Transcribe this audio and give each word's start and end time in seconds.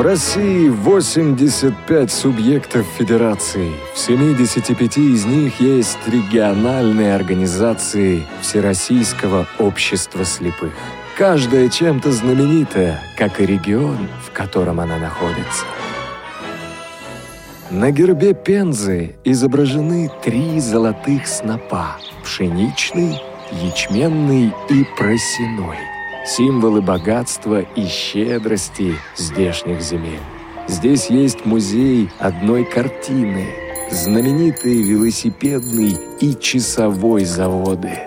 В 0.00 0.02
России 0.02 0.70
85 0.70 2.10
субъектов 2.10 2.86
федерации. 2.96 3.70
В 3.94 3.98
75 3.98 4.96
из 4.96 5.26
них 5.26 5.60
есть 5.60 5.98
региональные 6.06 7.14
организации 7.14 8.22
Всероссийского 8.40 9.46
общества 9.58 10.24
слепых. 10.24 10.72
Каждая 11.18 11.68
чем-то 11.68 12.12
знаменитая, 12.12 12.98
как 13.18 13.42
и 13.42 13.44
регион, 13.44 14.08
в 14.26 14.30
котором 14.32 14.80
она 14.80 14.96
находится. 14.96 15.66
На 17.70 17.90
гербе 17.90 18.32
Пензы 18.32 19.16
изображены 19.22 20.10
три 20.24 20.60
золотых 20.60 21.26
снопа– 21.26 21.98
пшеничный, 22.24 23.20
ячменный 23.52 24.54
и 24.70 24.86
просеной– 24.96 25.76
символы 26.26 26.82
богатства 26.82 27.64
и 27.76 27.86
щедрости 27.86 28.94
здешних 29.16 29.80
земель. 29.80 30.20
Здесь 30.68 31.10
есть 31.10 31.46
музей 31.46 32.10
одной 32.18 32.64
картины, 32.64 33.46
знаменитые 33.90 34.82
велосипедный 34.82 35.96
и 36.20 36.36
часовой 36.36 37.24
заводы. 37.24 37.98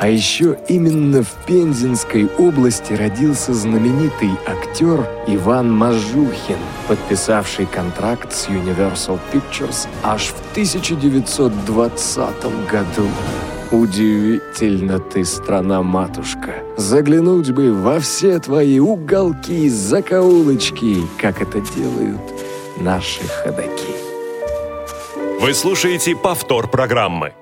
А 0.00 0.08
еще 0.08 0.56
именно 0.68 1.24
в 1.24 1.44
Пензенской 1.44 2.28
области 2.38 2.92
родился 2.92 3.52
знаменитый 3.52 4.30
актер 4.46 5.04
Иван 5.26 5.76
Мажухин, 5.76 6.58
подписавший 6.86 7.66
контракт 7.66 8.32
с 8.32 8.46
Universal 8.48 9.18
Pictures 9.32 9.88
аж 10.04 10.28
в 10.28 10.52
1920 10.52 12.70
году. 12.70 13.08
Удивительно 13.70 14.98
ты, 14.98 15.26
страна-матушка. 15.26 16.54
Заглянуть 16.78 17.50
бы 17.50 17.74
во 17.74 18.00
все 18.00 18.38
твои 18.38 18.78
уголки, 18.78 19.68
закоулочки, 19.68 21.02
как 21.20 21.42
это 21.42 21.60
делают 21.76 22.20
наши 22.80 23.20
ходаки. 23.24 23.94
Вы 25.40 25.52
слушаете 25.52 26.16
повтор 26.16 26.70
программы. 26.70 27.34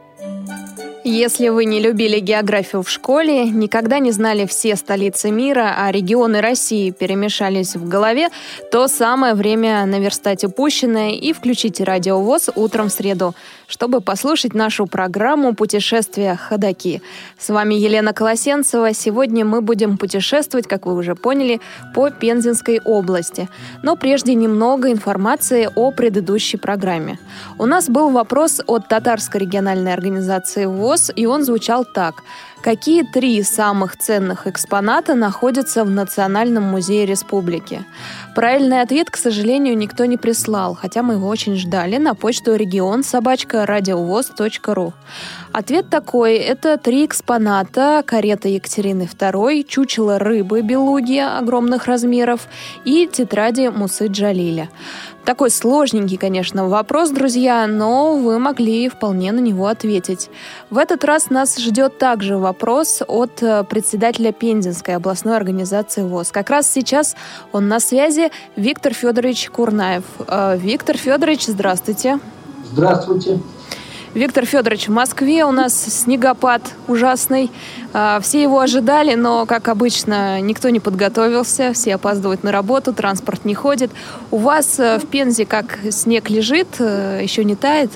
Если 1.09 1.51
вы 1.51 1.67
не 1.67 1.79
любили 1.79 2.19
географию 2.19 2.83
в 2.83 2.91
школе, 2.91 3.45
никогда 3.45 4.01
не 4.01 4.11
знали 4.11 4.45
все 4.45 4.75
столицы 4.75 5.31
мира, 5.31 5.77
а 5.79 5.93
регионы 5.93 6.41
России 6.41 6.91
перемешались 6.91 7.77
в 7.77 7.87
голове, 7.87 8.31
то 8.73 8.89
самое 8.89 9.35
время 9.35 9.87
наверстать 9.87 10.43
упущенное 10.43 11.13
и 11.13 11.33
включите 11.33 11.85
радиовоз 11.85 12.51
утром 12.57 12.89
в 12.89 12.93
среду, 12.93 13.37
чтобы 13.67 14.01
послушать 14.01 14.55
нашу 14.55 14.87
программу 14.87 15.55
«Путешествия 15.55 16.37
ходаки». 16.37 17.03
С 17.39 17.49
вами 17.49 17.75
Елена 17.75 18.13
Колосенцева. 18.13 18.93
Сегодня 18.95 19.45
мы 19.45 19.61
будем 19.61 19.99
путешествовать, 19.99 20.67
как 20.67 20.87
вы 20.87 20.95
уже 20.95 21.15
поняли, 21.15 21.61
по 21.95 22.11
Пензенской 22.11 22.81
области. 22.85 23.49
Но 23.83 23.97
прежде 23.97 24.35
немного 24.35 24.91
информации 24.91 25.69
о 25.75 25.91
предыдущей 25.91 26.57
программе. 26.57 27.19
У 27.59 27.67
нас 27.67 27.89
был 27.89 28.11
вопрос 28.11 28.61
от 28.67 28.89
Татарской 28.89 29.41
региональной 29.41 29.93
организации 29.93 30.67
ВОЗ 30.67 31.11
и 31.15 31.27
он 31.27 31.45
звучал 31.45 31.85
так. 31.85 32.23
Какие 32.67 33.05
три 33.05 33.41
самых 33.45 33.97
ценных 33.97 34.49
экспоната 34.49 35.15
находятся 35.15 35.85
в 35.85 35.91
Национальном 35.91 36.65
музее 36.65 37.07
республики? 37.07 37.85
Правильный 38.35 38.81
ответ, 38.81 39.09
к 39.09 39.17
сожалению, 39.17 39.79
никто 39.79 40.05
не 40.05 40.17
прислал, 40.17 40.75
хотя 40.75 41.05
мы 41.05 41.15
его 41.15 41.29
очень 41.29 41.55
ждали 41.55 41.97
на 41.97 42.17
почту 42.17 42.57
регион 42.57 43.05
собачка 43.05 43.67
радиовоз.ру. 43.67 44.93
Ответ 45.53 45.91
такой– 45.91 46.35
это 46.35 46.77
три 46.77 47.07
экспоната 47.07 48.03
карета 48.05 48.49
Екатерины 48.49 49.03
II, 49.03 49.63
чучело 49.63 50.19
рыбы 50.19 50.63
белуги 50.63 51.19
огромных 51.19 51.87
размеров 51.87 52.49
и 52.85 53.07
тетради 53.07 53.69
Мусы 53.69 54.09
Джалиля. 54.09 54.69
Такой 55.27 55.51
сложненький, 55.51 56.19
конечно, 56.19 56.69
вопрос, 56.69 57.11
друзья, 57.11 57.67
но 57.67 58.17
вы 58.17 58.39
могли 58.39 58.89
вполне 58.89 59.33
на 59.33 59.41
него 59.41 59.67
ответить. 59.67 60.31
В 60.71 60.79
этот 60.79 61.03
раз 61.03 61.31
нас 61.31 61.59
ждет 61.59 61.99
также 61.99 62.39
вопрос 62.39 63.03
от 63.09 63.43
э, 63.43 63.65
председателя 63.65 64.31
Пензенской 64.31 64.95
областной 64.95 65.37
организации 65.37 66.03
ВОЗ. 66.03 66.31
Как 66.31 66.49
раз 66.49 66.71
сейчас 66.71 67.17
он 67.51 67.67
на 67.67 67.81
связи 67.81 68.31
Виктор 68.55 68.95
Федорович 68.95 69.51
Курнаев. 69.51 70.05
Э, 70.29 70.57
Виктор 70.57 70.97
Федорович, 70.97 71.47
здравствуйте. 71.47 72.21
Здравствуйте. 72.71 73.41
Виктор 74.17 74.47
Федорович, 74.47 74.89
в 74.89 74.93
Москве 74.93 75.45
у 75.45 75.53
нас 75.53 75.75
снегопад 75.75 76.63
ужасный. 76.89 77.51
А, 77.93 78.19
все 78.21 78.41
его 78.41 78.61
ожидали, 78.61 79.15
но, 79.15 79.45
как 79.45 79.69
обычно, 79.69 80.41
никто 80.41 80.71
не 80.71 80.81
подготовился. 80.81 81.75
Все 81.75 81.97
опаздывают 81.97 82.43
на 82.43 82.51
работу, 82.51 82.95
транспорт 82.95 83.45
не 83.45 83.55
ходит. 83.55 83.91
У 84.31 84.39
вас 84.39 84.81
э, 84.81 84.99
в 84.99 85.07
Пензе 85.07 85.45
как 85.45 85.81
снег 85.91 86.31
лежит, 86.31 86.67
э, 86.79 87.21
еще 87.23 87.45
не 87.45 87.57
тает? 87.57 87.91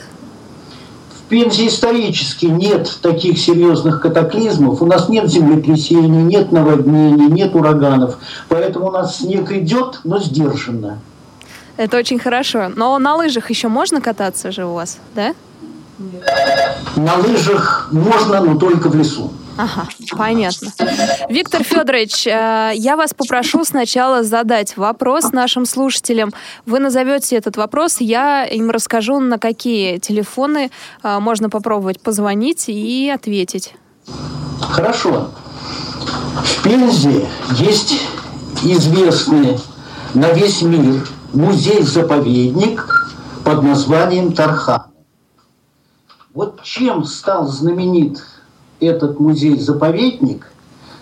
В 1.08 1.28
Пензе 1.30 1.68
исторически 1.68 2.44
нет 2.44 2.98
таких 3.00 3.38
серьезных 3.38 4.02
катаклизмов. 4.02 4.82
У 4.82 4.86
нас 4.86 5.08
нет 5.08 5.26
землетрясений, 5.26 6.22
нет 6.22 6.52
наводнений, 6.52 7.28
нет 7.28 7.54
ураганов. 7.54 8.18
Поэтому 8.50 8.88
у 8.88 8.90
нас 8.90 9.20
снег 9.20 9.50
идет, 9.52 10.00
но 10.04 10.18
сдержанно. 10.18 10.98
Это 11.78 11.96
очень 11.96 12.18
хорошо. 12.18 12.70
Но 12.76 12.98
на 12.98 13.16
лыжах 13.16 13.48
еще 13.48 13.68
можно 13.68 14.02
кататься 14.02 14.52
же 14.52 14.66
у 14.66 14.74
вас, 14.74 14.98
да? 15.14 15.32
На 16.96 17.16
лыжах 17.16 17.88
можно, 17.92 18.40
но 18.40 18.58
только 18.58 18.88
в 18.88 18.94
лесу. 18.94 19.32
Ага, 19.56 19.86
понятно. 20.16 20.72
Виктор 21.28 21.62
Федорович, 21.62 22.26
э, 22.26 22.72
я 22.74 22.96
вас 22.96 23.12
попрошу 23.12 23.64
сначала 23.64 24.22
задать 24.22 24.78
вопрос 24.78 25.32
нашим 25.32 25.66
слушателям. 25.66 26.32
Вы 26.64 26.78
назовете 26.78 27.36
этот 27.36 27.58
вопрос, 27.58 27.96
я 28.00 28.44
им 28.44 28.70
расскажу, 28.70 29.20
на 29.20 29.38
какие 29.38 29.98
телефоны 29.98 30.70
э, 31.02 31.18
можно 31.18 31.50
попробовать 31.50 32.00
позвонить 32.00 32.68
и 32.68 33.12
ответить. 33.14 33.74
Хорошо. 34.60 35.30
В 36.42 36.62
Пензе 36.62 37.28
есть 37.58 38.00
известный 38.62 39.58
на 40.14 40.32
весь 40.32 40.62
мир 40.62 41.06
музей-заповедник 41.34 43.10
под 43.44 43.62
названием 43.62 44.32
Тархан. 44.32 44.89
Вот 46.32 46.62
чем 46.62 47.04
стал 47.04 47.48
знаменит 47.48 48.22
этот 48.78 49.18
музей-заповедник, 49.18 50.52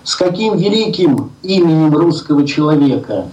с 0.02 0.16
каким 0.16 0.56
великим 0.56 1.32
именем 1.42 1.94
русского 1.94 2.46
человека 2.46 3.28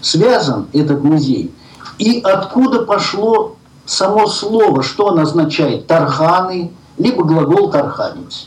связан 0.00 0.68
этот 0.72 1.02
музей, 1.02 1.52
и 1.98 2.20
откуда 2.20 2.84
пошло 2.84 3.56
само 3.84 4.28
слово, 4.28 4.84
что 4.84 5.06
он 5.06 5.18
означает, 5.18 5.88
тарханы, 5.88 6.70
либо 6.98 7.24
глагол 7.24 7.68
тарханец. 7.72 8.46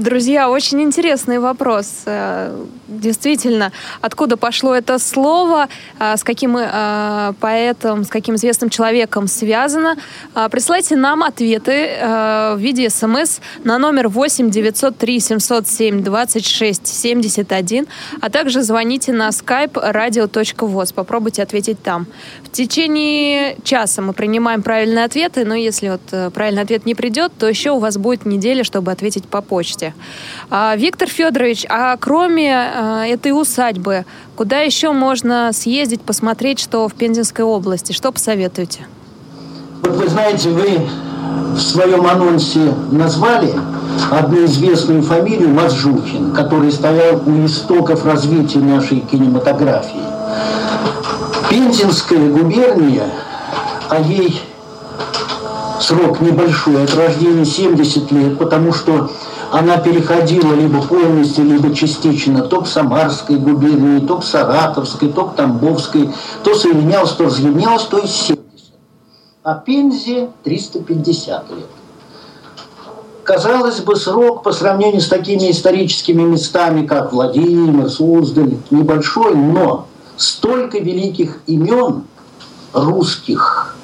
Друзья, 0.00 0.48
очень 0.48 0.80
интересный 0.80 1.38
вопрос. 1.38 2.04
Э, 2.06 2.56
действительно, 2.88 3.70
откуда 4.00 4.38
пошло 4.38 4.74
это 4.74 4.98
слово, 4.98 5.68
э, 5.98 6.16
с 6.16 6.24
каким 6.24 6.56
э, 6.56 7.34
поэтом, 7.38 8.04
с 8.04 8.08
каким 8.08 8.36
известным 8.36 8.70
человеком 8.70 9.26
связано. 9.26 9.96
Присылайте 10.50 10.96
нам 10.96 11.22
ответы 11.22 11.98
в 12.00 12.56
виде 12.56 12.88
смс 12.88 13.40
на 13.64 13.78
номер 13.78 14.08
8 14.08 14.48
903 14.50 15.20
707 15.20 16.02
26 16.02 16.86
71, 16.86 17.86
а 18.22 18.30
также 18.30 18.62
звоните 18.62 19.12
на 19.12 19.28
skype 19.28 19.74
radio.voz. 19.74 20.94
Попробуйте 20.94 21.42
ответить 21.42 21.82
там. 21.82 22.06
В 22.44 22.48
течение 22.50 23.58
часа 23.64 24.00
мы 24.00 24.14
принимаем 24.14 24.62
правильные 24.62 25.04
ответы, 25.04 25.44
но 25.44 25.54
если 25.54 25.90
вот 25.90 26.32
правильный 26.32 26.62
ответ 26.62 26.86
не 26.86 26.94
придет, 26.94 27.32
то 27.38 27.46
еще 27.46 27.72
у 27.72 27.78
вас 27.78 27.98
будет 27.98 28.24
неделя, 28.24 28.64
чтобы 28.64 28.92
ответить 28.92 29.26
по 29.26 29.42
почте. 29.42 29.89
А, 30.50 30.74
Виктор 30.76 31.08
Федорович, 31.08 31.66
а 31.68 31.96
кроме 31.96 32.54
а, 32.54 33.06
этой 33.06 33.32
усадьбы, 33.32 34.04
куда 34.36 34.60
еще 34.60 34.92
можно 34.92 35.50
съездить, 35.52 36.02
посмотреть, 36.02 36.58
что 36.58 36.88
в 36.88 36.94
Пензенской 36.94 37.44
области? 37.44 37.92
Что 37.92 38.12
посоветуете? 38.12 38.86
Вот 39.82 39.92
вы 39.92 40.08
знаете, 40.08 40.50
вы 40.50 40.88
в 41.54 41.60
своем 41.60 42.06
анонсе 42.06 42.74
назвали 42.90 43.52
одну 44.10 44.44
известную 44.44 45.02
фамилию 45.02 45.48
Мазжухин, 45.50 46.32
который 46.32 46.72
стоял 46.72 47.22
у 47.26 47.44
истоков 47.44 48.04
развития 48.04 48.60
нашей 48.60 49.00
кинематографии. 49.00 50.00
Пензенская 51.48 52.28
губерния, 52.28 53.06
а 53.88 54.00
ей 54.00 54.40
срок 55.80 56.20
небольшой, 56.20 56.84
от 56.84 56.94
рождения 56.94 57.44
70 57.44 58.12
лет, 58.12 58.38
потому 58.38 58.72
что 58.72 59.10
она 59.50 59.78
переходила 59.78 60.54
либо 60.54 60.80
полностью, 60.82 61.44
либо 61.44 61.74
частично 61.74 62.42
то 62.42 62.62
к 62.62 62.68
Самарской 62.68 63.36
губернии, 63.36 64.06
то 64.06 64.18
к 64.18 64.24
Саратовской, 64.24 65.08
то 65.08 65.26
к 65.26 65.34
Тамбовской, 65.34 66.10
то 66.44 66.54
соединялась, 66.54 67.12
то 67.12 67.24
разъединялась, 67.24 67.82
то 67.84 67.98
есть 67.98 68.14
70. 68.14 68.40
А 69.42 69.54
Пензе 69.54 70.30
350 70.44 71.50
лет. 71.50 71.66
Казалось 73.24 73.80
бы, 73.80 73.96
срок 73.96 74.42
по 74.42 74.52
сравнению 74.52 75.00
с 75.00 75.08
такими 75.08 75.50
историческими 75.50 76.22
местами, 76.22 76.86
как 76.86 77.12
Владимир, 77.12 77.88
Суздаль, 77.88 78.56
небольшой, 78.70 79.34
но 79.34 79.86
столько 80.16 80.78
великих 80.78 81.40
имен 81.46 82.04
русских, 82.72 83.76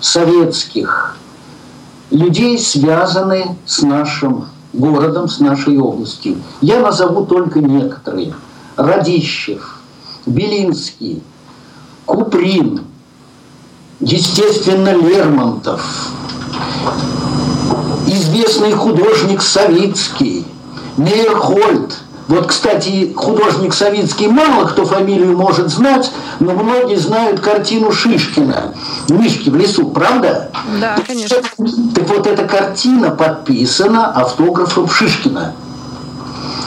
советских, 0.00 1.16
людей, 2.10 2.58
связаны 2.58 3.56
с 3.66 3.82
нашим 3.82 4.46
городом, 4.74 5.28
с 5.28 5.40
нашей 5.40 5.78
областью. 5.78 6.36
Я 6.60 6.80
назову 6.80 7.24
только 7.24 7.60
некоторые. 7.60 8.34
Радищев, 8.76 9.80
Белинский, 10.26 11.22
Куприн, 12.06 12.82
естественно, 14.00 14.94
Лермонтов, 14.94 16.10
известный 18.06 18.72
художник 18.72 19.40
Савицкий, 19.42 20.44
Мейерхольд. 20.96 21.96
Вот, 22.26 22.46
кстати, 22.46 23.12
художник 23.14 23.74
Савицкий 23.74 24.28
мало 24.28 24.64
кто 24.64 24.86
фамилию 24.86 25.36
может 25.36 25.68
знать, 25.68 26.10
но 26.40 26.52
многие 26.52 26.96
знают 26.96 27.40
картину 27.40 27.92
Шишкина 27.92 28.74
«Мишки 29.10 29.50
в 29.50 29.56
лесу», 29.56 29.88
правда? 29.88 30.50
Да, 30.80 30.96
конечно. 31.06 31.36
Так 31.94 32.08
вот, 32.08 32.26
эта 32.26 32.44
картина 32.46 33.10
подписана 33.10 34.10
автографом 34.10 34.88
Шишкина. 34.88 35.52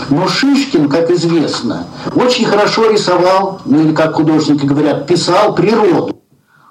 Но 0.09 0.27
Шишкин, 0.27 0.89
как 0.89 1.09
известно, 1.09 1.88
очень 2.13 2.45
хорошо 2.45 2.89
рисовал, 2.89 3.59
ну 3.65 3.81
или 3.81 3.94
как 3.94 4.13
художники 4.13 4.65
говорят, 4.65 5.07
писал 5.07 5.54
природу. 5.56 6.18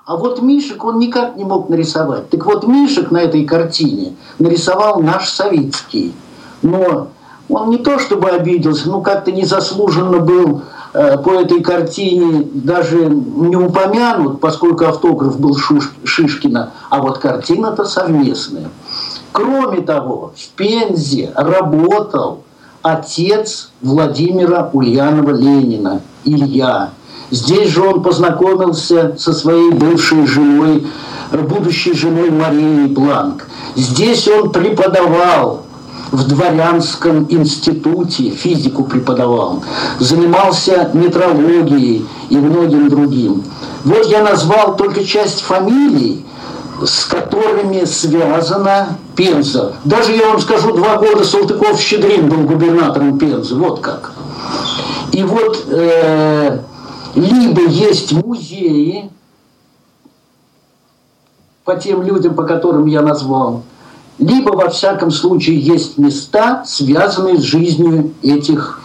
А 0.07 0.17
вот 0.17 0.41
Мишек 0.41 0.85
он 0.85 1.01
никак 1.01 1.37
не 1.37 1.43
мог 1.43 1.69
нарисовать. 1.69 2.31
Так 2.31 2.47
вот 2.47 2.67
Мишек 2.67 3.11
на 3.11 3.19
этой 3.19 3.45
картине 3.45 4.15
нарисовал 4.39 5.01
наш 5.01 5.29
Савицкий. 5.29 6.15
Но 6.63 7.09
он 7.49 7.71
не 7.71 7.79
то 7.79 7.99
чтобы 7.99 8.31
обиделся, 8.31 8.89
но 8.89 9.01
как-то 9.01 9.31
незаслуженно 9.31 10.19
был 10.19 10.63
э, 10.93 11.19
по 11.19 11.31
этой 11.31 11.61
картине 11.63 12.49
даже 12.53 13.07
не 13.07 13.57
упомянут, 13.57 14.41
поскольку 14.41 14.85
автограф 14.85 15.39
был 15.39 15.57
Шишкина, 16.05 16.73
а 16.91 17.01
вот 17.01 17.19
картина-то 17.19 17.85
совместная. 17.85 18.69
Кроме 19.33 19.83
того, 19.83 20.33
в 20.35 20.49
Пензе 20.57 21.31
работал 21.35 22.43
отец 22.83 23.71
Владимира 23.83 24.71
Ульянова 24.73 25.31
Ленина, 25.31 26.01
Илья. 26.25 26.91
Здесь 27.31 27.71
же 27.71 27.83
он 27.83 28.03
познакомился 28.03 29.17
со 29.19 29.33
своей 29.33 29.73
бывшей 29.73 30.27
женой, 30.27 30.87
будущей 31.33 31.93
женой 31.93 32.31
Марией 32.31 32.87
Бланк. 32.87 33.49
Здесь 33.75 34.27
он 34.29 34.51
преподавал 34.51 35.66
в 36.13 36.27
дворянском 36.27 37.27
институте, 37.29 38.31
физику 38.31 38.85
преподавал, 38.85 39.63
занимался 39.99 40.91
метрологией 40.93 42.07
и 42.29 42.37
многим 42.37 42.89
другим. 42.89 43.45
Вот 43.85 44.07
я 44.07 44.23
назвал 44.23 44.77
только 44.77 45.05
часть 45.05 45.43
фамилий, 45.43 46.25
с 46.85 47.07
которыми 47.07 47.85
связана 47.85 48.99
Пенза. 49.15 49.75
Даже, 49.85 50.13
я 50.13 50.29
вам 50.29 50.41
скажу, 50.41 50.73
два 50.73 50.97
года 50.97 51.25
Салтыков-Щедрин 51.25 52.29
был 52.29 52.45
губернатором 52.45 53.19
Пензы. 53.19 53.55
Вот 53.55 53.81
как. 53.81 54.13
И 55.13 55.23
вот 55.23 55.65
э, 55.69 56.59
либо 57.15 57.63
есть 57.63 58.13
музеи 58.13 59.11
по 61.65 61.77
тем 61.77 62.03
людям, 62.03 62.35
по 62.35 62.45
которым 62.45 62.87
я 62.87 63.03
назвал, 63.03 63.63
либо, 64.19 64.51
во 64.51 64.71
всяком 64.71 65.11
случае, 65.11 65.59
есть 65.59 65.99
места, 65.99 66.65
связанные 66.67 67.39
с 67.39 67.43
жизнью 67.43 68.15
этих 68.23 68.81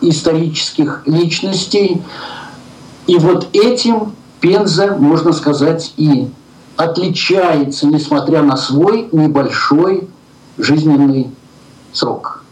исторических 0.00 1.02
личностей. 1.06 2.02
И 3.06 3.16
вот 3.16 3.48
этим 3.52 4.12
Пенза, 4.40 4.96
можно 4.98 5.32
сказать, 5.32 5.92
и 5.96 6.28
отличается, 6.76 7.86
несмотря 7.86 8.42
на 8.42 8.56
свой 8.56 9.08
небольшой 9.10 10.08
жизненный 10.56 11.30
срок. 11.92 12.44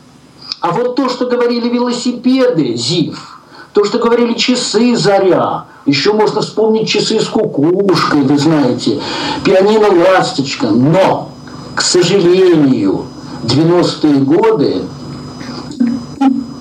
А 0.60 0.72
вот 0.72 0.96
то, 0.96 1.08
что 1.08 1.26
говорили 1.26 1.68
велосипеды, 1.68 2.74
ЗИФ, 2.76 3.40
то, 3.72 3.84
что 3.84 3.98
говорили 3.98 4.34
часы 4.34 4.96
«Заря», 4.96 5.66
еще 5.84 6.12
можно 6.12 6.40
вспомнить 6.40 6.88
часы 6.88 7.20
с 7.20 7.28
кукушкой, 7.28 8.22
вы 8.22 8.36
знаете, 8.36 8.98
пианино 9.44 9.88
«Ласточка», 9.88 10.66
но, 10.68 11.30
к 11.76 11.82
сожалению, 11.82 13.04
90-е 13.44 14.20
годы 14.20 14.82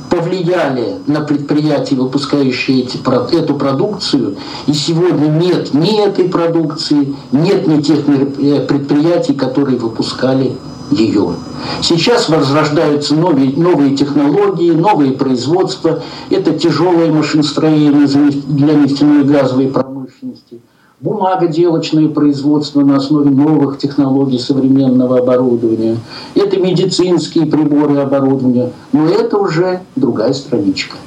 повлияли 0.09 0.97
на 1.07 1.21
предприятия, 1.21 1.95
выпускающие 1.95 2.81
эти, 2.81 2.99
эту 3.33 3.55
продукцию. 3.55 4.35
И 4.67 4.73
сегодня 4.73 5.27
нет 5.27 5.73
ни 5.73 6.05
этой 6.05 6.27
продукции, 6.27 7.15
нет 7.31 7.65
ни 7.65 7.81
тех 7.81 7.99
э, 8.09 8.59
предприятий, 8.67 9.33
которые 9.33 9.77
выпускали 9.77 10.57
ее. 10.91 11.35
Сейчас 11.81 12.27
возрождаются 12.27 13.15
новые, 13.15 13.53
новые 13.55 13.95
технологии, 13.95 14.71
новые 14.71 15.13
производства. 15.13 16.03
Это 16.29 16.51
тяжелое 16.59 17.09
машиностроение 17.09 18.05
для 18.05 18.73
нефтяной 18.73 19.21
и 19.21 19.27
газовой 19.27 19.67
промышленности– 19.69 20.59
бумагоделочное 21.05 22.09
производство 22.09 22.81
на 22.81 22.97
основе 22.97 23.29
новых 23.29 23.77
технологий 23.77 24.39
современного 24.39 25.19
оборудования, 25.19 25.97
это 26.33 26.59
медицинские 26.59 27.45
приборы 27.45 27.95
и 27.95 27.99
оборудование, 27.99 28.71
но 28.91 29.07
это 29.07 29.37
уже 29.37 29.81
другая 29.95 30.33
страничка. 30.33 30.97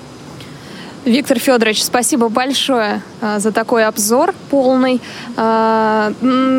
Виктор 1.09 1.39
Федорович, 1.39 1.85
спасибо 1.85 2.29
большое 2.29 3.01
а, 3.23 3.39
за 3.39 3.51
такой 3.51 3.87
обзор 3.87 4.35
полный. 4.51 5.01
А, 5.39 6.13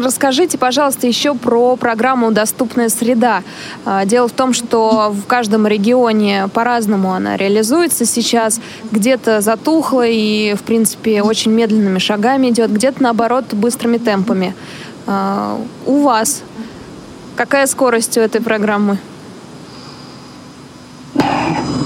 расскажите, 0.04 0.57
пожалуйста, 0.57 1.06
еще 1.06 1.36
про 1.36 1.75
программу 1.75 2.31
«Доступная 2.31 2.90
среда». 2.90 3.44
А, 3.86 4.06
дело 4.06 4.28
в 4.28 4.31
том, 4.31 4.54
что 4.54 5.12
в 5.12 5.28
каждом 5.28 5.68
регионе 5.68 6.50
по-разному 6.51 7.13
она 7.13 7.38
реализуется 7.38 8.06
сейчас. 8.06 8.60
Где-то 8.92 9.42
затухло 9.42 10.07
и, 10.07 10.56
в 10.56 10.63
принципе, 10.63 11.22
очень 11.22 11.52
медленными 11.52 12.00
шагами 12.00 12.50
идет, 12.50 12.74
где-то, 12.74 13.04
наоборот, 13.04 13.54
быстрыми 13.54 14.00
темпами. 14.00 14.56
У 15.86 16.02
вас 16.02 16.42
какая 17.36 17.68
скорость 17.68 18.18
у 18.18 18.22
этой 18.22 18.42
программы? 18.42 18.98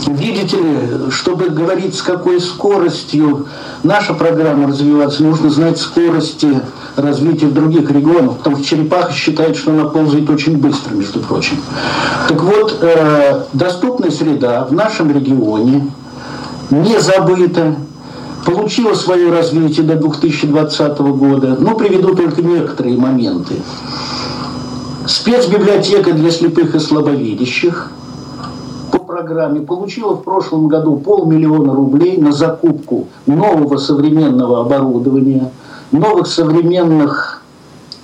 Видите 0.07 0.57
ли, 0.57 1.11
чтобы 1.11 1.49
говорить, 1.49 1.95
с 1.95 2.01
какой 2.01 2.41
скоростью 2.41 3.47
наша 3.83 4.13
программа 4.13 4.67
развиваться, 4.67 5.23
нужно 5.23 5.49
знать 5.49 5.79
скорости 5.79 6.61
развития 6.95 7.47
других 7.47 7.89
регионах, 7.89 8.37
потому 8.37 8.57
что 8.57 8.65
черепаха 8.65 9.13
считает, 9.13 9.55
что 9.55 9.71
она 9.71 9.85
ползает 9.85 10.29
очень 10.29 10.57
быстро, 10.57 10.93
между 10.93 11.19
прочим. 11.19 11.57
Так 12.27 12.41
вот, 12.41 12.77
э, 12.81 13.43
доступная 13.53 14.11
среда 14.11 14.65
в 14.65 14.73
нашем 14.73 15.11
регионе 15.11 15.89
не 16.69 16.99
забыта, 16.99 17.75
получила 18.45 18.93
свое 18.95 19.31
развитие 19.31 19.85
до 19.85 19.95
2020 19.95 21.13
года, 21.13 21.55
но 21.59 21.75
приведу 21.75 22.13
только 22.13 22.41
некоторые 22.41 22.97
моменты. 22.97 23.55
Спецбиблиотека 25.05 26.13
для 26.13 26.31
слепых 26.31 26.75
и 26.75 26.79
слабовидящих– 26.79 27.91
программе 29.13 29.61
получила 29.61 30.13
в 30.13 30.23
прошлом 30.23 30.67
году 30.67 30.95
полмиллиона 30.95 31.75
рублей 31.75 32.17
на 32.17 32.31
закупку 32.31 33.07
нового 33.27 33.77
современного 33.77 34.61
оборудования, 34.61 35.51
новых 35.91 36.25
современных 36.25 37.43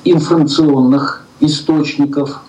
информационных 0.03 1.25
источников, 1.39 2.41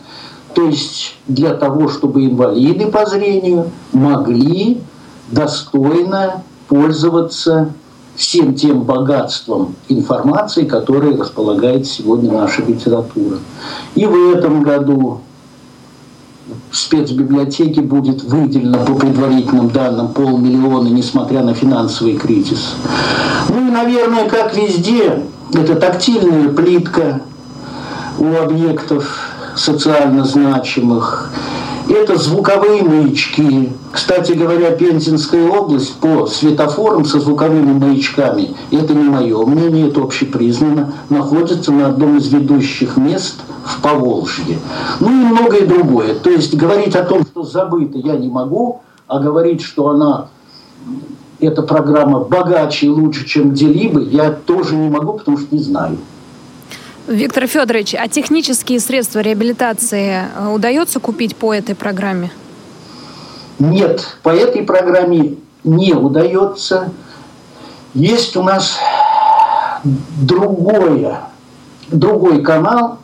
то 0.52 0.62
есть 0.64 1.17
для 1.26 1.55
того, 1.55 1.88
чтобы 1.88 2.26
инвалиды 2.26 2.87
по 2.88 3.07
зрению 3.07 3.71
могли 3.93 4.83
достойно 5.31 6.43
пользоваться 6.69 7.73
всем 8.14 8.55
тем 8.55 8.83
богатством 8.83 9.75
информации, 9.88 10.67
которой 10.67 11.17
располагает 11.17 11.87
сегодня 11.87 12.31
наша 12.31 12.62
литература. 12.62 13.38
И 13.95 14.05
в 14.05 14.35
этом 14.35 14.62
году 14.62 15.21
в 16.71 16.76
спецбиблиотеке 16.76 17.80
будет 17.80 18.23
выделено 18.23 18.85
по 18.85 18.95
предварительным 18.95 19.71
данным 19.71 20.09
полмиллиона, 20.09 20.88
несмотря 20.88 21.42
на 21.42 21.54
финансовый 21.54 22.16
кризис. 22.16 22.75
Ну 23.49 23.69
и, 23.69 23.71
наверное, 23.71 24.28
как 24.28 24.57
везде, 24.57 25.23
это 25.52 25.75
тактильная 25.75 26.49
плитка 26.49 27.23
у 28.19 28.35
объектов 28.37 29.30
социально 29.57 30.25
значимых, 30.25 31.30
это 31.90 32.16
звуковые 32.16 32.82
маячки. 32.82 33.73
Кстати 33.90 34.32
говоря, 34.32 34.70
Пензенская 34.70 35.49
область 35.49 35.94
по 35.97 36.26
светофорам 36.26 37.04
со 37.04 37.20
звуковыми 37.20 37.73
маячками, 37.73 38.54
это 38.70 38.94
не 38.94 39.09
мое 39.09 39.44
мнение, 39.44 39.88
это 39.88 40.02
общепризнано, 40.02 40.94
находится 41.09 41.73
на 41.73 41.88
одном 41.88 42.18
из 42.18 42.28
ведущих 42.28 42.97
мест 42.97 43.40
в 43.64 43.82
Поволжье. 43.82 44.59
Ну 45.00 45.09
и 45.09 45.25
многое 45.32 45.66
другое. 45.66 46.14
То 46.14 46.30
есть 46.30 46.54
говорить 46.54 46.94
о 46.94 47.04
том, 47.04 47.23
что 47.25 47.42
забыто, 47.42 47.99
я 47.99 48.16
не 48.16 48.28
могу, 48.28 48.82
а 49.06 49.18
говорить, 49.18 49.62
что 49.62 49.88
она 49.88 50.28
эта 51.40 51.62
программа 51.62 52.20
богаче 52.20 52.87
и 52.87 52.90
лучше, 52.90 53.26
чем 53.26 53.52
где-либо, 53.52 54.00
я 54.00 54.30
тоже 54.30 54.76
не 54.76 54.88
могу, 54.88 55.14
потому 55.14 55.38
что 55.38 55.54
не 55.54 55.62
знаю. 55.62 55.97
Виктор 57.07 57.47
Федорович, 57.47 57.95
а 57.95 58.09
технические 58.09 58.80
средства 58.80 59.21
реабилитации 59.21 60.25
э, 60.35 60.49
удается 60.49 61.00
купить 61.00 61.37
по 61.37 61.52
этой 61.52 61.75
программе? 61.75 62.30
Нет, 63.59 64.16
по 64.23 64.30
этой 64.30 64.62
программе 64.62 65.37
не 65.64 65.92
удается. 65.92 66.92
Есть 67.95 68.37
у 68.37 68.42
нас 68.42 68.78
другое, 69.85 71.21
другой 71.88 72.42
канал, 72.42 72.99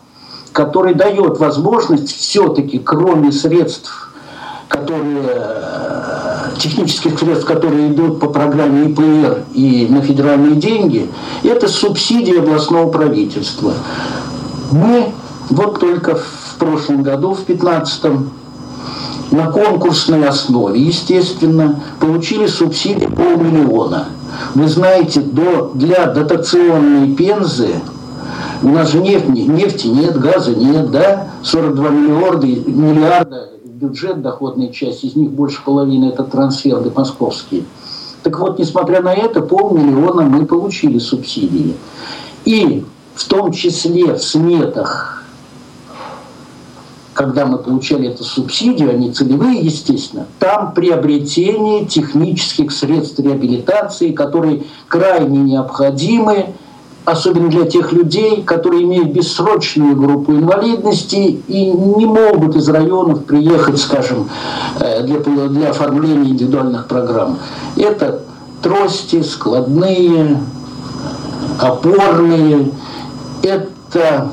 который 0.53 0.95
дает 0.95 1.38
возможность 1.38 2.15
все-таки, 2.15 2.79
кроме 2.79 3.33
средств, 3.33 4.12
которые, 4.69 5.26
э, 5.26 6.36
технических 6.59 7.19
средств, 7.19 7.47
которые 7.47 7.93
идут 7.93 8.21
по 8.21 8.29
программе 8.29 8.91
ИПР 8.91 9.45
и 9.55 9.87
на 9.89 10.01
федеральные 10.03 10.57
деньги, 10.57 11.09
это 11.43 11.69
субсидии 11.69 12.39
областного 12.39 12.91
правительства. 12.91 13.75
Мы 14.73 15.13
вот 15.51 15.81
только 15.81 16.17
в 16.17 16.57
прошлом 16.59 17.03
году, 17.03 17.35
в 17.35 17.45
2015 17.47 18.05
на 19.33 19.51
конкурсной 19.51 20.27
основе, 20.27 20.81
естественно, 20.81 21.81
получили 22.01 22.47
субсидии 22.47 23.07
полмиллиона. 23.07 24.07
Вы 24.55 24.69
знаете, 24.69 25.21
до, 25.21 25.73
для 25.75 26.07
дотационной 26.07 27.15
пензы 27.15 27.71
у 28.63 28.69
нас 28.69 28.91
же 28.93 29.01
нефти, 29.01 29.29
нефти 29.29 29.87
нет, 29.89 30.19
газа 30.19 30.55
нет, 30.55 30.91
да? 30.91 31.29
42 31.43 31.89
миллиарда, 31.91 32.47
миллиарда 32.47 33.56
бюджет, 33.76 34.23
доходная 34.23 34.68
часть, 34.68 35.04
из 35.04 35.16
них 35.16 35.30
больше 35.30 35.62
половины 35.62 36.06
это 36.06 36.25
трансферы 36.25 36.90
московские. 36.95 37.64
Так 38.23 38.38
вот, 38.40 38.59
несмотря 38.59 39.02
на 39.02 39.12
это, 39.12 39.42
полмиллиона 39.42 40.23
мы 40.23 40.47
получили 40.47 40.99
субсидии. 40.99 41.75
И 42.45 42.85
в 43.14 43.25
том 43.28 43.52
числе 43.52 44.14
в 44.14 44.23
сметах, 44.23 45.25
когда 47.12 47.45
мы 47.45 47.59
получали 47.59 48.09
эту 48.09 48.25
субсидию, 48.25 48.90
они 48.90 49.12
целевые, 49.12 49.61
естественно, 49.61 50.26
там 50.38 50.73
приобретение 50.73 51.85
технических 51.85 52.73
средств 52.73 53.18
реабилитации, 53.21 54.12
которые 54.12 54.64
крайне 54.88 55.38
необходимы 55.38 56.54
особенно 57.07 57.49
для 57.49 57.65
тех 57.65 57.93
людей, 57.93 58.43
которые 58.43 58.83
имеют 58.83 59.11
бессрочную 59.11 59.97
группу 59.97 60.33
инвалидности 60.33 61.41
и 61.47 61.71
не 61.71 62.05
могут 62.05 62.57
из 62.57 62.69
районов 62.69 63.25
приехать, 63.25 63.79
скажем, 63.79 64.29
э, 64.81 65.03
для, 65.05 65.19
для 65.49 65.71
оформления 65.71 66.31
индивидуальных 66.31 66.89
программ. 66.89 67.39
Это 67.77 68.23
трости, 68.61 69.23
складные, 69.23 70.41
опорные, 71.61 72.73
это 73.43 74.33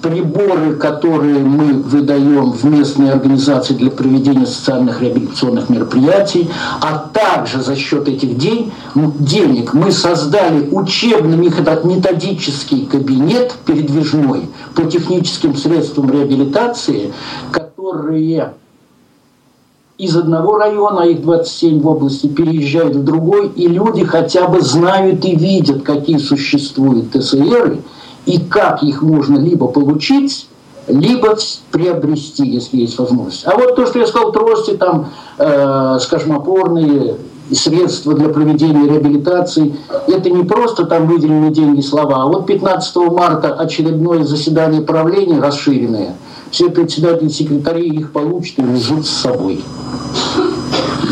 приборы, 0.00 0.76
которые 0.76 1.40
мы 1.40 1.74
выдаем 1.74 2.52
в 2.52 2.64
местные 2.64 3.12
организации 3.12 3.74
для 3.74 3.90
проведения 3.90 4.46
социальных 4.46 5.02
реабилитационных 5.02 5.68
мероприятий, 5.68 6.48
а 6.80 7.10
также 7.12 7.60
за 7.62 7.76
счет 7.76 8.08
этих 8.08 8.38
день, 8.38 8.72
денег 8.94 9.74
мы 9.74 9.92
создали 9.92 10.70
учебно-методический 10.70 12.86
кабинет 12.86 13.52
передвижной 13.66 14.48
по 14.74 14.84
техническим 14.84 15.54
средствам 15.56 16.10
реабилитации, 16.10 17.12
которые 17.50 18.54
из 19.98 20.16
одного 20.16 20.56
района, 20.56 21.02
их 21.02 21.20
27 21.20 21.82
в 21.82 21.86
области, 21.86 22.26
переезжают 22.26 22.96
в 22.96 23.04
другой, 23.04 23.48
и 23.48 23.68
люди 23.68 24.02
хотя 24.04 24.48
бы 24.48 24.62
знают 24.62 25.22
и 25.26 25.36
видят, 25.36 25.82
какие 25.82 26.16
существуют 26.16 27.12
ТСРы, 27.12 27.82
и 28.30 28.38
как 28.38 28.82
их 28.84 29.02
можно 29.02 29.38
либо 29.38 29.66
получить, 29.66 30.46
либо 30.86 31.36
приобрести, 31.72 32.46
если 32.46 32.78
есть 32.78 32.98
возможность. 32.98 33.44
А 33.44 33.56
вот 33.56 33.74
то, 33.74 33.86
что 33.86 33.98
я 33.98 34.06
сказал, 34.06 34.30
трости, 34.30 34.76
там, 34.76 35.10
э, 35.38 35.98
скажем, 36.00 36.36
опорные 36.36 37.16
средства 37.52 38.14
для 38.14 38.28
проведения 38.28 38.86
реабилитации, 38.86 39.74
это 40.06 40.30
не 40.30 40.44
просто 40.44 40.84
там 40.84 41.08
выделенные 41.08 41.50
деньги, 41.50 41.80
слова, 41.80 42.22
а 42.22 42.26
вот 42.26 42.46
15 42.46 42.96
марта 43.10 43.52
очередное 43.54 44.22
заседание 44.22 44.82
правления 44.82 45.40
расширенное, 45.40 46.14
все 46.52 46.70
председатели, 46.70 47.28
секретари 47.28 47.88
их 47.88 48.12
получат 48.12 48.60
и 48.60 48.62
везут 48.62 49.06
с 49.06 49.10
собой. 49.10 49.64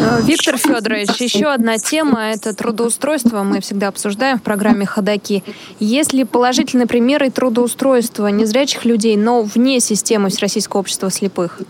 Э, 0.00 0.20
Виктор 0.22 0.56
Федорович, 0.56 1.20
еще 1.20 1.46
одна 1.46 1.78
тема– 1.78 2.30
это 2.32 2.54
трудоустройство. 2.54 3.42
Мы 3.42 3.60
всегда 3.60 3.88
обсуждаем 3.88 4.38
в 4.38 4.42
программе 4.42 4.86
«Ходоки». 4.86 5.42
Есть 5.80 6.12
ли 6.12 6.24
положительные 6.24 6.86
примеры 6.86 7.30
трудоустройства 7.30 8.28
незрячих 8.28 8.84
людей, 8.84 9.16
но 9.16 9.42
вне 9.42 9.80
системы 9.80 10.28
Всероссийского 10.28 10.80
общества 10.80 11.10
слепых? 11.10 11.60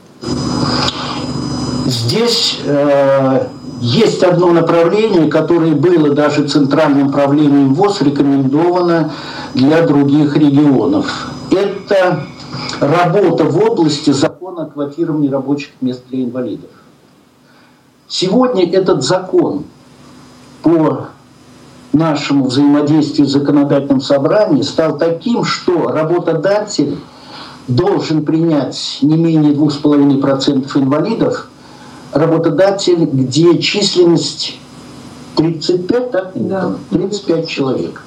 Здесь 1.86 2.58
э, 2.66 3.46
есть 3.80 4.22
одно 4.22 4.52
направление, 4.52 5.30
которое 5.30 5.72
было 5.72 6.10
даже 6.10 6.46
центральным 6.46 7.10
правлением 7.10 7.74
ВОЗ 7.74 8.02
рекомендовано 8.02 9.12
для 9.54 9.86
других 9.86 10.36
регионов. 10.36 11.28
Это 11.50 12.26
работа 12.80 13.44
в 13.44 13.58
области 13.58 14.10
закона 14.10 14.64
о 14.64 14.66
квотировании 14.66 15.30
рабочих 15.30 15.70
мест 15.80 16.02
для 16.10 16.24
инвалидов. 16.24 16.70
Сегодня 18.08 18.64
этот 18.72 19.04
закон 19.04 19.64
по 20.62 21.08
нашему 21.92 22.46
взаимодействию 22.46 23.26
в 23.26 23.30
законодательном 23.30 24.00
собрании 24.00 24.62
стал 24.62 24.96
таким, 24.96 25.44
что 25.44 25.88
работодатель 25.88 26.98
должен 27.66 28.24
принять 28.24 28.98
не 29.02 29.16
менее 29.16 29.52
2,5% 29.52 30.70
инвалидов, 30.76 31.50
работодатель, 32.12 33.04
где 33.04 33.58
численность 33.58 34.58
35, 35.36 36.10
так? 36.10 36.32
Да. 36.34 36.76
35 36.90 37.46
человек. 37.46 38.02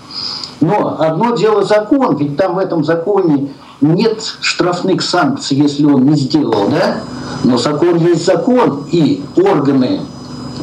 Но 0.62 0.96
одно 1.00 1.36
дело 1.36 1.64
закон, 1.64 2.16
ведь 2.18 2.38
там 2.38 2.56
в 2.56 2.60
этом 2.60 2.84
законе 2.84 3.52
нет 3.82 4.24
штрафных 4.42 5.02
санкций, 5.02 5.58
если 5.58 5.86
он 5.86 6.06
не 6.06 6.16
сделал, 6.16 6.68
да? 6.70 6.98
Но 7.44 7.58
закон 7.58 7.98
есть 7.98 8.26
закон, 8.26 8.86
и 8.92 9.24
органы 9.36 10.02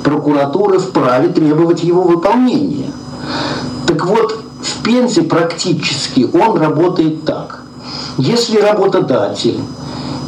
прокуратуры 0.05 0.78
вправе 0.78 1.28
требовать 1.28 1.83
его 1.83 2.02
выполнения. 2.02 2.93
Так 3.88 4.07
вот, 4.07 4.40
в 4.62 4.83
Пензе 4.85 5.23
практически 5.23 6.28
он 6.33 6.59
работает 6.59 7.25
так. 7.25 7.64
Если 8.19 8.59
работодатель 8.59 9.59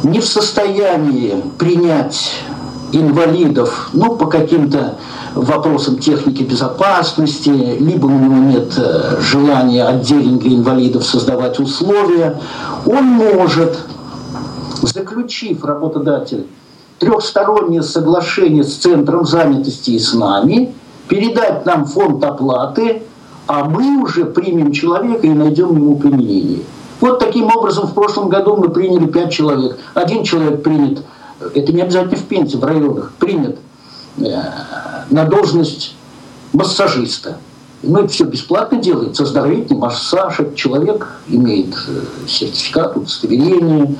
не 0.03 0.19
в 0.19 0.25
состоянии 0.25 1.41
принять 1.57 2.43
инвалидов, 2.91 3.89
ну, 3.93 4.15
по 4.17 4.25
каким-то 4.25 4.95
вопросам 5.35 5.97
техники 5.97 6.43
безопасности, 6.43 7.49
либо 7.49 8.05
у 8.05 8.09
него 8.09 8.35
нет 8.35 8.73
э, 8.77 9.17
желания 9.21 9.85
отдельно 9.85 10.37
для 10.37 10.55
инвалидов 10.55 11.05
создавать 11.05 11.59
условия, 11.59 12.39
он 12.85 13.05
может, 13.05 13.79
заключив 14.81 15.63
работодатель 15.63 16.47
трехстороннее 17.01 17.81
соглашение 17.81 18.63
с 18.63 18.75
Центром 18.75 19.25
занятости 19.25 19.91
и 19.91 19.99
с 19.99 20.13
нами, 20.13 20.73
передать 21.07 21.65
нам 21.65 21.85
фонд 21.85 22.23
оплаты, 22.23 23.01
а 23.47 23.65
мы 23.65 24.03
уже 24.03 24.25
примем 24.25 24.71
человека 24.71 25.25
и 25.25 25.31
найдем 25.31 25.75
ему 25.75 25.95
применение. 25.95 26.59
Вот 26.99 27.17
таким 27.17 27.47
образом 27.47 27.87
в 27.87 27.93
прошлом 27.95 28.29
году 28.29 28.55
мы 28.55 28.69
приняли 28.69 29.07
пять 29.07 29.33
человек. 29.33 29.79
Один 29.95 30.23
человек 30.23 30.61
принят, 30.61 31.03
это 31.55 31.73
не 31.73 31.81
обязательно 31.81 32.17
в 32.17 32.23
Пензе, 32.25 32.59
в 32.59 32.63
районах, 32.63 33.13
принят 33.17 33.55
э, 33.55 33.70
на 34.17 35.25
должность 35.25 35.95
массажиста. 36.53 37.37
Ну, 37.83 37.99
это 37.99 38.09
все 38.09 38.25
бесплатно 38.25 38.77
делается, 38.77 39.23
оздоровительный 39.23 39.79
массаж. 39.79 40.39
Этот 40.39 40.55
человек 40.55 41.07
имеет 41.27 41.73
э, 41.87 42.27
сертификат, 42.27 42.95
удостоверение, 42.95 43.95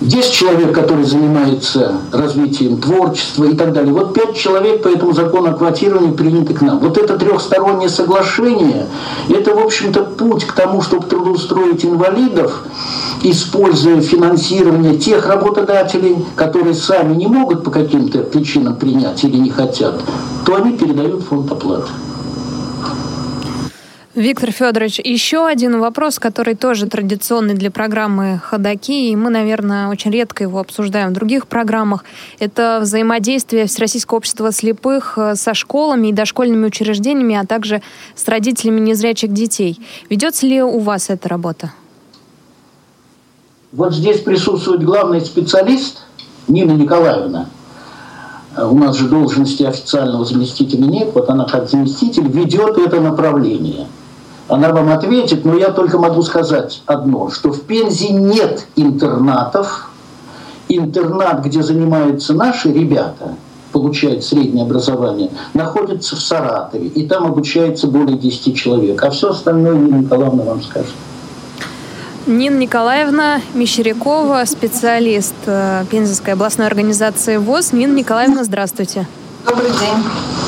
10 0.00 0.30
человек, 0.30 0.74
которые 0.74 1.06
занимаются 1.06 2.00
развитием 2.12 2.78
творчества 2.78 3.44
и 3.44 3.56
так 3.56 3.72
далее. 3.72 3.94
Вот 3.94 4.12
5 4.12 4.36
человек 4.36 4.82
по 4.82 4.88
этому 4.88 5.12
закону 5.12 5.50
о 5.50 5.52
квотировании 5.54 6.12
приняты 6.12 6.52
к 6.52 6.60
нам. 6.60 6.80
Вот 6.80 6.98
это 6.98 7.18
трехстороннее 7.18 7.88
соглашение, 7.88 8.86
это, 9.30 9.54
в 9.54 9.58
общем-то, 9.58 10.04
путь 10.04 10.44
к 10.44 10.52
тому, 10.52 10.82
чтобы 10.82 11.06
трудоустроить 11.06 11.84
инвалидов, 11.84 12.64
используя 13.22 14.00
финансирование 14.02 14.98
тех 14.98 15.26
работодателей, 15.26 16.24
которые 16.34 16.74
сами 16.74 17.14
не 17.14 17.26
могут 17.26 17.64
по 17.64 17.70
каким-то 17.70 18.18
причинам 18.18 18.76
принять 18.76 19.24
или 19.24 19.38
не 19.38 19.50
хотят, 19.50 20.02
то 20.44 20.56
они 20.56 20.76
передают 20.76 21.22
фонд 21.22 21.50
оплаты. 21.50 21.88
Виктор 24.16 24.50
Федорович, 24.50 24.98
еще 25.04 25.46
один 25.46 25.78
вопрос, 25.78 26.18
который 26.18 26.54
тоже 26.54 26.86
традиционный 26.86 27.52
для 27.52 27.70
программы 27.70 28.40
«Ходоки», 28.42 29.10
и 29.10 29.14
мы, 29.14 29.28
наверное, 29.28 29.88
очень 29.88 30.10
редко 30.10 30.42
его 30.42 30.58
обсуждаем 30.58 31.10
в 31.10 31.12
других 31.12 31.46
программах. 31.46 32.02
Это 32.38 32.78
взаимодействие 32.80 33.66
Всероссийского 33.66 34.16
общества 34.16 34.52
слепых 34.52 35.18
э, 35.18 35.34
со 35.34 35.52
школами 35.52 36.08
и 36.08 36.12
дошкольными 36.14 36.64
учреждениями, 36.64 37.34
а 37.34 37.44
также 37.44 37.82
с 38.14 38.26
родителями 38.26 38.80
незрячих 38.80 39.34
детей. 39.34 39.78
Ведется 40.08 40.46
ли 40.46 40.62
у 40.62 40.78
вас 40.78 41.10
эта 41.10 41.28
работа? 41.28 41.72
Вот 43.70 43.92
здесь 43.94 44.20
присутствует 44.20 44.82
главный 44.82 45.20
специалист 45.20 46.04
Нина 46.48 46.72
Николаевна. 46.72 47.50
У 48.56 48.78
нас 48.78 48.96
же 48.96 49.08
должности 49.08 49.64
официального 49.64 50.24
заместителя 50.24 50.86
нет, 50.86 51.10
вот 51.12 51.28
она 51.28 51.44
как 51.44 51.68
заместитель 51.68 52.26
ведет 52.28 52.78
это 52.78 52.98
направление– 53.02 53.88
она 54.48 54.72
вам 54.72 54.90
ответит, 54.90 55.44
но 55.44 55.56
я 55.56 55.70
только 55.70 55.98
могу 55.98 56.22
сказать 56.22 56.82
одно, 56.86 57.30
что 57.30 57.52
в 57.52 57.62
Пензе 57.62 58.10
нет 58.10 58.66
интернатов. 58.76 59.90
Интернат, 60.68 61.44
где 61.44 61.62
занимаются 61.62 62.34
наши 62.34 62.72
ребята, 62.72 63.36
получают 63.72 64.24
среднее 64.24 64.64
образование, 64.64 65.30
находится 65.54 66.16
в 66.16 66.20
Саратове, 66.20 66.88
и 66.88 67.06
там 67.06 67.26
обучается 67.26 67.86
более 67.86 68.16
10 68.16 68.56
человек. 68.56 69.02
А 69.02 69.10
все 69.10 69.30
остальное 69.30 69.74
Нина 69.74 69.96
Николаевна 69.98 70.44
вам 70.44 70.62
скажет. 70.62 70.94
Нина 72.26 72.56
Николаевна 72.56 73.40
Мещерякова, 73.54 74.44
специалист 74.46 75.34
э, 75.46 75.84
Пензенской 75.88 76.32
областной 76.32 76.66
организации 76.66 77.36
ВОЗ. 77.36 77.72
Нина 77.72 77.94
Николаевна, 77.94 78.42
здравствуйте. 78.42 79.06
Добрый 79.46 79.70
день. 79.70 80.45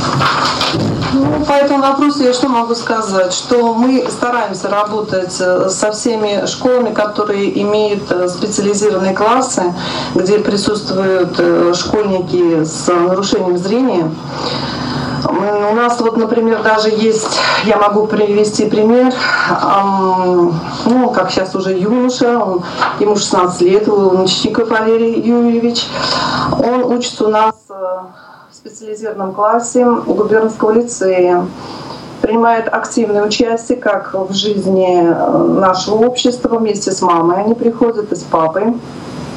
Ну, 1.14 1.44
по 1.46 1.52
этому 1.52 1.80
вопросу 1.82 2.22
я 2.22 2.32
что 2.32 2.48
могу 2.48 2.75
сказать? 2.75 3.32
Что 3.32 3.75
мы 3.75 4.06
стараемся 4.08 4.68
работать 4.68 5.34
э, 5.40 5.68
со 5.70 5.90
всеми 5.92 6.46
школами, 6.46 6.92
которые 6.92 7.60
имеют 7.62 8.10
э, 8.10 8.28
специализированные 8.28 9.14
классы, 9.14 9.75
где 10.14 10.38
присутствуют 10.38 11.34
э, 11.38 11.72
школьники 11.75 12.64
с 12.64 12.88
нарушением 12.88 13.56
зрения. 13.56 14.10
У 15.25 15.75
нас 15.75 16.00
вот, 16.00 16.16
например, 16.16 16.62
даже 16.62 16.90
есть, 16.90 17.38
я 17.64 17.76
могу 17.76 18.06
привести 18.06 18.66
пример, 18.66 19.12
ну, 20.87 21.10
как 21.10 21.30
сейчас 21.30 21.54
уже 21.54 21.72
юноша, 21.72 22.38
он, 22.38 22.62
ему 23.00 23.16
16 23.16 23.60
лет, 23.62 23.88
Лунчиков 23.88 24.70
Валерий 24.70 25.20
Юрьевич. 25.20 25.87
Он 26.52 26.84
учится 26.84 27.26
у 27.26 27.28
нас 27.28 27.54
специализированном 28.68 29.32
классе 29.32 29.84
губернского 29.84 30.72
лицея 30.72 31.46
принимает 32.20 32.68
активное 32.68 33.25
участие 33.25 33.78
как 33.78 34.12
в 34.12 34.32
жизни 34.34 35.08
э, 35.08 35.38
нашего 35.60 36.06
общества 36.06 36.58
вместе 36.58 36.92
с 36.92 37.00
мамой. 37.00 37.44
Они 37.44 37.54
приходят 37.54 38.12
и 38.12 38.16
с 38.16 38.25
папой. 38.25 38.75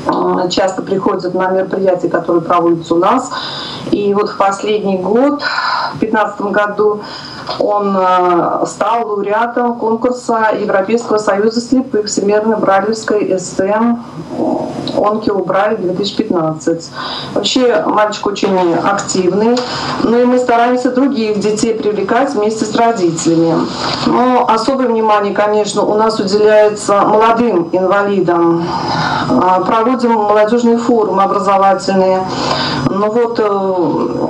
Э, 0.07 0.49
часто 0.49 0.81
приходят 0.81 1.33
на 1.33 1.49
мероприятия, 1.49 2.09
которые 2.09 2.41
проводятся 2.41 2.95
у 2.95 2.97
нас. 2.97 3.31
И 3.91 4.13
вот 4.13 4.29
в 4.29 4.37
последний 4.37 4.97
год, 4.97 5.41
в 5.93 5.99
2015 5.99 6.41
году, 6.41 7.01
он 7.59 7.95
э, 7.97 8.65
стал 8.65 9.07
лауреатом 9.07 9.75
конкурса 9.75 10.49
Европейского 10.59 11.17
союза 11.17 11.61
слепых 11.61 12.07
Всемирной 12.07 12.57
Брайлевской 12.57 13.37
СТМ 13.39 13.97
Онкио 14.97 15.43
Брайль 15.43 15.77
2015. 15.77 16.91
Вообще 17.33 17.83
мальчик 17.85 18.27
очень 18.27 18.75
активный, 18.75 19.57
но 20.03 20.17
и 20.17 20.25
мы 20.25 20.37
стараемся 20.39 20.91
других 20.91 21.39
детей 21.39 21.73
привлекать 21.73 22.33
вместе 22.33 22.65
с 22.65 22.75
родителями. 22.75 23.67
Но 24.07 24.47
особое 24.47 24.87
внимание, 24.87 25.33
конечно, 25.33 25.83
у 25.83 25.95
нас 25.95 26.19
уделяется 26.19 27.01
молодым 27.01 27.69
инвалидам. 27.71 28.65
Э, 29.29 29.63
проводим 29.65 30.13
молодежные 30.13 30.77
форумы 30.77 31.23
образовательные. 31.23 32.25
Ну 32.89 33.11
вот 33.11 33.39
э, 33.39 34.20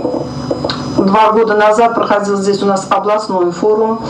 Два 1.02 1.32
года 1.32 1.56
назад 1.56 1.96
проходил 1.96 2.38
здесь 2.38 2.62
у 2.62 2.68
нас 2.68 2.88
областной 2.90 3.52
форум. 3.52 4.02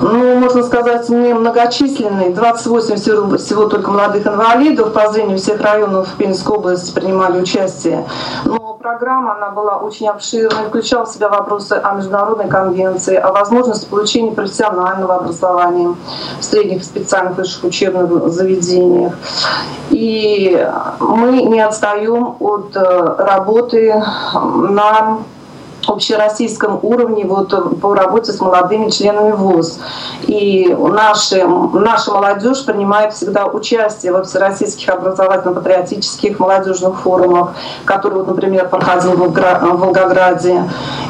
Ну, 0.00 0.34
можно 0.36 0.62
сказать, 0.64 1.08
не 1.08 1.34
многочисленный. 1.34 2.32
28 2.32 2.96
всего, 2.96 3.36
всего 3.36 3.66
только 3.66 3.90
молодых 3.90 4.26
инвалидов 4.26 4.92
по 4.92 5.10
зрению 5.12 5.38
всех 5.38 5.60
районов 5.60 6.08
Пензенской 6.18 6.56
области 6.56 6.92
принимали 6.92 7.40
участие. 7.40 8.06
Но 8.44 8.72
программа, 8.74 9.36
она 9.36 9.50
была 9.50 9.76
очень 9.76 10.08
обширной, 10.08 10.66
включала 10.66 11.06
в 11.06 11.08
себя 11.08 11.28
вопросы 11.28 11.74
о 11.74 11.94
международной 11.94 12.48
конвенции, 12.48 13.14
о 13.14 13.30
возможности 13.30 13.86
получения 13.86 14.32
профессионального 14.32 15.16
образования 15.16 15.94
в 16.40 16.44
средних 16.44 16.82
специальных 16.82 17.36
высших 17.36 17.64
учебных 17.64 18.28
заведениях. 18.32 19.12
И 19.90 20.68
мы 20.98 21.42
не 21.42 21.60
отстаем 21.60 22.34
от 22.40 22.74
э, 22.74 22.80
работы 23.18 24.02
на 24.34 25.18
общероссийском 25.86 26.78
уровне 26.82 27.24
вот, 27.24 27.52
э, 27.52 27.60
по 27.80 27.94
работе 27.94 28.32
с 28.32 28.40
молодыми 28.40 28.90
членами 28.90 29.32
ВУЗ. 29.32 29.78
И 30.22 30.74
наши, 30.78 31.44
наша 31.44 32.12
молодежь 32.12 32.64
принимает 32.64 33.14
всегда 33.14 33.46
участие 33.46 34.12
во 34.12 34.22
всероссийских 34.22 34.88
образовательно-патриотических 34.88 36.38
молодежных 36.38 37.00
форумах, 37.00 37.54
которые, 37.84 38.20
вот, 38.20 38.28
например, 38.28 38.68
проходил 38.68 39.12
в 39.12 39.78
Волгограде. 39.78 40.64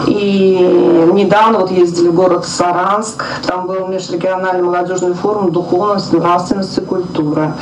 И 0.07 1.09
недавно 1.13 1.61
вот 1.61 1.71
ездили 1.71 2.09
в 2.09 2.15
город 2.15 2.47
Саранск, 2.47 3.25
там 3.47 3.67
был 3.67 3.87
межрегиональный 3.87 4.63
молодежный 4.63 5.15
форум 5.15 5.53
«Духовность, 5.53 6.13
нравственность 6.13 6.77
и 6.79 6.81
культура». 6.81 7.55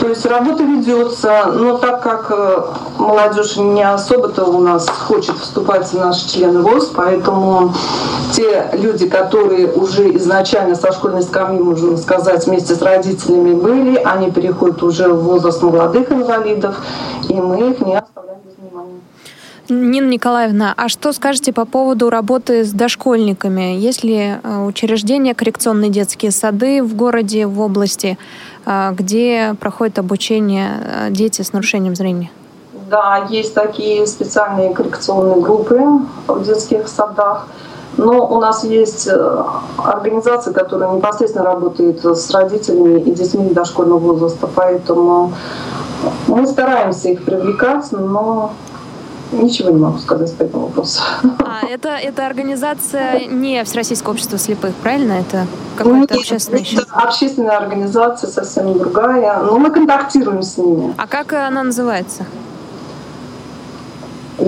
То 0.00 0.08
есть 0.08 0.24
работа 0.26 0.62
ведется, 0.62 1.52
но 1.52 1.78
так 1.78 2.02
как 2.02 2.30
э, 2.30 2.62
молодежь 2.98 3.56
не 3.56 3.82
особо-то 3.82 4.44
у 4.44 4.60
нас 4.60 4.88
хочет 4.88 5.36
вступать 5.38 5.86
в 5.86 5.94
наши 5.94 6.37
члены 6.38 6.62
ВОЗ, 6.62 6.92
поэтому 6.94 7.74
те 8.32 8.70
люди, 8.72 9.08
которые 9.08 9.66
уже 9.72 10.16
изначально 10.16 10.74
со 10.74 10.92
школьной 10.92 11.22
скамьи, 11.22 11.60
можно 11.60 11.96
сказать, 11.96 12.46
вместе 12.46 12.74
с 12.74 12.82
родителями 12.82 13.54
были, 13.54 13.96
они 13.96 14.30
переходят 14.30 14.82
уже 14.82 15.08
в 15.08 15.24
возраст 15.24 15.62
молодых 15.62 16.12
инвалидов, 16.12 16.76
и 17.28 17.34
мы 17.34 17.70
их 17.70 17.80
не 17.80 17.96
оставляем 17.96 18.38
без 18.44 18.56
внимания. 18.56 19.00
Нина 19.68 20.08
Николаевна, 20.08 20.74
а 20.76 20.88
что 20.88 21.12
скажете 21.12 21.52
по 21.52 21.64
поводу 21.64 22.08
работы 22.08 22.64
с 22.64 22.70
дошкольниками? 22.70 23.76
Есть 23.76 24.04
ли 24.04 24.36
э, 24.42 24.64
учреждения, 24.64 25.34
коррекционные 25.34 25.90
детские 25.90 26.30
сады 26.30 26.82
в 26.82 26.94
городе, 26.94 27.46
в 27.46 27.60
области, 27.60 28.16
э, 28.64 28.92
где 28.96 29.54
проходит 29.60 29.98
обучение 29.98 30.70
э, 30.80 31.08
дети 31.10 31.42
с 31.42 31.52
нарушением 31.52 31.96
зрения? 31.96 32.30
Да, 32.90 33.26
есть 33.28 33.54
такие 33.54 34.06
специальные 34.06 34.74
коррекционные 34.74 35.40
группы 35.40 35.80
в 36.26 36.42
детских 36.42 36.88
садах. 36.88 37.46
Но 37.96 38.26
у 38.28 38.40
нас 38.40 38.62
есть 38.62 39.08
э, 39.08 39.44
организации, 39.76 40.52
которые 40.52 40.92
непосредственно 40.92 41.44
работают 41.44 42.04
с 42.04 42.30
родителями 42.30 43.00
и 43.00 43.10
детьми 43.10 43.50
дошкольного 43.50 43.98
возраста, 43.98 44.48
поэтому 44.54 45.32
мы 46.28 46.46
стараемся 46.46 47.08
их 47.08 47.24
привлекать, 47.24 47.90
но 47.90 48.52
ничего 49.32 49.70
не 49.70 49.78
могу 49.78 49.98
сказать 49.98 50.34
по 50.36 50.44
этому 50.44 50.66
вопросу. 50.66 51.02
А 51.40 51.66
это, 51.66 51.88
это 51.88 52.26
организация 52.26 53.26
не 53.26 53.62
Всероссийского 53.64 54.12
общества 54.12 54.38
слепых, 54.38 54.74
правильно? 54.76 55.14
Это 55.14 55.46
какая-то 55.76 56.14
общественная 56.14 56.60
это 56.60 56.86
общественная 56.92 57.56
организация, 57.56 58.30
совсем 58.30 58.78
другая. 58.78 59.42
Но 59.42 59.58
мы 59.58 59.70
контактируем 59.70 60.42
с 60.42 60.56
ними. 60.56 60.94
А 60.96 61.06
как 61.06 61.32
она 61.32 61.64
называется? 61.64 62.24
Не 64.38 64.46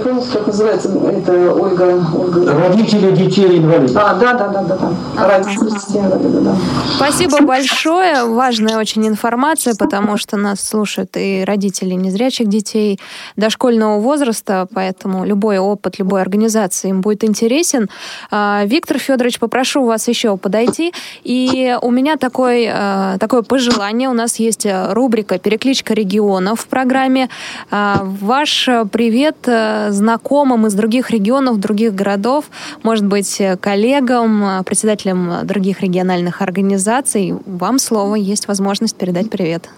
помните, 0.00 0.28
как 0.32 0.46
называется 0.46 0.88
это 0.88 1.54
Ольга, 1.54 2.04
Ольга. 2.14 2.52
Родители 2.68 3.16
детей 3.16 3.58
инвалидов. 3.58 3.96
А, 3.96 4.14
да, 4.14 4.34
да, 4.34 4.48
да, 4.48 4.62
да, 4.62 4.76
да. 4.76 5.28
Родители 5.28 5.70
детей 5.70 5.98
инвалидов, 5.98 6.44
да. 6.44 6.56
Спасибо 6.96 7.40
большое. 7.40 8.24
Важная 8.24 8.78
очень 8.78 9.08
информация, 9.08 9.74
потому 9.78 10.18
что 10.18 10.36
нас 10.36 10.60
слушают 10.60 11.16
и 11.16 11.42
родители 11.46 11.94
незрячих 11.94 12.48
детей 12.48 13.00
дошкольного 13.36 13.98
возраста, 13.98 14.68
поэтому 14.74 15.24
любой 15.24 15.58
опыт 15.58 15.98
любой 15.98 16.20
организации 16.20 16.90
им 16.90 17.00
будет 17.00 17.24
интересен. 17.24 17.88
А, 18.30 18.64
Виктор 18.66 18.98
Федорович, 18.98 19.38
попрошу 19.38 19.86
вас 19.86 20.06
еще 20.08 20.36
подойти. 20.36 20.92
И 21.24 21.78
у 21.80 21.90
меня 21.90 22.18
такой, 22.18 22.68
а, 22.70 23.16
такое 23.18 23.40
пожелание. 23.40 24.10
У 24.10 24.14
нас 24.14 24.36
есть 24.36 24.66
рубрика 24.90 25.38
«Перекличка 25.38 25.94
регионов» 25.94 26.60
в 26.60 26.66
программе. 26.66 27.30
А, 27.70 28.02
ваш 28.04 28.68
привет 28.92 29.29
привет 29.30 29.36
э, 29.46 29.92
знакомым 29.92 30.66
из 30.66 30.74
других 30.74 31.10
регионов, 31.10 31.58
других 31.58 31.94
городов, 31.94 32.44
может 32.82 33.06
быть, 33.06 33.40
э, 33.40 33.56
коллегам, 33.56 34.44
э, 34.44 34.62
председателям 34.64 35.46
других 35.46 35.82
региональных 35.82 36.42
организаций. 36.42 37.34
Вам 37.46 37.78
слово, 37.78 38.16
есть 38.16 38.48
возможность 38.48 38.96
передать 38.96 39.30
привет. 39.30 39.68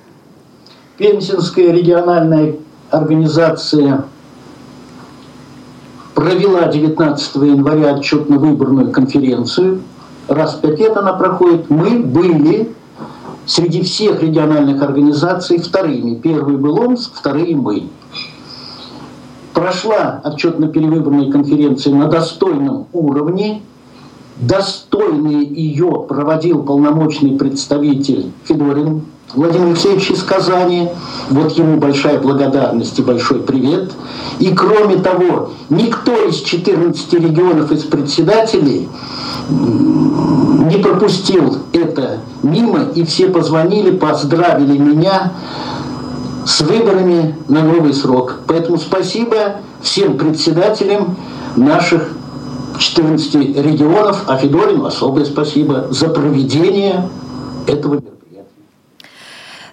Пензенская 0.97 1.73
региональная 1.73 2.55
организация 2.91 4.05
провела 6.15 6.67
19 6.67 7.37
января 7.37 7.95
отчетно-выборную 7.95 8.91
конференцию 8.91 9.83
раз 10.29 10.55
в 10.55 10.61
пять 10.61 10.79
лет 10.79 10.97
она 10.97 11.13
проходит, 11.13 11.69
мы 11.69 11.99
были 11.99 12.73
среди 13.47 13.83
всех 13.83 14.23
региональных 14.23 14.83
организаций 14.83 15.59
вторыми. 15.59 16.15
Первый 16.15 16.57
был 16.57 16.79
Омск, 16.79 17.13
вторые 17.15 17.57
мы. 17.57 17.89
Прошла 19.55 20.21
отчетно-перевыборная 20.25 21.31
конференция 21.31 21.95
на 21.95 22.09
достойном 22.09 22.87
уровне. 22.93 23.63
Достойный 24.37 25.45
ее 25.45 26.07
проводил 26.09 26.63
полномочный 26.63 27.37
представитель 27.37 28.33
Федорин 28.45 29.03
Владимир 29.35 29.69
Алексеевич 29.69 30.11
из 30.11 30.23
Казани. 30.23 30.89
Вот 31.31 31.53
ему 31.53 31.79
большая 31.79 32.19
благодарность 32.19 32.99
и 32.99 33.03
большой 33.03 33.41
привет. 33.41 33.93
И 34.41 34.53
кроме 34.55 34.97
того, 34.97 35.51
никто 35.71 36.15
из 36.29 36.41
14 36.41 37.15
регионов 37.15 37.73
из 37.73 37.85
председателей 37.85 38.89
не 39.49 40.77
пропустил 40.83 41.59
это 41.73 42.19
мимо, 42.43 42.81
и 42.95 43.05
все 43.05 43.29
позвонили, 43.29 43.91
поздравили 43.97 44.77
меня 44.77 45.33
с 46.45 46.61
выборами 46.61 47.37
на 47.49 47.63
новый 47.63 47.95
срок. 47.95 48.41
Поэтому 48.47 48.79
спасибо 48.79 49.57
всем 49.81 50.17
председателям 50.19 51.17
наших 51.57 52.09
14 52.79 53.35
регионов, 53.35 54.25
а 54.27 54.37
Федорину 54.37 54.87
особое 54.87 55.25
спасибо 55.25 55.87
за 55.91 56.09
проведение 56.09 57.09
этого. 57.67 58.03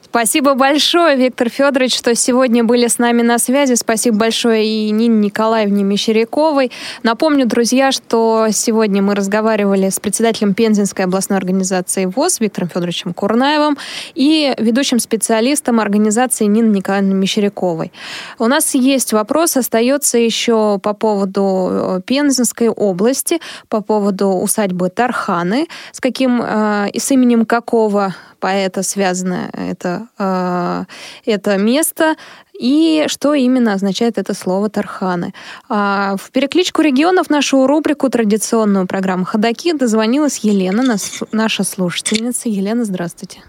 Спасибо 0.09 0.55
большое, 0.55 1.15
Виктор 1.15 1.49
Федорович, 1.49 1.95
что 1.95 2.15
сегодня 2.15 2.63
были 2.63 2.87
с 2.87 2.97
нами 2.97 3.21
на 3.21 3.37
связи. 3.37 3.75
Спасибо 3.75 4.17
большое 4.17 4.65
и 4.65 4.89
Нине 4.89 5.19
Николаевне 5.19 5.83
Мещеряковой. 5.83 6.71
Напомню, 7.03 7.45
друзья, 7.45 7.91
что 7.91 8.47
сегодня 8.51 9.03
мы 9.03 9.13
разговаривали 9.13 9.87
с 9.89 9.99
председателем 9.99 10.55
Пензенской 10.55 11.05
областной 11.05 11.37
организации 11.37 12.05
ВОЗ 12.05 12.39
Виктором 12.39 12.69
Федоровичем 12.69 13.13
Курнаевым 13.13 13.77
и 14.15 14.51
ведущим 14.57 14.97
специалистом 14.97 15.79
организации 15.79 16.45
Ниной 16.45 16.77
Николаевной 16.77 17.13
Мещеряковой. 17.13 17.91
У 18.39 18.47
нас 18.47 18.73
есть 18.73 19.13
вопрос, 19.13 19.57
остается 19.57 20.17
еще 20.17 20.79
по 20.81 20.95
поводу 20.95 21.69
э, 21.71 22.01
Пензенской 22.03 22.69
области, 22.69 23.39
по 23.67 23.81
поводу 23.81 24.29
усадьбы 24.29 24.89
Тарханы, 24.89 25.67
с 25.91 25.99
каким 25.99 26.41
э, 26.41 26.89
и 26.93 26.97
с 26.97 27.11
именем 27.11 27.45
какого 27.45 28.15
поэта 28.39 28.83
связано 28.83 29.49
это, 29.53 30.07
э, 30.17 30.85
это 31.25 31.57
место, 31.57 32.15
и 32.59 33.05
что 33.07 33.33
именно 33.33 33.73
означает 33.73 34.17
это 34.17 34.33
слово 34.33 34.69
Тарханы. 34.69 35.33
А 35.69 36.15
в 36.17 36.31
перекличку 36.31 36.81
регионов 36.81 37.29
нашу 37.29 37.65
рубрику 37.67 38.09
традиционную 38.09 38.85
программу 38.85 39.23
«Ходоки» 39.25 39.73
дозвонилась 39.73 40.39
Елена, 40.39 40.97
наша 41.31 41.63
слушательница. 41.63 42.49
Елена, 42.49 42.83
здравствуйте. 42.83 43.43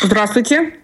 Здравствуйте. 0.00 0.74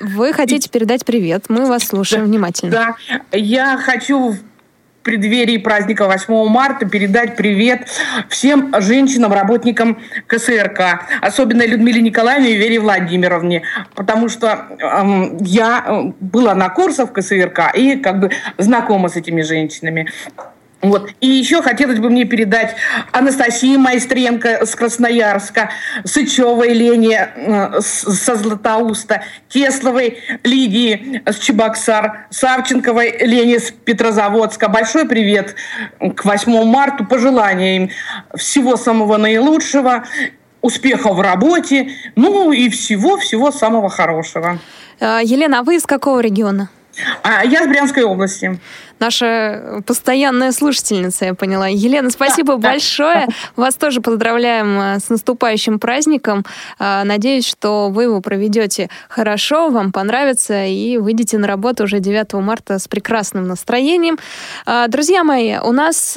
Вы 0.00 0.32
хотите 0.32 0.70
передать 0.70 1.04
привет. 1.04 1.46
Мы 1.48 1.66
вас 1.66 1.84
слушаем 1.84 2.24
да, 2.24 2.28
внимательно. 2.28 2.70
Да, 2.70 3.36
я 3.36 3.76
хочу 3.76 4.36
преддверии 5.02 5.58
праздника 5.58 6.06
8 6.06 6.48
марта 6.48 6.86
передать 6.86 7.36
привет 7.36 7.88
всем 8.28 8.72
женщинам, 8.80 9.32
работникам 9.32 9.98
КСРК, 10.26 11.06
особенно 11.20 11.66
Людмиле 11.66 12.02
Николаевне 12.02 12.52
и 12.52 12.56
Вере 12.56 12.78
Владимировне, 12.80 13.62
потому 13.94 14.28
что 14.28 14.66
э, 14.70 15.36
я 15.40 16.12
была 16.20 16.54
на 16.54 16.68
курсах 16.68 17.12
КСРК 17.12 17.74
и 17.74 17.96
как 17.96 18.20
бы 18.20 18.30
знакома 18.58 19.08
с 19.08 19.16
этими 19.16 19.42
женщинами. 19.42 20.08
Вот. 20.82 21.10
И 21.20 21.26
еще 21.26 21.60
хотелось 21.62 21.98
бы 21.98 22.08
мне 22.08 22.24
передать 22.24 22.74
Анастасии 23.12 23.76
Майстренко 23.76 24.64
с 24.64 24.74
Красноярска, 24.74 25.70
Сычевой 26.04 26.72
Лене 26.72 27.28
э, 27.36 27.80
со 27.80 28.36
Златоуста, 28.36 29.22
Тесловой 29.50 30.18
Лидии 30.42 31.22
с 31.26 31.38
Чебоксар, 31.38 32.26
Савченковой 32.30 33.18
Лене 33.20 33.58
с 33.58 33.70
Петрозаводска. 33.70 34.68
Большой 34.68 35.06
привет 35.06 35.54
к 35.98 36.24
8 36.24 36.64
марта. 36.64 37.04
Пожелания 37.04 37.76
им 37.76 37.90
всего 38.34 38.76
самого 38.76 39.18
наилучшего, 39.18 40.04
успехов 40.62 41.16
в 41.16 41.20
работе, 41.20 41.90
ну 42.16 42.52
и 42.52 42.70
всего-всего 42.70 43.50
самого 43.50 43.90
хорошего. 43.90 44.58
Э, 44.98 45.20
Елена, 45.22 45.58
а 45.58 45.62
вы 45.62 45.76
из 45.76 45.84
какого 45.84 46.20
региона? 46.20 46.70
А 47.22 47.44
я 47.44 47.64
с 47.64 47.66
Брянской 47.66 48.02
области 48.02 48.58
наша 49.00 49.82
постоянная 49.86 50.52
слушательница, 50.52 51.24
я 51.24 51.34
поняла. 51.34 51.66
Елена, 51.66 52.10
спасибо 52.10 52.56
да, 52.56 52.70
большое. 52.70 53.26
Да. 53.26 53.32
Вас 53.56 53.74
тоже 53.74 54.00
поздравляем 54.00 54.78
э, 54.78 55.00
с 55.00 55.08
наступающим 55.08 55.78
праздником. 55.78 56.44
Э, 56.78 57.02
надеюсь, 57.04 57.46
что 57.46 57.88
вы 57.88 58.04
его 58.04 58.20
проведете 58.20 58.90
хорошо, 59.08 59.70
вам 59.70 59.90
понравится 59.90 60.66
и 60.66 60.98
выйдете 60.98 61.38
на 61.38 61.46
работу 61.46 61.84
уже 61.84 62.00
9 62.00 62.34
марта 62.34 62.78
с 62.78 62.86
прекрасным 62.86 63.48
настроением. 63.48 64.18
Э, 64.66 64.86
друзья 64.88 65.24
мои, 65.24 65.56
у 65.58 65.72
нас 65.72 66.16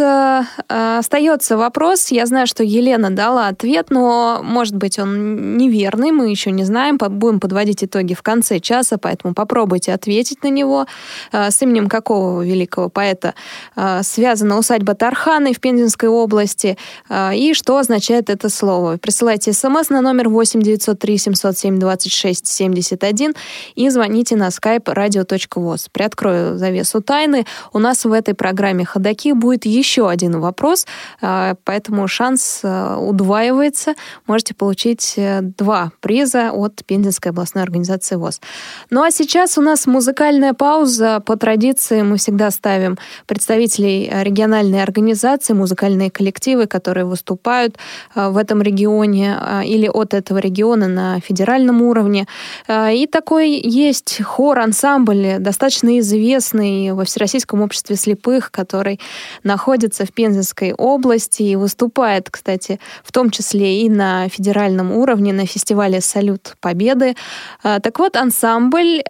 остается 0.67 1.57
вопрос. 1.57 2.09
Я 2.09 2.25
знаю, 2.25 2.47
что 2.47 2.63
Елена 2.63 3.09
дала 3.09 3.47
ответ, 3.47 3.87
но, 3.89 4.41
может 4.43 4.75
быть, 4.75 4.99
он 4.99 5.57
неверный, 5.57 6.11
мы 6.11 6.29
еще 6.29 6.51
не 6.51 6.63
знаем. 6.63 6.97
Будем 6.97 7.39
подводить 7.39 7.83
итоги 7.83 8.13
в 8.13 8.21
конце 8.21 8.59
часа, 8.59 8.97
поэтому 8.97 9.33
попробуйте 9.33 9.93
ответить 9.93 10.43
на 10.43 10.47
него. 10.47 10.85
С 11.31 11.61
именем 11.61 11.87
какого 11.87 12.41
великого 12.41 12.72
великого 12.73 12.89
поэта 12.89 13.33
а, 13.75 14.03
связана 14.03 14.57
усадьба 14.57 14.95
Тарханы 14.95 15.53
в 15.53 15.59
Пензенской 15.59 16.09
области 16.09 16.77
а, 17.09 17.33
и 17.33 17.53
что 17.53 17.77
означает 17.77 18.29
это 18.29 18.49
слово. 18.49 18.97
Присылайте 18.97 19.53
смс 19.53 19.89
на 19.89 20.01
номер 20.01 20.29
8 20.29 20.61
903 20.61 21.17
707 21.17 21.79
26 21.79 22.47
71 22.47 23.33
и 23.75 23.89
звоните 23.89 24.35
на 24.35 24.47
skype 24.47 24.85
radio.voz. 24.85 25.87
Приоткрою 25.91 26.57
завесу 26.57 27.01
тайны. 27.01 27.45
У 27.73 27.79
нас 27.79 28.05
в 28.05 28.11
этой 28.11 28.33
программе 28.33 28.85
«Ходоки» 28.85 29.33
будет 29.33 29.65
еще 29.65 30.09
один 30.09 30.39
вопрос, 30.39 30.85
а, 31.21 31.55
поэтому 31.63 32.07
шанс 32.07 32.61
удваивается. 32.63 33.93
Можете 34.27 34.53
получить 34.53 35.13
э, 35.17 35.41
два 35.41 35.91
приза 35.99 36.51
от 36.51 36.83
Пензенской 36.85 37.31
областной 37.31 37.63
организации 37.63 38.15
ВОЗ. 38.15 38.41
Ну 38.89 39.03
а 39.03 39.11
сейчас 39.11 39.57
у 39.57 39.61
нас 39.61 39.85
музыкальная 39.85 40.53
пауза. 40.53 41.19
По 41.25 41.35
традиции 41.35 42.01
мы 42.01 42.17
всегда 42.17 42.51
ставим 42.63 42.97
представителей 43.25 44.09
э, 44.09 44.23
региональной 44.23 44.81
организации, 44.81 45.53
музыкальные 45.53 46.09
коллективы, 46.09 46.65
которые 46.65 47.03
выступают 47.03 47.77
э, 48.15 48.29
в 48.29 48.37
этом 48.37 48.61
регионе 48.61 49.37
э, 49.37 49.65
или 49.65 49.89
от 49.89 50.13
этого 50.13 50.37
региона 50.37 50.87
на 50.87 51.19
федеральном 51.19 51.81
уровне. 51.81 52.25
И 52.69 53.07
такой 53.11 53.49
есть 53.49 54.21
хор-ансамбль, 54.23 55.39
достаточно 55.39 55.99
известный 55.99 56.93
во 56.93 57.03
Всероссийском 57.03 57.61
обществе 57.61 57.97
слепых, 57.97 58.51
который 58.51 58.99
находится 59.43 60.05
в 60.05 60.13
Пензенской 60.13 60.73
области 60.73 61.43
и 61.43 61.55
выступает, 61.57 62.29
кстати, 62.29 62.79
в 63.03 63.11
том 63.11 63.29
числе 63.29 63.81
и 63.81 63.89
на 63.89 64.29
федеральном 64.29 64.91
уровне, 64.91 65.33
на 65.33 65.45
фестивале 65.45 65.99
«Салют 66.01 66.55
Победы». 66.61 67.15
Так 67.61 67.99
вот, 67.99 68.15
ансамбль 68.15 69.01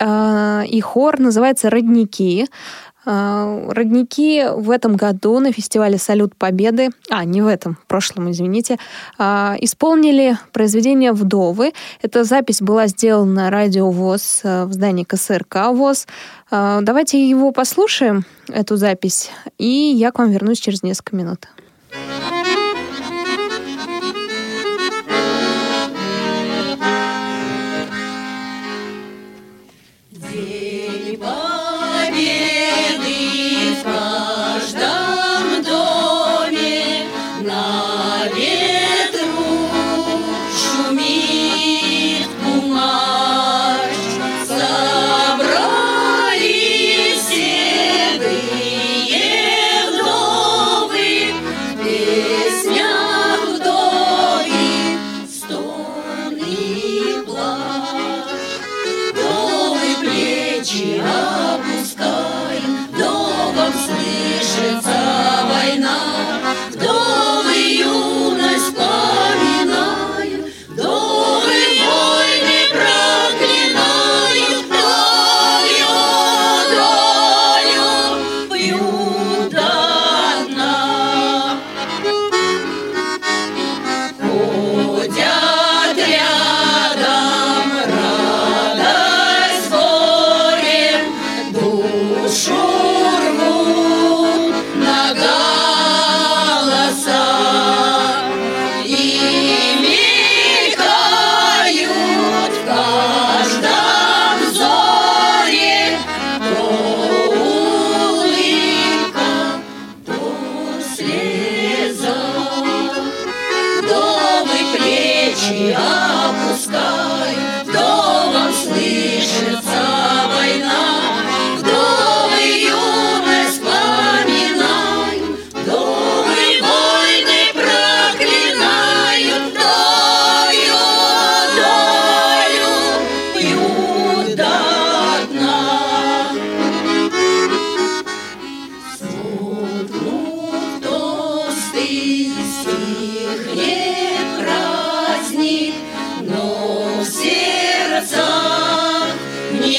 и 0.75 0.81
хор 0.81 1.19
называется 1.19 1.69
«Родники». 1.69 2.47
А, 3.05 3.69
родники 3.69 4.45
в 4.55 4.69
этом 4.69 4.95
году 4.95 5.39
на 5.39 5.51
фестивале 5.51 5.97
«Салют 5.97 6.35
Победы», 6.35 6.89
а, 7.09 7.25
не 7.25 7.41
в 7.41 7.47
этом, 7.47 7.75
в 7.75 7.85
прошлом, 7.87 8.31
извините, 8.31 8.77
а, 9.17 9.55
исполнили 9.59 10.37
произведение 10.51 11.11
«Вдовы». 11.11 11.73
Эта 12.01 12.23
запись 12.23 12.61
была 12.61 12.87
сделана 12.87 13.33
на 13.33 13.49
радио 13.49 13.89
ВОЗ 13.89 14.41
э, 14.43 14.65
в 14.65 14.73
здании 14.73 15.03
КСРК 15.03 15.67
ВОЗ. 15.71 16.07
Давайте 16.51 17.27
его 17.27 17.51
послушаем, 17.51 18.25
эту 18.47 18.75
запись, 18.75 19.31
и 19.57 19.65
я 19.65 20.11
к 20.11 20.19
вам 20.19 20.31
вернусь 20.31 20.59
через 20.59 20.83
несколько 20.83 21.15
минут. 21.15 21.47
Yeah. 21.93 22.32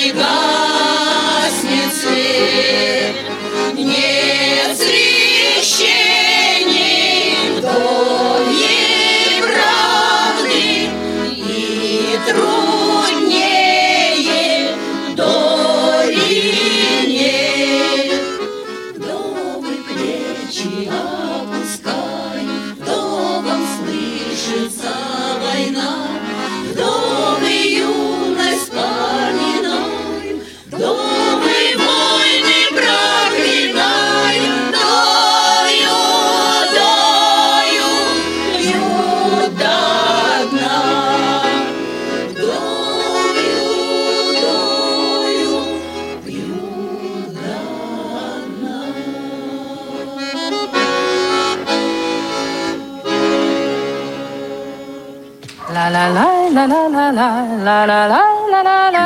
Happy 0.04 0.18
birthday. 0.18 0.53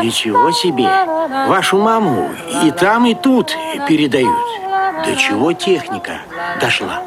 Ничего 0.08 0.50
себе! 0.52 0.88
Вашу 1.48 1.76
маму 1.76 2.30
и 2.64 2.70
там, 2.70 3.04
и 3.04 3.14
тут 3.14 3.54
передают. 3.86 4.46
До 5.04 5.14
чего 5.16 5.52
техника 5.52 6.22
дошла? 6.58 7.02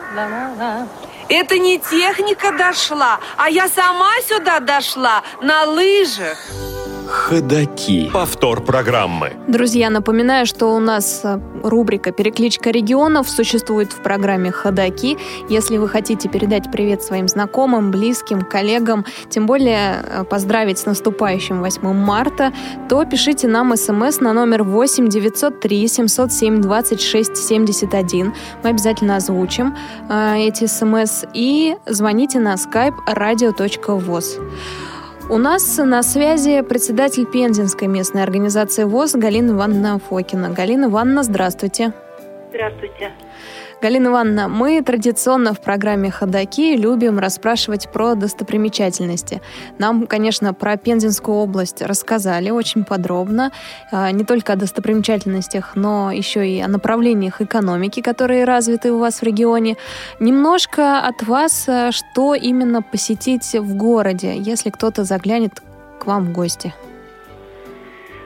Это 1.28 1.58
не 1.58 1.80
техника 1.80 2.52
дошла, 2.56 3.20
а 3.38 3.50
я 3.50 3.68
сама 3.68 4.12
сюда 4.28 4.60
дошла 4.60 5.24
на 5.42 5.64
лыжах. 5.64 6.38
Ходаки. 7.32 8.10
Повтор 8.12 8.60
программы. 8.60 9.32
Друзья, 9.48 9.90
напоминаю, 9.90 10.46
что 10.46 10.76
у 10.76 10.80
нас 10.80 11.22
э, 11.24 11.40
рубрика 11.64 12.12
«Перекличка 12.12 12.72
регионов» 12.72 13.30
существует 13.30 13.94
в 13.94 14.04
программе 14.04 14.52
«Ходаки». 14.52 15.18
Если 15.48 15.78
вы 15.78 15.88
хотите 15.88 16.28
передать 16.28 16.70
привет 16.74 17.04
своим 17.04 17.30
знакомым, 17.30 17.90
близким, 17.90 18.42
коллегам, 18.42 19.06
тем 19.30 19.46
более 19.46 20.04
э, 20.04 20.24
поздравить 20.26 20.80
с 20.80 20.86
наступающим 20.86 21.62
8 21.62 21.94
марта, 21.94 22.52
то 22.90 23.06
пишите 23.06 23.48
нам 23.48 23.78
смс 23.78 24.20
на 24.20 24.34
номер 24.34 24.64
8 24.64 25.08
903 25.08 25.88
707 25.88 26.60
26 26.60 27.38
71. 27.38 28.34
Мы 28.62 28.70
обязательно 28.70 29.16
озвучим 29.16 29.78
э, 30.10 30.36
эти 30.38 30.66
смс 30.66 31.24
и 31.34 31.78
звоните 31.86 32.40
на 32.40 32.56
skype 32.56 32.96
radio.voz. 33.08 34.91
У 35.30 35.38
нас 35.38 35.78
на 35.78 36.04
связи 36.04 36.62
председатель 36.62 37.26
Пензенской 37.26 37.88
местной 37.88 38.24
организации 38.24 38.84
ВОЗ 38.84 39.16
Галина 39.16 39.52
Ивановна 39.52 40.00
Фокина. 40.00 40.50
Галина 40.50 40.86
Ивановна, 40.86 41.24
здравствуйте. 41.24 41.94
Здравствуйте. 42.50 43.14
Галина 43.82 44.10
Ивановна, 44.10 44.48
мы 44.48 44.80
традиционно 44.84 45.56
в 45.56 45.62
программе 45.62 46.12
«Ходоки» 46.12 46.76
любим 46.76 47.18
расспрашивать 47.18 47.92
про 47.92 48.14
достопримечательности. 48.14 49.42
Нам, 49.80 50.06
конечно, 50.06 50.54
про 50.54 50.78
Пензенскую 50.78 51.38
область 51.38 51.82
рассказали 51.82 52.52
очень 52.52 52.84
подробно, 52.84 53.52
а, 53.92 54.12
не 54.12 54.24
только 54.24 54.54
о 54.54 54.56
достопримечательностях, 54.56 55.76
но 55.76 56.12
еще 56.12 56.48
и 56.48 56.62
о 56.62 56.68
направлениях 56.68 57.42
экономики, 57.42 58.02
которые 58.02 58.46
развиты 58.46 58.92
у 58.92 59.00
вас 59.00 59.22
в 59.22 59.24
регионе. 59.24 59.78
Немножко 60.20 61.00
от 61.00 61.24
вас, 61.24 61.68
а, 61.68 61.92
что 61.92 62.36
именно 62.36 62.84
посетить 62.84 63.56
в 63.56 63.76
городе, 63.76 64.36
если 64.36 64.70
кто-то 64.70 65.06
заглянет 65.06 65.60
к 66.00 66.06
вам 66.06 66.26
в 66.26 66.32
гости? 66.32 66.72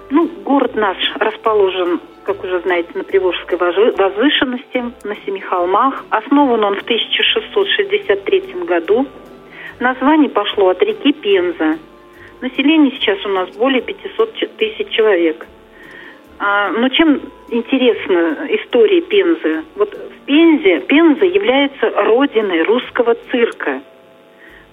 Ну, 0.10 0.30
город 0.44 0.76
наш 0.76 0.98
расположен 1.18 2.02
как 2.26 2.44
уже 2.44 2.60
знаете, 2.62 2.90
на 2.96 3.04
Приволжской 3.04 3.58
возвышенности, 3.58 4.84
на 5.04 5.16
Семи 5.26 5.40
холмах. 5.40 6.04
Основан 6.10 6.64
он 6.64 6.76
в 6.76 6.82
1663 6.82 8.42
году. 8.66 9.06
Naзвание 9.80 10.30
пошло 10.30 10.70
от 10.70 10.82
реки 10.82 11.14
Пенза. 11.14 11.78
Население 12.42 12.92
сейчас 12.92 13.24
у 13.26 13.30
нас 13.30 13.50
более 13.56 13.82
500 13.82 14.58
тысяч 14.58 14.90
человек. 14.90 15.46
А, 16.38 16.70
но 16.72 16.90
чем 16.90 17.22
интересна 17.50 18.48
история 18.50 19.02
Пензы? 19.02 19.64
Вот 19.76 19.94
в 19.94 20.26
Пензе, 20.26 20.82
Пенза 20.82 21.26
является 21.26 21.90
родиной 21.90 22.64
русского 22.64 23.16
цирка. 23.32 23.82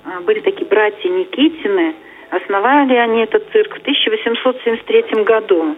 А, 0.05 0.21
были 0.23 0.41
такие 0.41 0.67
братья 0.67 1.09
Никитины. 1.09 1.95
Основали 2.31 2.95
они 2.95 3.21
этот 3.21 3.49
цирк 3.53 3.77
в 3.77 3.81
1873 3.81 5.23
году. 5.23 5.77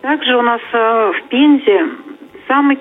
Также 0.00 0.36
у 0.36 0.42
нас 0.42 0.60
э, 0.72 1.12
в 1.12 1.28
Пензе 1.28 1.88
самый 2.46 2.78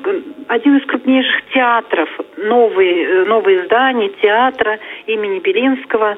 один 0.47 0.77
из 0.77 0.86
крупнейших 0.86 1.49
театров, 1.51 2.10
новые, 2.38 3.06
э, 3.06 3.25
новые 3.25 3.65
здания 3.65 4.10
театра 4.21 4.80
имени 5.08 5.39
Белинского. 5.39 6.15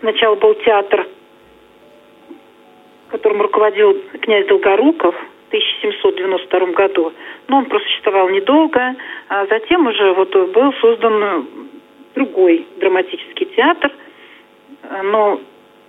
Сначала 0.00 0.34
был 0.34 0.54
театр, 0.56 1.06
которым 3.08 3.40
руководил 3.40 3.96
князь 4.20 4.46
Долгоруков 4.46 5.14
в 5.14 5.48
1792 5.48 6.66
году, 6.72 7.12
но 7.48 7.58
он 7.58 7.64
просуществовал 7.64 8.28
недолго, 8.28 8.94
а 9.28 9.46
затем 9.46 9.86
уже 9.86 10.12
вот 10.12 10.34
был 10.52 10.72
создан 10.74 11.46
другой 12.14 12.66
драматический 12.76 13.46
театр, 13.56 13.90
но 15.04 15.40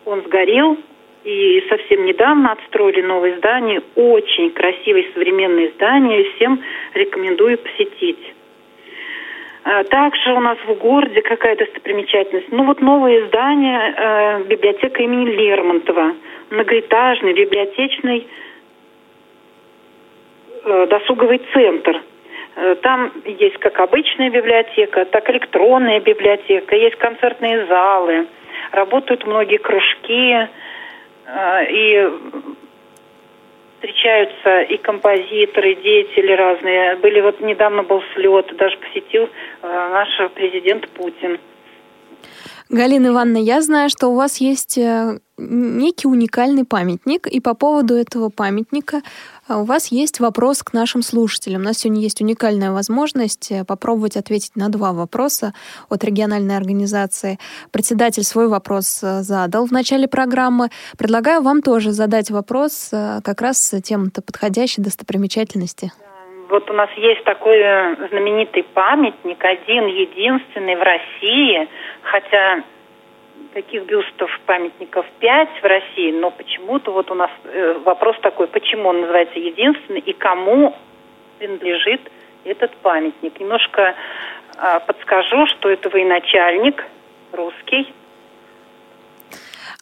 он 0.06 0.22
сгорел, 0.24 0.78
и 1.26 1.66
совсем 1.70 2.06
недавно 2.06 2.52
отстроили 2.52 3.02
новое 3.02 3.38
здание, 3.38 3.82
очень 3.96 4.52
красивое 4.52 5.06
современное 5.14 5.72
здание, 5.72 6.32
всем 6.36 6.64
рекомендую 6.94 7.58
посетить. 7.58 8.34
А, 9.64 9.84
также 9.86 10.34
у 10.34 10.40
нас 10.40 10.60
в 10.68 10.74
городе 10.76 11.24
какая 11.24 11.56
достопримечательность. 11.56 12.52
Ну 12.52 12.66
вот 12.66 12.80
новое 12.80 13.26
здание, 13.26 13.96
э, 13.98 14.44
библиотека 14.44 15.02
имени 15.02 15.32
Лермонтова, 15.32 16.14
многоэтажный 16.52 17.34
библиотечный 17.34 18.28
э, 20.64 20.88
досуговый 20.88 21.42
центр. 21.54 22.04
Э, 22.56 22.76
там 22.84 23.12
есть 23.26 23.58
как 23.58 23.80
обычная 23.80 24.30
библиотека, 24.30 25.06
так 25.06 25.28
электронная 25.32 26.00
библиотека, 26.02 26.76
есть 26.76 26.98
концертные 26.98 27.66
залы, 27.66 28.28
работают 28.72 29.26
многие 29.26 29.58
кружки, 29.58 30.48
и 31.70 32.10
встречаются 33.78 34.62
и 34.62 34.78
композиторы, 34.78 35.74
и 35.74 35.82
деятели 35.82 36.32
разные. 36.32 36.96
Были 36.98 37.22
вот 37.22 37.40
недавно 37.42 37.84
был 37.84 38.02
слет, 38.14 38.56
даже 38.58 38.78
посетил 38.78 39.30
а, 39.62 39.90
наш 39.90 40.32
президент 40.34 40.88
Путин 40.90 41.40
Галина 42.70 43.08
Ивановна, 43.08 43.38
я 43.38 43.62
знаю, 43.62 43.90
что 43.90 44.08
у 44.08 44.16
вас 44.16 44.38
есть 44.38 44.78
э, 44.80 45.20
некий 45.38 46.08
уникальный 46.08 46.66
памятник, 46.66 47.28
и 47.28 47.40
по 47.40 47.54
поводу 47.54 47.94
этого 47.94 48.30
памятника 48.30 48.98
э, 48.98 49.02
у 49.50 49.64
вас 49.64 49.92
есть 49.92 50.20
вопрос 50.20 50.64
к 50.64 50.74
нашим 50.74 51.02
слушателям. 51.02 51.62
У 51.62 51.66
нас 51.66 51.78
сегодня 51.78 52.02
есть 52.02 52.22
уникальная 52.22 52.72
возможность 52.72 53.52
э, 53.52 53.64
попробовать 53.64 54.18
ответить 54.18 54.56
на 54.56 54.70
два 54.70 54.92
вопроса 54.92 55.54
от 55.90 56.04
региональной 56.04 56.58
организации. 56.58 57.38
Председатель 57.72 58.24
свой 58.24 58.48
вопрос 58.48 59.00
задал 59.02 59.66
в 59.66 59.72
начале 59.72 60.08
программы. 60.08 60.70
Предлагаю 60.98 61.42
вам 61.42 61.62
тоже 61.62 61.92
задать 61.92 62.32
вопрос 62.32 62.92
как 63.24 63.42
раз 63.42 63.76
тем-то 63.84 64.22
подходящей 64.22 64.84
достопримечательности. 64.84 65.92
Вот 66.50 66.70
у 66.70 66.74
нас 66.74 66.90
есть 66.96 67.24
такой 67.24 67.58
знаменитый 68.10 68.64
памятник, 68.64 69.44
один 69.44 69.88
единственный 69.88 70.76
в 70.76 70.82
России, 70.82 71.68
хотя 72.04 72.64
таких 73.56 73.86
бюстов, 73.86 74.30
памятников 74.46 75.06
пять 75.20 75.62
в 75.62 75.64
России, 75.64 76.12
но 76.12 76.30
почему-то 76.30 76.92
вот 76.92 77.10
у 77.10 77.14
нас 77.14 77.32
э, 77.46 77.80
вопрос 77.86 78.18
такой, 78.22 78.48
почему 78.48 78.90
он 78.90 79.00
называется 79.00 79.40
единственный 79.40 80.02
и 80.02 80.12
кому 80.12 80.76
принадлежит 81.40 82.02
этот 82.44 82.76
памятник. 82.78 83.40
Немножко 83.40 83.96
э, 84.58 84.80
подскажу, 84.86 85.48
что 85.48 85.70
это 85.70 85.90
военачальник 85.90 86.84
русский 87.32 87.94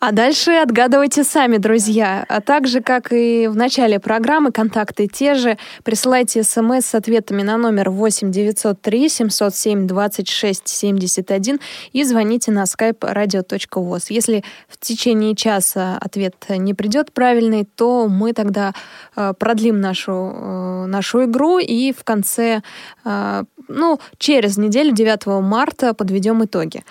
а 0.05 0.11
дальше 0.11 0.51
отгадывайте 0.51 1.23
сами, 1.23 1.55
друзья. 1.55 2.25
А 2.27 2.41
также, 2.41 2.81
как 2.81 3.13
и 3.13 3.47
в 3.47 3.55
начале 3.55 4.01
программы, 4.01 4.51
контакты 4.51 5.07
те 5.07 5.33
же. 5.33 5.57
Присылайте 5.85 6.43
смс 6.43 6.87
с 6.87 6.93
ответами 6.93 7.41
на 7.41 7.55
номер 7.55 7.89
8 7.89 8.29
903 8.29 9.07
707 9.07 9.87
26 9.87 10.67
71 10.67 11.61
и 11.93 12.03
звоните 12.03 12.51
на 12.51 12.63
skype 12.63 12.99
radio.voz. 12.99 14.07
Если 14.09 14.43
в 14.67 14.77
течение 14.77 15.37
часа 15.37 15.97
ответ 16.01 16.35
не 16.49 16.73
придет 16.73 17.13
правильный, 17.13 17.63
то 17.63 18.09
мы 18.09 18.33
тогда 18.33 18.73
э, 19.15 19.31
продлим 19.39 19.79
нашу, 19.79 20.11
э, 20.11 20.85
нашу 20.87 21.23
игру 21.23 21.59
и 21.59 21.93
в 21.93 22.03
конце, 22.03 22.61
э, 23.05 23.43
ну, 23.69 23.99
через 24.17 24.57
неделю, 24.57 24.91
9 24.91 25.41
марта, 25.41 25.93
подведем 25.93 26.43
итоги. 26.43 26.83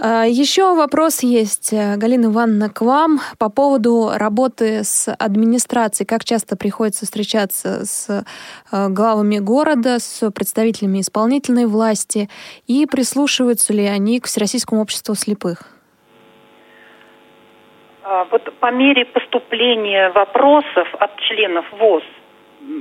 Еще 0.00 0.74
вопрос 0.74 1.20
есть, 1.20 1.72
Галина 1.72 2.26
Ивановна 2.26 2.47
Анна, 2.48 2.70
к 2.70 2.80
вам 2.80 3.18
по 3.38 3.50
поводу 3.50 4.08
работы 4.16 4.82
с 4.82 5.12
администрацией. 5.18 6.06
Как 6.06 6.24
часто 6.24 6.56
приходится 6.56 7.04
встречаться 7.04 7.84
с 7.84 8.08
э, 8.08 8.88
главами 8.88 9.38
города, 9.38 9.98
с 9.98 10.30
представителями 10.30 11.00
исполнительной 11.00 11.66
власти, 11.66 12.28
и 12.66 12.86
прислушиваются 12.86 13.74
ли 13.74 13.84
они 13.84 14.18
к 14.20 14.26
Всероссийскому 14.26 14.80
обществу 14.80 15.14
слепых? 15.14 15.58
А, 18.02 18.24
вот 18.30 18.50
по 18.60 18.70
мере 18.72 19.04
поступления 19.04 20.08
вопросов 20.10 20.88
от 20.98 21.20
членов 21.28 21.66
ВОЗ 21.78 22.04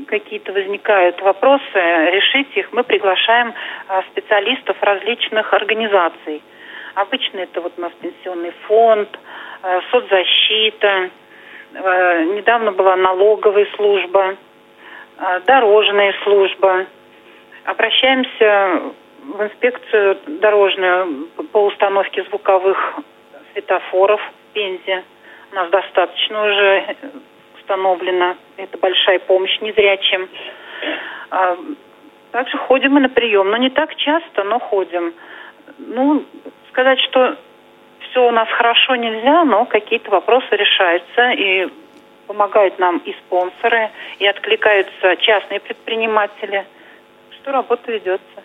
какие-то 0.08 0.54
возникают 0.54 1.22
вопросы, 1.22 1.76
решить 1.76 2.56
их 2.56 2.72
мы 2.72 2.84
приглашаем 2.84 3.54
а, 3.90 4.02
специалистов 4.14 4.78
различных 4.80 5.52
организаций. 5.54 6.42
Обычно 6.96 7.40
это 7.40 7.60
вот 7.62 7.74
у 7.78 7.82
нас 7.82 7.92
пенсионный 8.02 8.54
фонд, 8.66 9.10
соцзащита, 9.92 11.10
э, 11.74 12.24
недавно 12.36 12.72
была 12.72 12.96
налоговая 12.96 13.68
служба, 13.76 14.36
э, 15.20 15.40
дорожная 15.46 16.14
служба. 16.24 16.86
Обращаемся 17.66 18.82
в 19.24 19.44
инспекцию 19.44 20.18
дорожную 20.28 21.28
по 21.52 21.66
установке 21.66 22.24
звуковых 22.24 22.78
светофоров 23.54 24.22
в 24.22 24.54
Пензе. 24.54 25.04
У 25.52 25.56
нас 25.56 25.70
достаточно 25.70 26.46
уже 26.46 26.96
установлено. 27.58 28.36
Это 28.56 28.78
большая 28.78 29.20
помощь 29.20 29.60
незрячим. 29.60 30.30
Также 32.32 32.58
ходим 32.58 32.94
мы 32.94 33.02
на 33.02 33.10
прием, 33.10 33.50
но 33.50 33.58
не 33.58 33.70
так 33.70 33.96
часто, 33.96 34.44
но 34.44 34.60
ходим. 34.60 35.14
Ну, 35.78 36.24
сказать, 36.70 37.00
что 37.02 37.36
все 38.00 38.28
у 38.28 38.32
нас 38.32 38.48
хорошо 38.50 38.96
нельзя, 38.96 39.44
но 39.46 39.66
какие-то 39.66 40.12
вопросы 40.12 40.48
решаются, 40.52 41.32
и 41.32 41.68
помогают 42.28 42.78
нам 42.80 42.98
и 42.98 43.14
спонсоры, 43.14 43.90
и 44.20 44.28
откликаются 44.28 45.16
частные 45.22 45.60
предприниматели, 45.60 46.66
что 47.32 47.52
работа 47.52 47.92
ведется. 47.92 48.44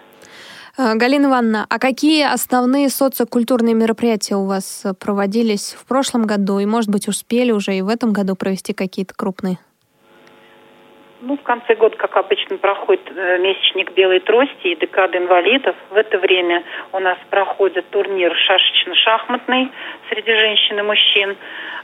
Э, 0.78 0.94
Галина 0.94 1.26
Ивановна, 1.26 1.66
а 1.68 1.78
какие 1.78 2.24
основные 2.24 2.88
социокультурные 2.88 3.74
мероприятия 3.74 4.36
у 4.36 4.46
вас 4.46 4.86
проводились 4.98 5.74
в 5.78 5.86
прошлом 5.86 6.24
году 6.24 6.58
и, 6.58 6.66
может 6.66 6.90
быть, 6.90 7.08
успели 7.08 7.52
уже 7.52 7.74
и 7.74 7.82
в 7.82 7.88
этом 7.88 8.12
году 8.12 8.36
провести 8.36 8.72
какие-то 8.72 9.14
крупные? 9.14 9.58
Ну, 11.24 11.36
в 11.36 11.42
конце 11.44 11.76
года, 11.76 11.96
как 11.96 12.16
обычно, 12.16 12.58
проходит 12.58 13.08
э, 13.14 13.38
месячник 13.38 13.92
белой 13.92 14.18
трости 14.18 14.66
и 14.66 14.74
декада 14.74 15.18
инвалидов. 15.18 15.76
В 15.90 15.96
это 15.96 16.18
время 16.18 16.64
у 16.92 16.98
нас 16.98 17.16
проходит 17.30 17.88
турнир 17.90 18.34
шашечно-шахматный 18.34 19.70
среди 20.08 20.34
женщин 20.34 20.80
и 20.80 20.82
мужчин. 20.82 21.36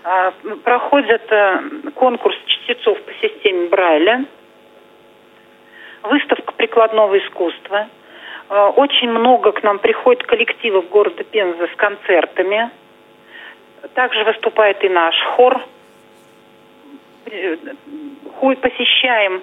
А, 0.02 0.32
проходит 0.64 1.22
э, 1.30 1.60
конкурс 1.94 2.36
чтецов 2.46 3.00
по 3.00 3.12
системе 3.22 3.68
Брайля. 3.68 4.24
Выставка 6.02 6.52
прикладного 6.54 7.16
искусства. 7.18 7.86
А, 8.48 8.70
очень 8.70 9.08
много 9.08 9.52
к 9.52 9.62
нам 9.62 9.78
приходит 9.78 10.24
коллективов 10.24 10.88
города 10.88 11.22
Пензы 11.22 11.68
с 11.72 11.76
концертами. 11.76 12.70
Также 13.94 14.24
выступает 14.24 14.82
и 14.82 14.88
наш 14.88 15.14
хор– 15.36 15.62
посещаем 18.56 19.42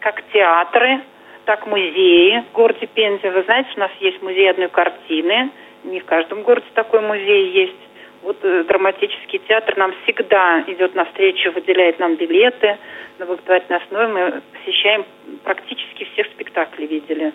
как 0.00 0.22
театры, 0.32 1.00
так 1.44 1.66
музеи 1.66 2.44
в 2.50 2.52
городе 2.52 2.86
Пензе. 2.86 3.30
Вы 3.30 3.42
знаете, 3.44 3.70
у 3.76 3.80
нас 3.80 3.90
есть 4.00 4.20
музей 4.22 4.50
одной 4.50 4.68
картины. 4.68 5.50
Не 5.84 6.00
в 6.00 6.04
каждом 6.04 6.42
городе 6.42 6.66
такой 6.74 7.00
музей 7.00 7.50
есть. 7.50 7.88
Вот 8.22 8.36
э, 8.42 8.64
драматический 8.64 9.40
театр 9.48 9.76
нам 9.76 9.94
всегда 10.02 10.62
идет 10.66 10.94
навстречу, 10.94 11.52
выделяет 11.52 11.98
нам 11.98 12.16
билеты 12.16 12.76
на 13.18 13.26
благотворительной 13.26 13.80
основе. 13.80 14.08
Мы 14.08 14.42
посещаем 14.52 15.06
практически 15.44 16.04
всех 16.12 16.26
спектаклей 16.26 16.86
видели. 16.86 17.32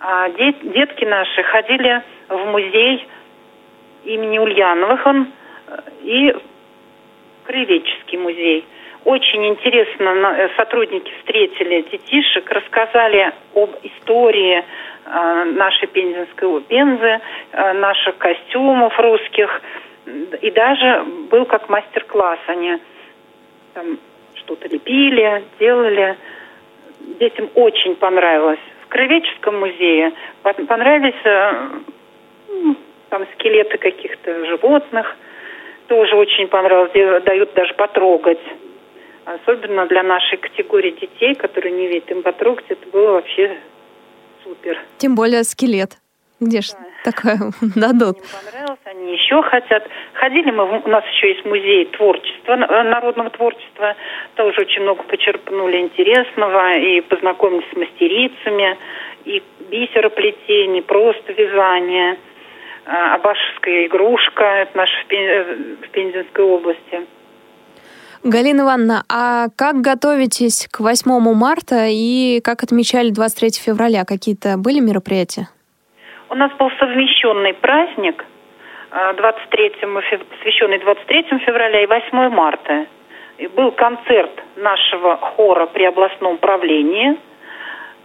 А 0.00 0.28
дет, 0.30 0.56
детки 0.72 1.04
наши 1.04 1.42
ходили 1.44 2.02
в 2.28 2.44
музей 2.46 3.06
имени 4.04 4.38
Ульяновых 4.38 5.06
он, 5.06 5.28
э, 5.68 5.80
и 6.02 6.34
краеведческий 8.10 8.18
музей. 8.18 8.64
Очень 9.04 9.46
интересно 9.46 10.08
э, 10.08 10.48
сотрудники 10.56 11.10
встретили 11.18 11.82
детишек, 11.90 12.50
рассказали 12.50 13.32
об 13.54 13.70
истории 13.82 14.62
э, 14.62 15.44
нашей 15.56 15.88
пензенской 15.88 16.60
пензы, 16.62 17.20
э, 17.52 17.72
наших 17.74 18.18
костюмов 18.18 18.98
русских. 18.98 19.62
И 20.42 20.50
даже 20.50 21.04
был 21.30 21.46
как 21.46 21.68
мастер-класс. 21.68 22.40
Они 22.46 22.78
там 23.74 23.98
что-то 24.34 24.68
лепили, 24.68 25.44
делали. 25.58 26.16
Детям 27.18 27.48
очень 27.54 27.96
понравилось. 27.96 28.60
В 28.84 28.88
Краеведческом 28.88 29.60
музее 29.60 30.12
понравились 30.42 31.14
там 33.08 33.26
скелеты 33.34 33.78
каких-то 33.78 34.44
животных– 34.46 35.16
тоже 35.90 36.14
очень 36.14 36.46
понравилось, 36.46 36.92
дают 37.24 37.52
даже 37.54 37.74
потрогать. 37.74 38.38
Особенно 39.24 39.86
для 39.86 40.04
нашей 40.04 40.38
категории 40.38 40.92
детей, 40.92 41.34
которые 41.34 41.72
не 41.72 41.88
видят 41.88 42.10
им 42.12 42.22
потрогать, 42.22 42.64
это 42.68 42.88
было 42.90 43.12
вообще 43.14 43.58
супер. 44.44 44.78
Тем 44.98 45.16
более 45.16 45.42
скелет. 45.42 45.98
Где 46.38 46.60
ж 46.62 46.70
да. 46.70 47.10
такое 47.10 47.38
дадут? 47.74 48.18
Им 48.18 48.24
понравилось, 48.44 48.78
они 48.84 49.12
еще 49.12 49.42
хотят. 49.42 49.84
Ходили 50.14 50.52
мы, 50.52 50.80
у 50.80 50.88
нас 50.88 51.04
еще 51.12 51.28
есть 51.34 51.44
музей 51.44 51.86
творчества, 51.86 52.52
э, 52.52 52.82
народного 52.84 53.30
творчества. 53.30 53.96
Тоже 54.36 54.60
очень 54.60 54.82
много 54.82 55.02
почерпнули 55.02 55.78
интересного 55.78 56.78
и 56.78 57.00
познакомились 57.00 57.68
с 57.72 57.76
мастерицами, 57.76 58.78
и 59.24 59.42
бисероплетение, 59.68 60.82
просто 60.82 61.32
вязание– 61.32 62.16
Абашевская 62.90 63.86
игрушка, 63.86 64.42
это 64.42 64.76
наша 64.76 64.92
в 65.06 65.88
Пензенской 65.90 66.44
области. 66.44 67.06
Галина 68.24 68.62
Ивановна, 68.62 69.04
а 69.08 69.46
как 69.56 69.76
готовитесь 69.76 70.68
к 70.70 70.80
8 70.80 71.08
марта 71.34 71.86
и 71.88 72.40
как 72.42 72.64
отмечали 72.64 73.10
23 73.10 73.50
февраля? 73.64 74.04
Какие-то 74.04 74.56
были 74.58 74.80
мероприятия? 74.80 75.48
У 76.28 76.34
нас 76.34 76.52
был 76.58 76.70
совмещенный 76.78 77.54
праздник, 77.54 78.24
23, 79.16 79.72
а, 79.82 80.18
посвященный 80.36 80.80
23 80.80 81.38
февраля 81.46 81.82
и 81.82 81.86
8 81.86 82.28
марта. 82.28 82.86
И 83.38 83.46
был 83.46 83.70
концерт 83.70 84.32
нашего 84.56 85.16
хора 85.16 85.66
при 85.66 85.84
областном 85.84 86.38
правлении. 86.38 87.16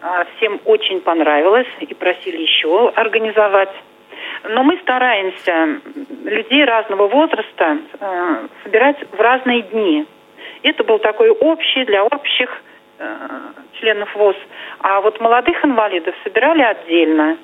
А, 0.02 0.26
всем 0.38 0.62
очень 0.66 1.02
понравилось 1.02 1.68
и 1.80 1.94
просили 1.94 2.44
еще 2.44 2.90
организовать. 2.90 3.74
Но 4.50 4.64
мы 4.64 4.78
стараемся 4.80 5.82
людей 6.24 6.66
разного 6.66 7.08
возраста 7.08 7.78
э, 8.00 8.48
собирать 8.64 8.98
в 9.12 9.20
разные 9.20 9.62
дни. 9.64 10.06
Это 10.64 10.84
был 10.84 11.00
такой 11.00 11.30
общий 11.30 11.84
для 11.86 12.04
общих 12.04 12.62
э, 13.00 13.18
членов 13.80 14.14
ВОЗ. 14.16 14.36
А 14.80 15.02
вот 15.02 15.20
молодых 15.20 15.64
инвалидов 15.64 16.16
собирали 16.24 16.62
отдельно. 16.62 17.38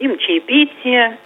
Им 0.00 0.18
чаепитие, 0.18 1.18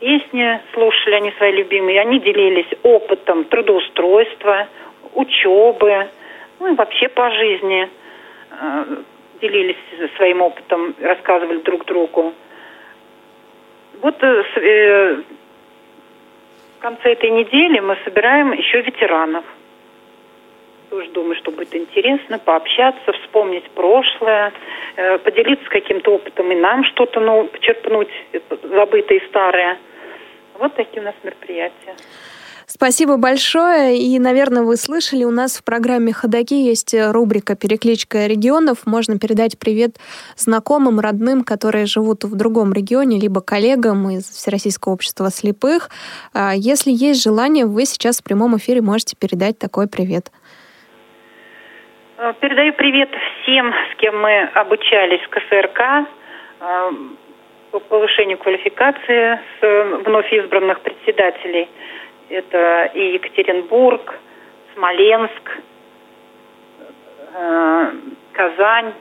песни 0.00 0.60
слушали 0.72 1.14
они 1.14 1.32
свои 1.32 1.52
любимые. 1.52 2.00
Они 2.00 2.20
делились 2.20 2.68
опытом 2.82 3.44
трудоустройства, 3.44 4.68
учебы, 5.14 6.08
ну 6.60 6.72
и 6.72 6.76
вообще 6.76 7.08
по 7.08 7.30
жизни. 7.30 7.88
Э, 8.60 8.84
делились 9.40 9.76
своим 10.16 10.40
опытом, 10.40 10.94
рассказывали 11.00 11.58
друг 11.58 11.84
другу. 11.84 12.32
Вот 14.02 14.22
э, 14.22 14.44
э, 14.56 15.22
в 16.78 16.80
конце 16.80 17.12
этой 17.12 17.30
недели 17.30 17.80
мы 17.80 17.96
собираем 18.04 18.52
еще 18.52 18.82
ветеранов. 18.82 19.44
Тоже 20.90 21.10
думаю, 21.10 21.34
что 21.36 21.50
будет 21.50 21.74
интересно 21.74 22.38
пообщаться, 22.38 23.12
вспомнить 23.12 23.68
прошлое, 23.70 24.52
э, 24.96 25.18
поделиться 25.18 25.68
каким-то 25.68 26.12
опытом 26.12 26.52
и 26.52 26.54
нам 26.54 26.84
что-то 26.84 27.20
ну, 27.20 27.46
почерпнуть, 27.46 28.10
забытое 28.62 29.18
и 29.18 29.26
старое. 29.28 29.78
Вот 30.58 30.74
такие 30.74 31.02
у 31.02 31.04
нас 31.04 31.14
мероприятия. 31.22 31.96
Спасибо 32.68 33.16
большое. 33.16 33.96
И, 33.96 34.18
наверное, 34.18 34.62
вы 34.62 34.76
слышали, 34.76 35.22
у 35.22 35.30
нас 35.30 35.56
в 35.56 35.64
программе 35.64 36.12
«Ходоки» 36.12 36.54
есть 36.54 36.96
рубрика 36.98 37.54
«Перекличка 37.54 38.26
регионов». 38.26 38.78
Можно 38.86 39.20
передать 39.20 39.56
привет 39.56 39.98
знакомым, 40.36 40.98
родным, 40.98 41.44
которые 41.44 41.86
живут 41.86 42.24
в 42.24 42.36
другом 42.36 42.72
регионе, 42.72 43.20
либо 43.20 43.40
коллегам 43.40 44.10
из 44.10 44.24
Всероссийского 44.24 44.94
общества 44.94 45.30
слепых. 45.30 45.90
А 46.34 46.54
если 46.56 46.90
есть 46.90 47.22
желание, 47.22 47.66
вы 47.66 47.84
сейчас 47.84 48.20
в 48.20 48.24
прямом 48.24 48.56
эфире 48.56 48.82
можете 48.82 49.14
передать 49.14 49.60
такой 49.60 49.86
привет. 49.86 50.32
Э, 52.18 52.34
передаю 52.40 52.72
привет 52.72 53.10
всем, 53.42 53.72
с 53.92 53.96
кем 53.98 54.20
мы 54.20 54.42
обучались 54.54 55.22
в 55.22 55.28
КСРК 55.28 55.80
э, 56.58 56.90
по 57.70 57.78
повышению 57.78 58.38
квалификации 58.38 59.38
с 59.60 60.02
вновь 60.04 60.32
избранных 60.32 60.80
председателей– 60.80 61.68
это 62.28 62.90
и 62.94 63.14
Екатеринбург, 63.14 64.14
Смоленск, 64.74 65.58
э, 67.34 67.92
Казань. 68.32 68.92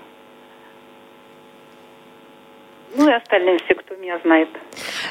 Ну 2.97 3.09
и 3.09 3.13
остальные 3.13 3.59
все, 3.65 3.75
кто 3.75 3.95
меня 3.95 4.19
знает. 4.19 4.47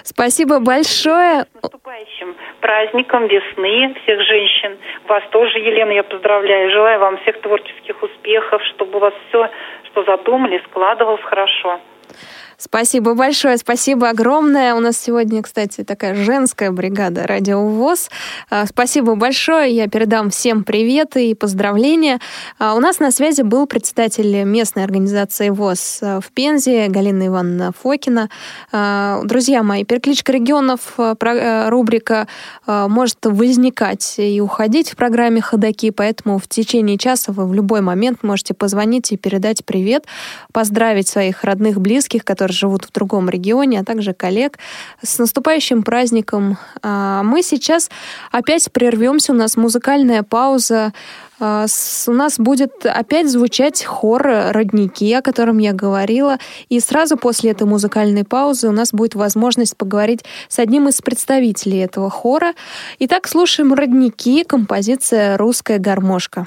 Спасибо 0.03 0.59
большое. 0.59 1.43
С 1.43 1.63
наступающим 1.63 2.35
праздником 2.61 3.27
весны 3.27 3.95
всех 4.03 4.23
женщин. 4.23 4.79
Вас 5.07 5.23
тоже, 5.31 5.59
Елена, 5.59 5.91
я 5.91 6.03
поздравляю. 6.03 6.71
Желаю 6.71 7.01
вам 7.01 7.19
всех 7.19 7.41
творческих 7.43 8.03
успехов, 8.03 8.63
чтобы 8.75 8.97
у 8.97 9.01
вас 9.01 9.15
все, 9.29 9.51
что 9.91 10.05
задумали, 10.05 10.63
складывалось 10.71 11.23
хорошо. 11.23 11.81
Спасибо 12.65 13.13
большое, 13.13 13.59
спасибо 13.59 14.09
огромное. 14.09 14.75
У 14.75 14.81
нас 14.81 14.97
сегодня, 14.97 15.43
кстати, 15.43 15.85
такая 15.85 16.15
женская 16.15 16.71
бригада 16.71 17.27
Радио 17.27 17.63
ВОЗ. 17.63 18.09
А, 18.49 18.65
спасибо 18.65 19.17
большое. 19.17 19.71
Я 19.71 19.87
передам 19.87 20.31
всем 20.31 20.65
приветы 20.65 21.29
и 21.29 21.35
поздравления. 21.35 22.21
А, 22.59 22.75
у 22.75 22.81
нас 22.81 23.01
на 23.01 23.11
связи 23.11 23.43
был 23.43 23.67
председатель 23.67 24.45
местной 24.45 24.83
организации 24.83 25.51
ВОЗ 25.51 25.99
а, 26.01 26.21
в 26.21 26.33
Пензе 26.33 26.87
Галина 26.89 27.27
Ивановна 27.27 27.73
Фокина. 27.79 28.31
Друзья 28.73 29.63
мои, 29.63 29.85
перекличка 29.85 30.33
регионов, 30.33 30.95
рубрика 30.97 32.27
может 32.67 33.19
возникать 33.25 34.15
и 34.17 34.41
уходить 34.41 34.91
в 34.91 34.97
программе 34.97 35.43
«Ходоки», 35.43 35.91
поэтому 35.91 36.39
в 36.39 36.49
течение 36.49 36.97
часа 36.97 37.33
вы 37.33 37.47
в 37.47 37.53
любой 37.53 37.83
момент 37.83 38.23
можете 38.23 38.55
позвонить 38.55 39.13
и 39.13 39.19
передать 39.19 39.67
привет, 39.67 40.07
поздравить 40.53 41.09
своих 41.09 41.45
родных, 41.45 41.81
близких, 41.81 42.25
которые 42.25 42.54
живут 42.55 42.85
в 42.85 42.93
другом 42.93 43.29
регионе, 43.29 43.81
а 43.81 43.85
также 43.85 44.15
коллег. 44.15 44.59
С 45.03 45.19
наступающим 45.19 45.83
праздником. 45.83 46.59
А, 46.83 47.23
мы 47.23 47.43
сейчас 47.43 47.91
опять 48.31 48.71
прервемся, 48.73 49.33
у 49.33 49.37
нас 49.37 49.57
музыкальная 49.57 50.23
пауза. 50.23 50.93
А, 51.41 51.67
у 52.07 52.13
нас 52.13 52.39
будет 52.39 52.87
опять 52.87 53.31
звучать 53.31 53.85
хор 53.85 54.23
«Родники», 54.51 55.13
о 55.13 55.23
котором 55.23 55.59
я 55.59 55.73
говорила. 55.73 56.39
И 56.69 56.81
сразу 56.81 57.17
после 57.17 57.51
этой 57.51 57.67
музыкальной 57.67 58.25
паузы 58.25 58.69
у 58.69 58.73
нас 58.73 58.93
будет 58.93 59.15
возможность 59.15 59.77
поговорить 59.77 60.25
с 60.49 60.59
одним 60.59 60.89
из 60.89 61.01
представителей 61.01 61.79
этого 61.79 62.11
хора. 62.11 62.55
Итак, 63.01 63.29
слушаем 63.29 63.75
«Родники», 63.75 64.45
композиция 64.45 65.37
«Русская 65.37 65.79
гармошка». 65.79 66.47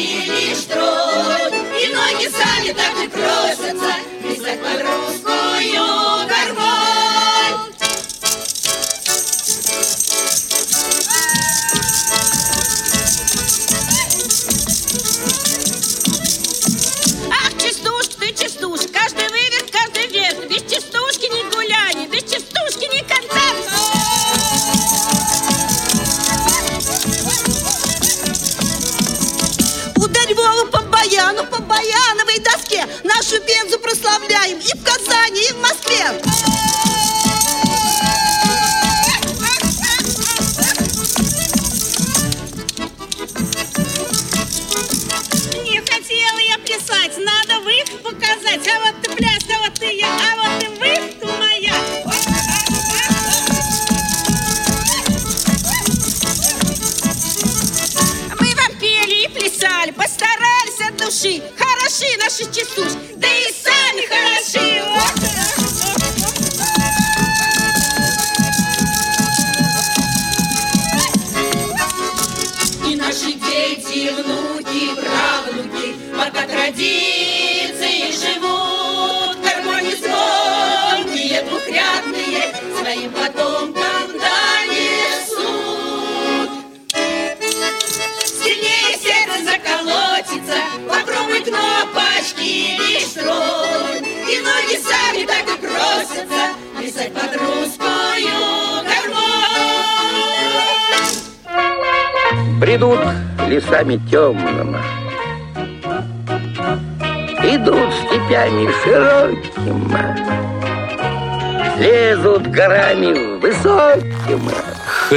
Пензу 0.00 0.70
прославляем 0.70 1.90
и 4.24 4.34
в 4.34 4.42
Казани 4.42 5.39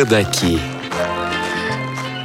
Ходаки. 0.03 0.59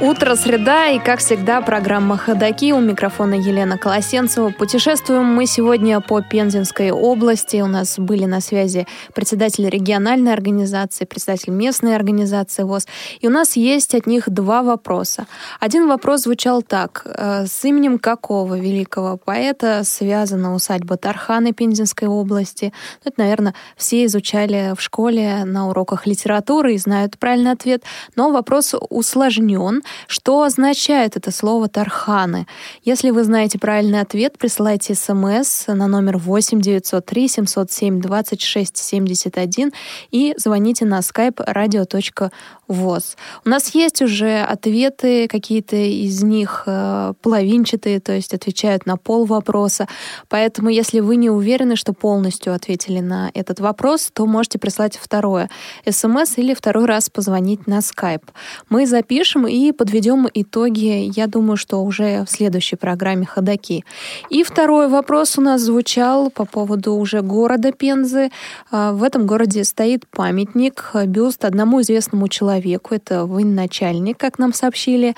Утро, 0.01 0.35
среда 0.35 0.87
и, 0.87 0.99
как 0.99 1.19
всегда, 1.19 1.61
программа 1.61 2.15
«Ходоки». 2.17 2.71
У 2.71 2.79
микрофона 2.79 3.33
Елена 3.33 3.77
Колосенцева. 3.77 4.49
Путешествуем 4.49 5.25
мы 5.25 5.45
сегодня 5.45 5.99
по 5.99 6.21
Пензенской 6.21 6.91
области. 6.91 7.57
У 7.57 7.67
нас 7.67 7.99
были 7.99 8.23
на 8.23 8.39
связи 8.39 8.87
председатель 9.13 9.67
региональной 9.67 10.31
организации, 10.31 11.03
председатель 11.03 11.51
местной 11.51 11.97
организации 11.97 12.63
ВОЗ. 12.63 12.87
И 13.19 13.27
у 13.27 13.29
нас 13.29 13.57
есть 13.57 13.93
от 13.93 14.07
них 14.07 14.29
два 14.29 14.63
вопроса. 14.63 15.27
Один 15.59 15.89
вопрос 15.89 16.21
звучал 16.21 16.61
так. 16.61 17.01
Э, 17.05 17.45
с 17.45 17.65
именем 17.65 17.99
какого 17.99 18.57
великого 18.57 19.17
поэта 19.17 19.83
связана 19.83 20.55
усадьба 20.55 20.95
Тарханы 20.95 21.51
Пензенской 21.51 22.07
области? 22.07 22.71
Ну, 23.03 23.11
это, 23.11 23.21
наверное, 23.21 23.53
все 23.75 24.05
изучали 24.05 24.73
в 24.77 24.81
школе 24.81 25.43
на 25.43 25.67
уроках 25.67 26.07
литературы 26.07 26.75
и 26.75 26.77
знают 26.77 27.17
правильный 27.17 27.51
ответ. 27.51 27.83
Но 28.15 28.31
вопрос 28.31 28.73
усложнен. 28.89 29.83
Что 30.07 30.43
означает 30.43 31.17
это 31.17 31.29
слово 31.31 31.67
«тарханы»? 31.67 32.47
Если 32.83 33.09
вы 33.09 33.25
знаете 33.25 33.59
правильный 33.59 33.99
ответ, 33.99 34.37
присылайте 34.37 34.95
смс 34.95 35.67
на 35.67 35.87
номер 35.87 36.19
8 36.19 36.61
903 36.61 37.27
707 37.27 37.99
26 37.99 38.77
71 38.77 39.73
и 40.11 40.33
звоните 40.37 40.85
на 40.85 40.99
skype 40.99 41.45
radio.voz. 41.45 43.03
У 43.43 43.49
нас 43.49 43.75
есть 43.75 44.01
уже 44.01 44.39
ответы, 44.39 45.27
какие-то 45.49 45.77
из 45.77 46.21
них 46.21 46.63
э, 46.67 47.13
половинчатые, 47.23 47.99
то 47.99 48.11
есть 48.11 48.35
отвечают 48.35 48.85
на 48.85 48.97
пол 48.97 49.25
вопроса. 49.25 49.87
Поэтому, 50.27 50.69
если 50.69 50.99
вы 50.99 51.15
не 51.15 51.31
уверены, 51.31 51.75
что 51.75 51.93
полностью 51.93 52.53
ответили 52.53 52.99
на 52.99 53.31
этот 53.33 53.59
вопрос, 53.59 54.11
то 54.13 54.27
можете 54.27 54.59
прислать 54.59 54.99
второе 55.01 55.49
смс 55.89 56.37
или 56.37 56.53
второй 56.53 56.85
раз 56.85 57.09
позвонить 57.09 57.65
на 57.65 57.79
skype. 57.79 58.25
Мы 58.69 58.85
запишем 58.85 59.47
и 59.47 59.71
подведем 59.71 60.27
итоги, 60.31 61.11
я 61.15 61.25
думаю, 61.25 61.57
что 61.57 61.77
уже 61.77 62.25
в 62.25 62.29
следующей 62.29 62.75
программе 62.75 63.25
«Ходоки». 63.25 63.83
И 64.29 64.43
второй 64.43 64.87
вопрос 64.87 65.39
у 65.39 65.41
нас 65.41 65.61
звучал 65.61 66.29
по 66.29 66.45
поводу 66.45 66.93
уже 66.93 67.21
города 67.21 67.71
Пензы. 67.71 68.29
А, 68.69 68.91
в 68.91 69.01
этом 69.01 69.25
городе 69.25 69.63
стоит 69.63 70.05
памятник, 70.11 70.91
бюст 71.07 71.43
одному 71.43 71.81
известному 71.81 72.27
человеку. 72.27 72.93
Это 72.93 73.25
военачальник, 73.25 74.15
как 74.19 74.37
нам 74.37 74.53
сообщили. 74.53 75.15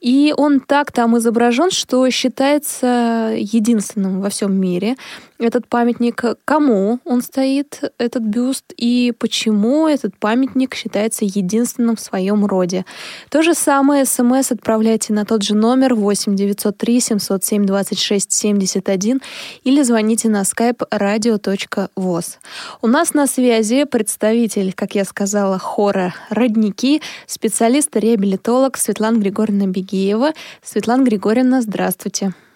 И 0.00 0.34
он 0.36 0.60
так 0.60 0.92
там 0.92 1.16
изображен, 1.18 1.70
что 1.70 2.08
считается 2.10 3.34
единственным 3.36 4.20
во 4.20 4.28
всем 4.28 4.54
мире 4.54 4.96
этот 5.40 5.66
памятник, 5.66 6.22
кому 6.44 7.00
он 7.04 7.22
стоит, 7.22 7.82
этот 7.98 8.22
бюст, 8.22 8.72
и 8.76 9.12
почему 9.18 9.88
этот 9.88 10.16
памятник 10.16 10.74
считается 10.74 11.24
единственным 11.24 11.96
в 11.96 12.00
своем 12.00 12.46
роде. 12.46 12.84
То 13.30 13.42
же 13.42 13.54
самое 13.54 14.04
смс 14.04 14.52
отправляйте 14.52 15.12
на 15.12 15.24
тот 15.24 15.42
же 15.42 15.54
номер 15.54 15.94
8 15.94 16.36
903 16.36 17.00
707 17.00 17.66
26 17.66 18.32
71 18.32 19.20
или 19.64 19.82
звоните 19.82 20.28
на 20.28 20.42
skype 20.42 20.88
radio.voz. 20.90 22.38
У 22.82 22.86
нас 22.86 23.14
на 23.14 23.26
связи 23.26 23.84
представитель, 23.84 24.72
как 24.72 24.94
я 24.94 25.04
сказала, 25.04 25.58
хора 25.58 26.14
«Родники», 26.28 27.02
специалист-реабилитолог 27.26 28.76
Светлана 28.76 29.18
Григорьевна 29.18 29.66
Бегиева. 29.66 30.32
Светлана 30.62 31.04
Григорьевна, 31.04 31.62
здравствуйте. 31.62 31.80
Здравствуйте. 31.80 32.49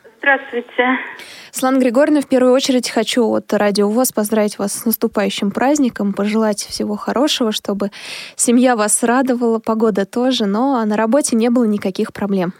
Слан 1.52 1.78
Григорьевна, 1.78 2.20
в 2.20 2.28
первую 2.28 2.52
очередь 2.52 2.90
хочу 2.90 3.24
от 3.30 3.52
Радио 3.52 3.88
ВОЗ 3.88 4.12
поздравить 4.12 4.58
вас 4.58 4.72
с 4.72 4.84
наступающим 4.84 5.50
праздником, 5.50 6.12
пожелать 6.12 6.58
всего 6.58 6.96
хорошего, 6.96 7.52
чтобы 7.52 7.90
семья 8.34 8.74
вас 8.76 9.02
радовала, 9.02 9.58
погода 9.58 10.06
тоже, 10.06 10.46
но 10.46 10.84
на 10.84 10.96
работе 10.96 11.36
не 11.36 11.50
было 11.50 11.64
никаких 11.64 12.12
проблем. 12.12 12.52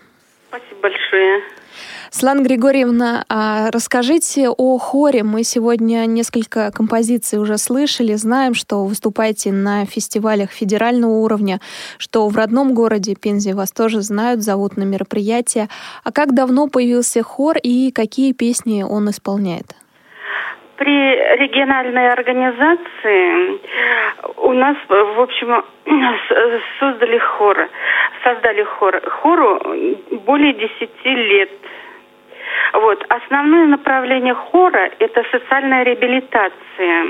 Спасибо 0.49 0.83
большое. 0.83 1.43
Слана 2.17 2.45
Григорьевна, 2.45 3.25
а 3.29 3.73
расскажите 3.73 4.49
о 4.49 4.79
хоре. 4.79 5.25
Мы 5.25 5.43
сегодня 5.43 6.07
несколько 6.07 6.71
композиций 6.71 7.41
уже 7.41 7.59
слышали, 7.59 8.13
знаем, 8.15 8.55
что 8.55 8.85
выступаете 8.85 9.51
на 9.51 9.85
фестивалях 9.85 10.53
федерального 10.53 11.11
уровня, 11.11 11.59
что 11.99 12.29
в 12.29 12.37
родном 12.37 12.73
городе 12.73 13.17
Пензе 13.21 13.57
вас 13.57 13.73
тоже 13.73 14.01
знают, 14.03 14.43
зовут 14.43 14.77
на 14.77 14.85
мероприятия. 14.85 15.67
А 16.05 16.13
как 16.13 16.37
давно 16.37 16.69
появился 16.69 17.25
хор 17.25 17.57
и 17.61 17.91
какие 17.91 18.33
песни 18.33 18.85
он 18.85 19.11
исполняет? 19.11 19.75
При 20.77 20.95
региональной 21.43 22.13
организации 22.13 23.59
у 24.37 24.53
нас, 24.53 24.77
в 24.89 25.21
общем, 25.21 25.65
создали 26.79 27.19
хор, 27.19 27.57
создали 28.23 28.63
хор. 28.63 29.01
Хору 29.21 29.59
более 30.25 30.53
10 30.53 30.91
лет. 31.05 31.51
Вот. 32.73 33.05
Основное 33.09 33.67
направление 33.67 34.35
хора– 34.35 34.91
это 34.99 35.25
социальная 35.31 35.85
реабилитация. 35.85 37.07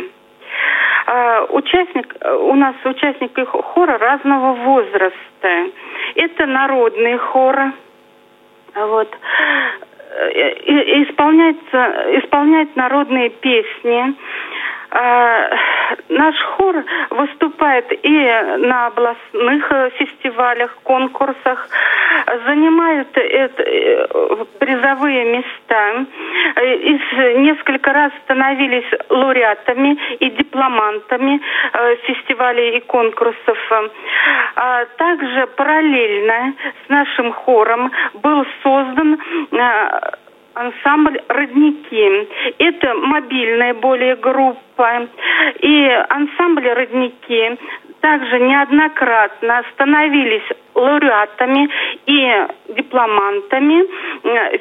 Uh, 1.07 1.47
участник, 1.51 2.15
у 2.25 2.55
нас 2.55 2.75
участники 2.85 3.45
хора 3.45 3.99
разного 3.99 4.55
возраста. 4.55 5.71
Это 6.15 6.47
народные 6.47 7.19
хоры. 7.19 7.73
Вот. 8.75 9.15
Исполняется, 10.15 12.19
исполняет 12.21 12.77
народные 12.77 13.31
песни. 13.31 14.15
А, 14.97 15.51
наш 16.09 16.37
хор 16.57 16.85
выступает 17.11 17.87
и 18.05 18.19
на 18.59 18.87
областных 18.87 19.73
э, 19.73 19.91
фестивалях, 19.99 20.79
конкурсах, 20.85 21.69
занимает 22.47 23.09
э, 23.19 23.49
призовые 24.61 25.25
места. 25.25 26.07
Э, 26.55 26.77
и 26.77 26.93
несколько 27.39 27.93
раз 27.93 28.13
становились 28.25 28.87
лауреатами 29.09 29.99
и 30.21 30.31
дипломантами 30.31 31.41
фестивалей 32.07 32.79
и 32.79 32.81
конкурсов. 32.81 33.59
А 34.55 34.85
также 34.97 35.49
параллельно 35.57 36.55
с 36.87 36.89
нашим 36.89 37.33
хором 37.33 37.91
был 38.15 38.47
создан 38.63 39.19
ансамбль 40.55 41.21
«Родники». 41.29 42.29
Это 42.59 42.95
мобильная 42.95 43.75
более 43.75 44.17
группа. 44.17 45.09
И 45.61 45.89
ансамбль 46.09 46.69
«Родники» 46.69 47.59
также 48.01 48.39
неоднократно 48.39 49.65
становились 49.73 50.43
лауреатами 50.75 51.71
и 52.07 52.47
дипломантами 52.75 53.85
э, 54.25 54.59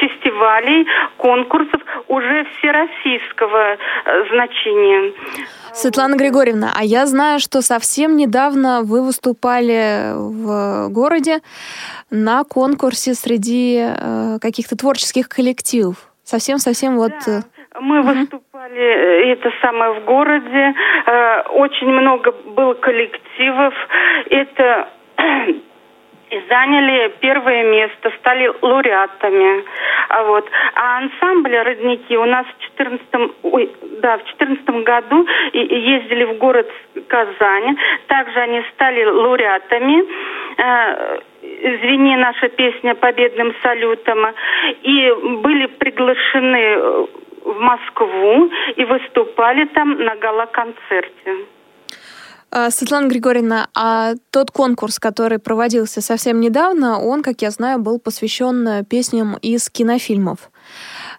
фестивалей, 0.00 0.86
конкурсов 1.16 1.80
уже 2.08 2.44
всероссийского 2.58 3.76
э, 4.04 4.24
значения. 4.30 5.12
Светлана 5.72 6.16
Григорьевна, 6.16 6.72
а 6.76 6.84
я 6.84 7.06
знаю, 7.06 7.40
что 7.40 7.62
совсем 7.62 8.16
недавно 8.16 8.82
вы 8.82 9.04
выступали 9.04 10.12
в 10.14 10.88
городе 10.90 11.40
на 12.10 12.44
конкурсе 12.44 13.14
среди 13.14 13.84
каких-то 14.40 14.76
творческих 14.76 15.28
коллективов. 15.28 15.96
Совсем-совсем 16.24 16.96
вот... 16.96 17.12
Да. 17.26 17.42
Мы 17.80 18.00
угу. 18.00 18.08
выступали, 18.08 18.80
э, 18.80 19.32
это 19.32 19.50
самое, 19.60 20.00
в 20.00 20.04
городе. 20.04 20.74
Э, 21.06 21.42
очень 21.50 21.88
много 21.88 22.32
было 22.32 22.74
коллективов. 22.74 23.74
Это 24.30 24.88
и 26.34 26.42
заняли 26.48 27.12
первое 27.20 27.62
место, 27.64 28.10
стали 28.18 28.50
лауреатами. 28.60 29.64
А 30.08 30.24
вот. 30.24 30.50
А 30.74 30.98
ансамбль 30.98 31.56
«Родники» 31.56 32.16
у 32.16 32.24
нас 32.24 32.44
в 32.46 32.62
14 32.76 33.06
ой, 33.42 33.70
да, 34.00 34.18
в 34.18 34.24
14 34.24 34.68
году 34.84 35.26
ездили 35.52 36.24
в 36.24 36.38
город 36.38 36.68
Казань. 37.06 37.76
Также 38.08 38.40
они 38.40 38.62
стали 38.74 39.04
лауреатами. 39.04 40.04
Э, 40.58 41.18
«Звени 41.42 42.16
наша 42.16 42.48
песня 42.48 42.94
победным 42.94 43.54
салютом». 43.62 44.26
И 44.82 45.12
были 45.42 45.66
приглашены 45.66 47.06
в 47.44 47.60
Москву 47.60 48.50
и 48.76 48.84
выступали 48.84 49.66
там 49.66 50.02
на 50.02 50.16
гала-концерте. 50.16 51.46
А, 52.50 52.70
Светлана 52.70 53.08
Григорьевна, 53.08 53.68
а 53.74 54.14
тот 54.30 54.50
конкурс, 54.50 54.98
который 54.98 55.38
проводился 55.38 56.00
совсем 56.00 56.40
недавно, 56.40 57.00
он, 57.00 57.22
как 57.22 57.42
я 57.42 57.50
знаю, 57.50 57.78
был 57.80 57.98
посвящен 57.98 58.84
песням 58.84 59.36
из 59.42 59.68
кинофильмов. 59.70 60.50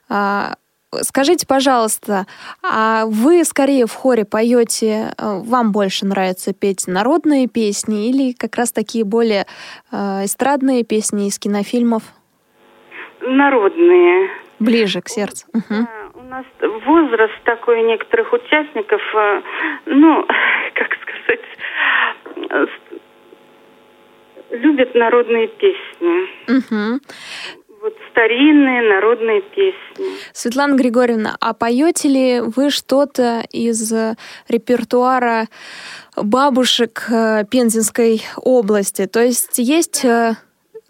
А, 0.10 0.56
Скажите, 1.02 1.46
пожалуйста, 1.46 2.26
а 2.64 3.06
вы 3.06 3.44
скорее 3.44 3.86
в 3.86 3.94
хоре 3.94 4.26
поете, 4.26 5.14
э, 5.18 5.40
вам 5.44 5.72
больше 5.72 6.06
нравится 6.06 6.54
петь 6.54 6.88
народные 6.88 7.48
песни 7.48 8.10
или 8.10 8.34
как 8.34 8.56
раз 8.56 8.72
такие 8.72 9.04
более 9.04 9.46
э, 9.92 10.26
эстрадные 10.26 10.84
песни 10.84 11.28
из 11.28 11.40
кинофильмов? 11.40 12.04
Народные. 13.22 14.30
Ближе 14.60 15.02
к 15.02 15.10
сердцу. 15.10 15.48
Угу. 15.54 15.88
Нас 16.36 16.46
возраст 16.86 17.34
такой 17.46 17.82
некоторых 17.84 18.34
участников, 18.34 19.02
э, 19.16 19.42
ну, 19.86 20.28
как 20.74 20.90
сказать, 21.02 22.70
любят 24.52 24.96
народные 24.96 25.48
песни. 25.48 26.58
Угу 26.58 27.00
вот 27.82 27.94
старинные 28.10 28.82
народные 28.82 29.42
песни. 29.42 30.18
Светлана 30.34 30.76
Григорьевна, 30.76 31.38
а 31.40 31.54
поете 31.54 32.10
ли 32.10 32.40
вы 32.42 32.72
что-то 32.72 33.44
из 33.52 33.94
репертуара 34.50 35.48
бабушек 36.16 37.06
э, 37.12 37.44
Пензенской 37.46 38.24
области? 38.38 39.06
То 39.06 39.22
есть 39.22 39.60
есть 39.60 40.04
э, 40.04 40.34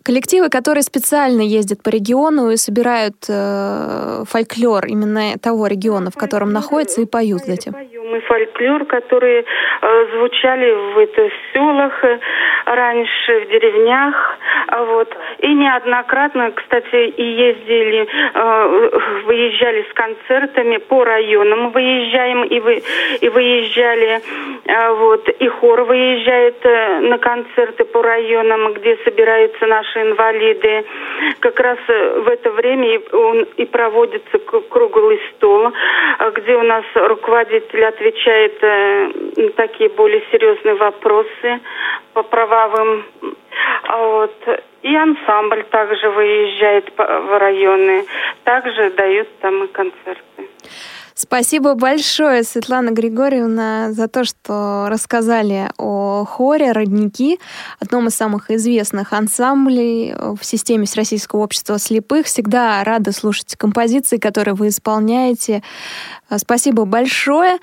коллективы, 0.06 0.50
которые 0.50 0.84
специально 0.84 1.42
ездят 1.42 1.82
по 1.82 1.90
региону 1.90 2.52
и 2.52 2.58
собирают 2.58 3.26
э, 3.28 4.24
фольклор 4.30 4.86
именно 4.86 5.38
того 5.40 5.66
региона, 5.66 6.12
в 6.12 6.16
котором 6.16 6.54
находится, 6.54 7.02
и 7.02 7.06
поют 7.06 7.42
затем. 7.46 7.74
И 8.06 8.20
фольклор, 8.20 8.86
которые 8.86 9.44
э, 9.82 10.06
звучали 10.14 10.72
в 10.94 10.98
этих 11.00 11.34
селах 11.52 12.04
э, 12.04 12.20
раньше, 12.66 13.40
в 13.40 13.50
деревнях, 13.50 14.38
а 14.68 14.84
вот. 14.84 15.12
И 15.40 15.48
неоднократно, 15.48 16.52
кстати, 16.52 17.08
и 17.08 17.24
ездили, 17.24 18.08
э, 18.34 19.22
выезжали 19.26 19.88
с 19.90 19.94
концертами 19.94 20.78
по 20.78 21.04
районам, 21.04 21.72
выезжаем 21.72 22.44
и, 22.44 22.60
вы, 22.60 22.84
и 23.22 23.30
выезжали, 23.30 24.22
э, 24.66 24.92
вот. 24.94 25.28
И 25.30 25.48
хор 25.48 25.82
выезжает 25.82 26.64
на 26.64 27.18
концерты 27.18 27.86
по 27.86 28.04
районам, 28.04 28.74
где 28.74 28.98
собираются 29.04 29.66
наши 29.66 30.02
инвалиды. 30.02 30.86
Как 31.40 31.60
раз 31.60 31.80
в 31.88 32.30
это 32.30 32.52
время 32.52 33.02
он 33.12 33.48
и 33.58 33.66
проводится 33.66 34.38
круглый 34.70 35.20
стол, 35.32 35.72
где 36.36 36.56
у 36.56 36.64
нас 36.64 36.84
руководитель 36.94 37.84
отвечает 37.96 38.58
э, 38.62 39.12
на 39.38 39.50
такие 39.52 39.90
более 39.90 40.22
серьезные 40.32 40.76
вопросы 40.76 41.60
по 42.14 42.24
правовым. 42.24 43.06
А 43.84 43.98
вот. 43.98 44.36
И 44.82 44.96
ансамбль 44.96 45.64
также 45.64 46.10
выезжает 46.10 46.92
в 46.96 47.40
районы, 47.40 48.06
также 48.44 48.92
дают 48.92 49.28
там 49.40 49.64
и 49.64 49.68
концерты. 49.68 50.50
Спасибо 51.18 51.76
большое, 51.76 52.44
Светлана 52.44 52.90
Григорьевна, 52.90 53.94
за 53.94 54.10
то, 54.10 54.26
что 54.26 54.88
рассказали 54.90 55.70
о 55.78 56.26
хоре 56.26 56.74
«Родники», 56.74 57.40
одном 57.80 58.08
из 58.08 58.16
самых 58.16 58.52
известных 58.52 59.14
ансамблей 59.14 60.14
в 60.14 60.44
системе 60.44 60.86
Всероссийского 60.86 61.40
общества 61.40 61.80
слепых. 61.80 62.26
Всегда 62.26 62.84
рада 62.84 63.14
слушать 63.14 63.56
композиции, 63.56 64.18
которые 64.18 64.56
вы 64.56 64.68
исполняете. 64.68 65.64
Спасибо 66.36 66.84
большое. 66.84 67.60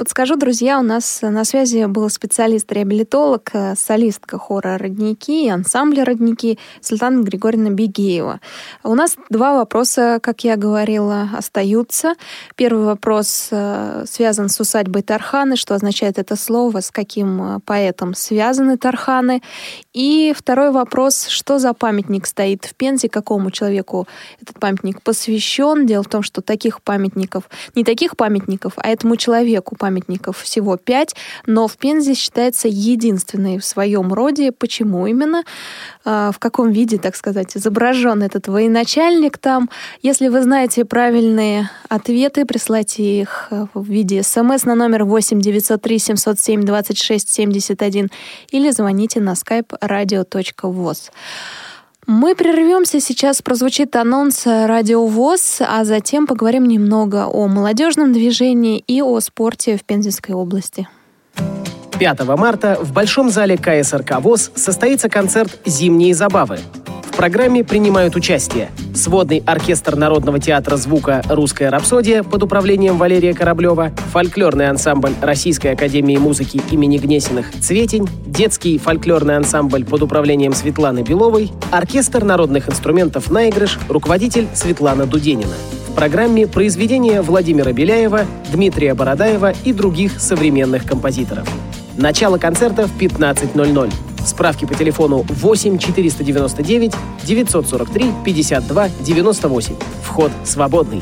Подскажу, 0.00 0.36
друзья, 0.36 0.78
у 0.78 0.82
нас 0.82 1.20
на 1.20 1.44
связи 1.44 1.84
был 1.84 2.08
специалист-реабилитолог, 2.08 3.50
э, 3.52 3.74
солистка 3.76 4.38
хора 4.38 4.78
«Родники» 4.78 5.44
и 5.44 5.50
ансамбля 5.50 6.06
«Родники» 6.06 6.58
Светлана 6.80 7.22
Григорьевна 7.22 7.68
Бегеева. 7.68 8.40
У 8.82 8.94
нас 8.94 9.18
два 9.28 9.58
вопроса, 9.58 10.18
как 10.22 10.42
я 10.42 10.56
говорила, 10.56 11.28
остаются. 11.36 12.14
Первый 12.56 12.86
вопрос 12.86 13.48
э, 13.50 14.06
связан 14.08 14.48
с 14.48 14.58
усадьбой 14.58 15.02
Тарханы, 15.02 15.56
что 15.56 15.74
означает 15.74 16.18
это 16.18 16.34
слово, 16.34 16.80
с 16.80 16.90
каким 16.90 17.42
э, 17.42 17.60
поэтом 17.66 18.14
связаны 18.14 18.78
Тарханы. 18.78 19.42
И 19.92 20.32
второй 20.34 20.70
вопрос, 20.70 21.26
что 21.26 21.58
за 21.58 21.74
памятник 21.74 22.24
стоит 22.24 22.64
в 22.64 22.74
Пензе, 22.74 23.10
какому 23.10 23.50
человеку 23.50 24.08
этот 24.40 24.58
памятник 24.58 25.02
посвящен. 25.02 25.84
Дело 25.84 26.04
в 26.04 26.08
том, 26.08 26.22
что 26.22 26.40
таких 26.40 26.80
памятников, 26.80 27.50
не 27.74 27.84
таких 27.84 28.16
памятников, 28.16 28.72
а 28.76 28.88
этому 28.88 29.16
человеку 29.16 29.76
памятник 29.76 29.89
памятников 29.90 30.38
всего 30.38 30.76
пять, 30.76 31.16
но 31.46 31.66
в 31.66 31.76
Пензе 31.76 32.14
считается 32.14 32.68
единственной 32.68 33.58
в 33.58 33.64
своем 33.64 34.12
роде. 34.12 34.52
Почему 34.52 35.06
именно? 35.08 35.42
А, 36.04 36.30
в 36.30 36.38
каком 36.38 36.70
виде, 36.70 36.96
так 36.96 37.16
сказать, 37.16 37.56
изображен 37.56 38.22
этот 38.22 38.46
военачальник 38.46 39.38
там? 39.38 39.68
Если 40.00 40.28
вы 40.28 40.42
знаете 40.42 40.84
правильные 40.84 41.70
ответы, 41.88 42.44
присылайте 42.44 43.02
их 43.02 43.48
в 43.74 43.84
виде 43.84 44.22
смс 44.22 44.64
на 44.64 44.76
номер 44.76 45.04
8 45.04 45.40
903 45.40 45.98
707 45.98 46.62
26 46.62 47.28
71 47.28 48.10
или 48.52 48.70
звоните 48.70 49.20
на 49.20 49.32
skype 49.32 49.76
radio.voz. 49.82 51.10
Мы 52.12 52.34
прервемся, 52.34 52.98
сейчас 52.98 53.40
прозвучит 53.40 53.94
анонс 53.94 54.44
Радио 54.44 55.06
ВОЗ, 55.06 55.58
а 55.60 55.84
затем 55.84 56.26
поговорим 56.26 56.66
немного 56.66 57.28
о 57.28 57.46
молодежном 57.46 58.12
движении 58.12 58.82
и 58.84 59.00
о 59.00 59.20
спорте 59.20 59.76
в 59.76 59.84
Пензенской 59.84 60.34
области. 60.34 60.88
5 62.00 62.20
марта 62.36 62.76
в 62.82 62.92
Большом 62.92 63.30
зале 63.30 63.56
КСРК 63.56 64.18
ВОЗ 64.18 64.50
состоится 64.56 65.08
концерт 65.08 65.60
«Зимние 65.64 66.12
забавы», 66.12 66.58
программе 67.20 67.62
принимают 67.62 68.16
участие 68.16 68.70
сводный 68.94 69.42
оркестр 69.44 69.94
Народного 69.94 70.38
театра 70.38 70.76
звука 70.76 71.22
«Русская 71.28 71.68
рапсодия» 71.68 72.22
под 72.22 72.42
управлением 72.44 72.96
Валерия 72.96 73.34
Кораблева, 73.34 73.92
фольклорный 74.10 74.70
ансамбль 74.70 75.12
Российской 75.20 75.72
академии 75.72 76.16
музыки 76.16 76.62
имени 76.70 76.96
Гнесиных 76.96 77.50
«Цветень», 77.60 78.08
детский 78.24 78.78
фольклорный 78.78 79.36
ансамбль 79.36 79.84
под 79.84 80.00
управлением 80.00 80.54
Светланы 80.54 81.00
Беловой, 81.00 81.52
оркестр 81.70 82.24
народных 82.24 82.70
инструментов 82.70 83.30
«Наигрыш», 83.30 83.78
руководитель 83.90 84.48
Светлана 84.54 85.04
Дуденина. 85.04 85.56
В 85.90 85.94
программе 85.94 86.46
произведения 86.46 87.20
Владимира 87.20 87.70
Беляева, 87.74 88.22
Дмитрия 88.50 88.94
Бородаева 88.94 89.52
и 89.66 89.74
других 89.74 90.18
современных 90.18 90.86
композиторов. 90.86 91.46
Начало 91.98 92.38
концерта 92.38 92.86
в 92.86 92.98
15.00. 92.98 93.92
Справки 94.24 94.64
по 94.66 94.74
телефону 94.74 95.24
8 95.28 95.78
499 95.78 96.94
943 97.24 98.12
52 98.24 98.88
98. 99.00 99.76
Вход 100.02 100.32
свободный. 100.44 101.00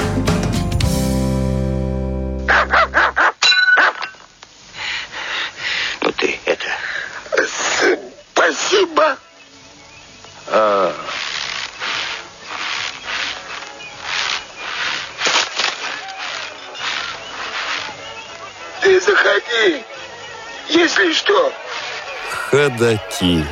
Ходаки. 22.69 23.45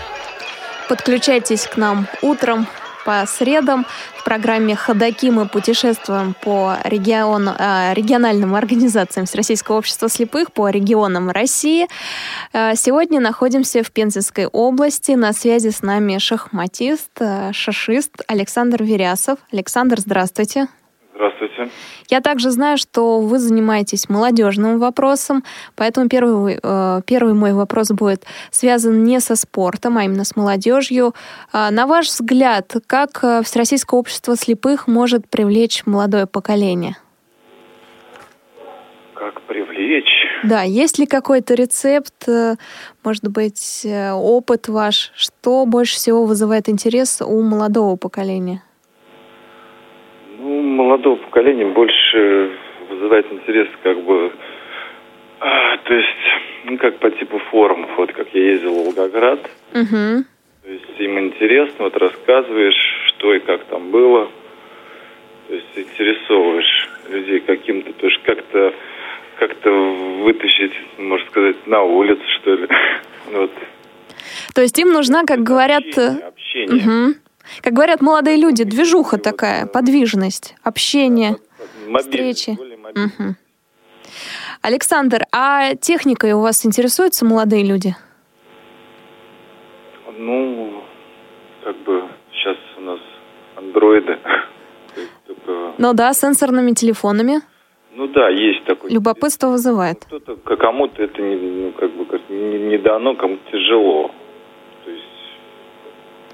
Подключайтесь 0.88 1.66
к 1.66 1.76
нам 1.76 2.06
утром 2.22 2.66
по 3.04 3.24
средам. 3.26 3.86
В 4.16 4.24
программе 4.24 4.74
«Ходоки» 4.74 5.30
мы 5.30 5.46
путешествуем 5.46 6.34
по 6.42 6.76
региону, 6.84 7.54
э, 7.56 7.94
региональным 7.94 8.54
организациям 8.54 9.26
Всероссийского 9.26 9.76
общества 9.78 10.08
слепых, 10.08 10.52
по 10.52 10.68
регионам 10.68 11.30
России. 11.30 11.86
Э, 12.52 12.74
сегодня 12.74 13.20
находимся 13.20 13.82
в 13.82 13.90
Пензенской 13.92 14.46
области. 14.46 15.12
На 15.12 15.32
связи 15.32 15.70
с 15.70 15.82
нами 15.82 16.18
шахматист, 16.18 17.10
э, 17.20 17.52
шашист 17.52 18.10
Александр 18.26 18.82
Верясов. 18.82 19.38
Александр, 19.52 20.00
здравствуйте. 20.00 20.66
Здравствуйте. 21.16 21.70
Я 22.10 22.20
также 22.20 22.50
знаю, 22.50 22.76
что 22.76 23.20
вы 23.20 23.38
занимаетесь 23.38 24.10
молодежным 24.10 24.78
вопросом, 24.78 25.44
поэтому 25.74 26.10
первый, 26.10 26.58
э, 26.62 27.00
первый 27.06 27.32
мой 27.32 27.54
вопрос 27.54 27.88
будет 27.88 28.24
связан 28.50 29.02
не 29.02 29.18
со 29.20 29.34
спортом, 29.34 29.96
а 29.96 30.04
именно 30.04 30.24
с 30.24 30.36
молодежью. 30.36 31.14
А, 31.52 31.70
на 31.70 31.86
ваш 31.86 32.08
взгляд, 32.08 32.74
как 32.86 33.20
э, 33.22 33.42
Всероссийское 33.42 33.98
общество 33.98 34.36
слепых 34.36 34.88
может 34.88 35.26
привлечь 35.26 35.86
молодое 35.86 36.26
поколение? 36.26 36.98
Как 39.14 39.40
привлечь? 39.46 40.04
Да, 40.44 40.62
есть 40.62 40.98
ли 40.98 41.06
какой-то 41.06 41.54
рецепт, 41.54 42.28
э, 42.28 42.56
может 43.02 43.26
быть, 43.26 43.86
опыт 44.12 44.68
ваш, 44.68 45.12
что 45.16 45.64
больше 45.64 45.96
всего 45.96 46.26
вызывает 46.26 46.68
интерес 46.68 47.22
у 47.22 47.40
молодого 47.40 47.96
поколения? 47.96 48.62
Ну, 50.38 50.60
молодого 50.62 51.16
поколения 51.16 51.66
больше 51.66 52.52
вызывает 52.90 53.30
интерес 53.32 53.68
как 53.82 54.02
бы, 54.02 54.32
а, 55.40 55.76
то 55.78 55.94
есть, 55.94 56.08
ну, 56.64 56.78
как 56.78 56.98
по 56.98 57.10
типу 57.10 57.38
форумов, 57.50 57.90
вот 57.96 58.12
как 58.12 58.28
я 58.34 58.42
ездил 58.52 58.74
в 58.74 58.84
Волгоград. 58.84 59.40
Угу. 59.72 60.24
То 60.62 60.70
есть 60.70 60.98
им 61.00 61.18
интересно, 61.18 61.84
вот 61.84 61.96
рассказываешь, 61.96 63.08
что 63.08 63.34
и 63.34 63.40
как 63.40 63.64
там 63.64 63.90
было. 63.90 64.28
То 65.48 65.54
есть 65.54 65.66
интересовываешь 65.76 66.88
людей 67.08 67.40
каким-то, 67.40 67.92
то 67.92 68.06
есть 68.06 68.20
как-то 68.24 68.74
как-то 69.38 69.70
вытащить, 69.70 70.72
можно 70.98 71.26
сказать, 71.28 71.66
на 71.66 71.82
улицу, 71.82 72.22
что 72.40 72.54
ли. 72.54 72.68
вот. 73.32 73.50
То 74.54 74.62
есть 74.62 74.78
им 74.78 74.88
нужна, 74.88 75.24
как 75.24 75.40
говорят... 75.40 75.86
Общение. 75.86 76.26
общение. 76.26 76.76
Угу. 76.76 77.14
Как 77.62 77.72
говорят 77.72 78.00
молодые 78.00 78.36
люди, 78.36 78.64
движуха 78.64 79.18
такая, 79.18 79.66
подвижность, 79.66 80.54
общение, 80.62 81.36
встречи. 81.98 82.58
Мгм. 82.94 83.36
Александр, 84.62 85.22
а 85.32 85.74
техникой 85.74 86.32
у 86.32 86.40
вас 86.40 86.64
интересуются 86.66 87.24
молодые 87.24 87.64
люди? 87.64 87.94
Ну, 90.18 90.82
как 91.64 91.76
бы 91.84 92.08
сейчас 92.32 92.56
у 92.78 92.80
нас 92.82 93.00
андроиды. 93.56 94.18
Ну 95.78 95.92
да, 95.92 96.12
сенсорными 96.14 96.72
телефонами. 96.72 97.40
Ну 97.94 98.06
да, 98.08 98.28
есть 98.30 98.64
такой. 98.64 98.90
Любопытство 98.90 99.48
вызывает. 99.48 100.04
Кто-то, 100.06 100.36
к- 100.36 100.56
кому-то 100.56 101.02
это 101.02 101.20
не, 101.20 101.36
ну, 101.36 101.72
как 101.72 101.92
бы 101.94 102.04
как 102.06 102.20
не, 102.30 102.58
не 102.58 102.78
дано, 102.78 103.14
кому-то 103.14 103.42
тяжело. 103.52 104.10
То 104.84 104.90
есть, 104.90 105.04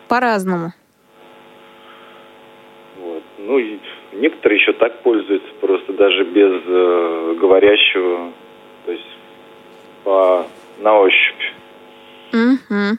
По-разному. 0.08 0.72
Ну, 3.44 3.58
и 3.58 3.78
некоторые 4.12 4.60
еще 4.60 4.72
так 4.72 5.02
пользуются, 5.02 5.48
просто 5.60 5.92
даже 5.92 6.24
без 6.24 6.62
э, 6.64 7.36
говорящего, 7.40 8.32
то 8.86 8.92
есть 8.92 9.06
по 10.04 10.46
на 10.78 10.98
ощупь. 10.98 11.42
Мгм. 12.32 12.98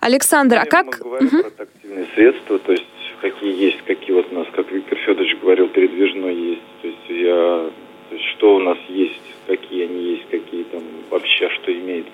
Александр, 0.00 0.58
а 0.58 0.64
как... 0.64 0.86
Мы 0.86 0.92
говорим 0.92 1.42
про 1.42 1.50
тактильные 1.50 2.06
средства, 2.14 2.58
то 2.58 2.72
есть 2.72 2.84
какие 3.20 3.54
есть, 3.54 3.82
какие 3.86 4.14
вот 4.14 4.26
у 4.30 4.34
нас, 4.34 4.46
как 4.52 4.70
Виктор 4.70 4.98
Федорович 4.98 5.36
говорил, 5.40 5.68
передвижной 5.68 6.34
есть. 6.34 6.62
То 6.82 6.88
есть 6.88 7.08
я, 7.08 7.70
то 8.10 8.14
есть 8.14 8.24
что 8.36 8.56
у 8.56 8.58
нас 8.58 8.78
есть, 8.88 9.22
какие 9.46 9.84
они 9.84 10.02
есть, 10.12 10.28
какие 10.30 10.64
там 10.64 10.82
вообще 11.10 11.48
что 11.50 11.72
имеется. 11.72 12.10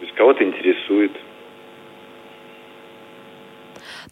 То 0.00 0.06
есть 0.06 0.14
кого-то 0.14 0.42
интересует. 0.42 1.12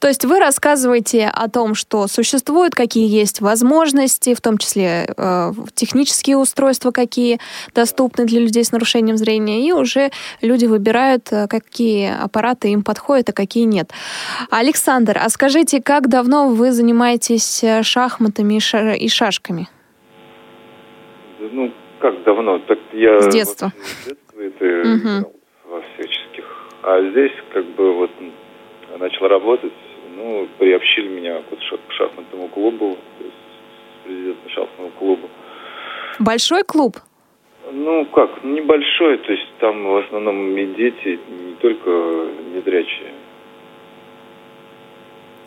То 0.01 0.09
есть 0.09 0.24
вы 0.24 0.38
рассказываете 0.38 1.26
о 1.26 1.49
том, 1.49 1.74
что 1.74 2.07
существуют, 2.07 2.74
какие 2.74 3.09
есть 3.09 3.40
возможности, 3.40 4.34
в 4.34 4.40
том 4.40 4.59
числе 4.59 5.07
э, 5.16 5.53
технические 5.74 6.36
устройства, 6.36 6.90
какие 6.90 7.38
доступны 7.74 8.24
для 8.24 8.40
людей 8.40 8.64
с 8.64 8.72
нарушением 8.72 9.16
зрения, 9.16 9.66
и 9.66 9.72
уже 9.72 10.11
люди 10.40 10.66
выбирают, 10.66 11.32
э, 11.32 11.46
какие 11.49 12.12
аппараты 12.22 12.68
им 12.70 12.82
подходят, 12.84 13.28
а 13.30 13.32
какие 13.32 13.64
нет. 13.64 13.90
Александр, 14.51 15.18
а 15.20 15.28
скажите, 15.30 15.82
как 15.82 16.09
давно 16.09 16.49
вы 16.49 16.70
занимаетесь 16.72 17.64
э, 17.64 17.82
шахматами 17.82 18.55
и 18.55 18.61
ша- 18.61 18.94
и 18.94 19.09
шашками? 19.09 19.68
Ну, 21.40 21.72
как 22.01 22.22
давно? 22.24 22.59
Так 22.61 22.78
я 22.92 23.20
С 23.20 23.28
детства. 23.32 23.72
с 24.03 24.07
детства 24.07 24.40
это 24.40 24.82
играл 24.82 25.32
во 25.70 25.80
всяческих. 25.82 26.44
А 26.82 27.11
здесь 27.11 27.32
как 27.53 27.64
бы 27.74 27.94
вот 27.94 28.11
начал 28.99 29.28
работать, 29.28 29.72
ну, 30.29 30.49
приобщили 30.59 31.09
меня 31.09 31.41
к 31.41 31.93
шахматному 31.93 32.49
клубу, 32.49 32.97
то 33.18 33.24
есть 33.24 33.37
президентом 34.05 34.51
шахматного 34.51 34.91
клуба. 34.99 35.29
Большой 36.18 36.62
клуб? 36.64 36.97
Ну, 37.72 38.05
как, 38.07 38.45
небольшой, 38.45 39.18
то 39.18 39.33
есть 39.33 39.49
там 39.59 39.85
в 39.85 39.97
основном 39.99 40.57
и 40.57 40.66
дети, 40.66 41.18
не 41.29 41.55
только 41.61 41.91
незрячие. 42.55 43.12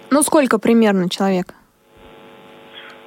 Ну, 0.10 0.22
сколько 0.24 0.60
примерно 0.60 1.10
человек? 1.10 1.48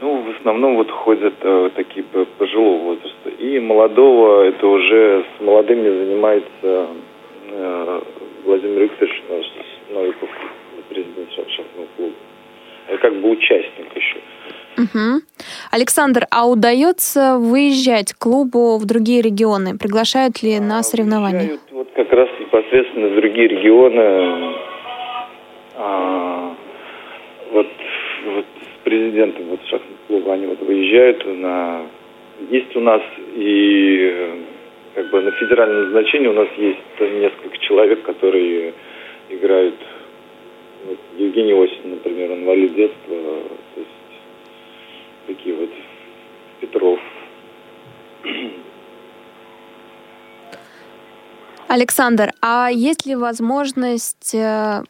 Ну, 0.00 0.22
в 0.22 0.36
основном 0.38 0.76
вот 0.76 0.90
ходят 0.90 1.34
э, 1.40 1.70
такие 1.74 2.04
по- 2.04 2.24
пожилого 2.24 2.78
возраста. 2.82 3.30
И 3.38 3.58
молодого, 3.60 4.42
это 4.42 4.66
уже 4.66 5.24
с 5.36 5.40
молодыми 5.40 5.88
занимается 5.88 6.88
э, 7.50 8.00
Владимир 8.44 8.82
Викторович 8.82 9.22
Новиков, 9.90 10.28
президент 10.88 11.30
ша- 11.32 11.48
шахматного 11.48 11.86
клуба. 11.96 12.14
Это 12.88 12.98
как 12.98 13.14
бы 13.20 13.30
участник 13.30 13.96
еще. 13.96 14.16
Мгм. 14.76 15.22
Александр, 15.70 16.26
а 16.30 16.46
удается 16.48 17.38
выезжать 17.38 18.12
клубу 18.14 18.76
в 18.78 18.84
другие 18.86 19.22
регионы? 19.22 19.78
Приглашают 19.78 20.42
ли 20.42 20.58
на 20.60 20.82
соревнования? 20.82 21.38
Выезжают 21.40 21.62
вот 21.70 21.88
как 21.94 22.12
раз 22.12 22.28
непосредственно 22.40 23.08
в 23.08 23.14
другие 23.14 23.48
регионы. 23.48 24.54
А, 25.76 26.54
вот, 27.52 27.66
вот 28.26 28.44
с 28.62 28.84
президентом 28.84 29.46
вот 29.46 29.60
шахматного 29.62 29.98
клуба 30.08 30.32
они 30.34 30.46
вот 30.46 30.60
выезжают 30.60 31.24
на... 31.26 31.82
Есть 32.50 32.74
у 32.74 32.80
нас 32.80 33.00
и 33.36 34.10
э, 34.12 34.38
как 34.96 35.10
бы 35.10 35.20
на 35.20 35.30
федеральном 35.32 35.90
значении 35.92 36.26
у 36.26 36.32
нас 36.32 36.48
есть 36.58 36.80
несколько 37.00 37.56
человек, 37.58 38.02
которые 38.02 38.74
играют. 39.30 39.76
Вот 40.86 40.98
Евгений 41.16 41.52
Осин, 41.54 41.90
например, 41.90 42.32
инвалид 42.32 42.74
детства, 42.74 43.16
то 43.74 43.80
есть 43.80 43.90
такие 45.26 45.56
вот 45.56 45.70
Петров. 46.60 46.98
Александр, 51.68 52.32
а 52.42 52.68
есть 52.70 53.06
ли 53.06 53.16
возможность, 53.16 54.34
э, 54.34 54.82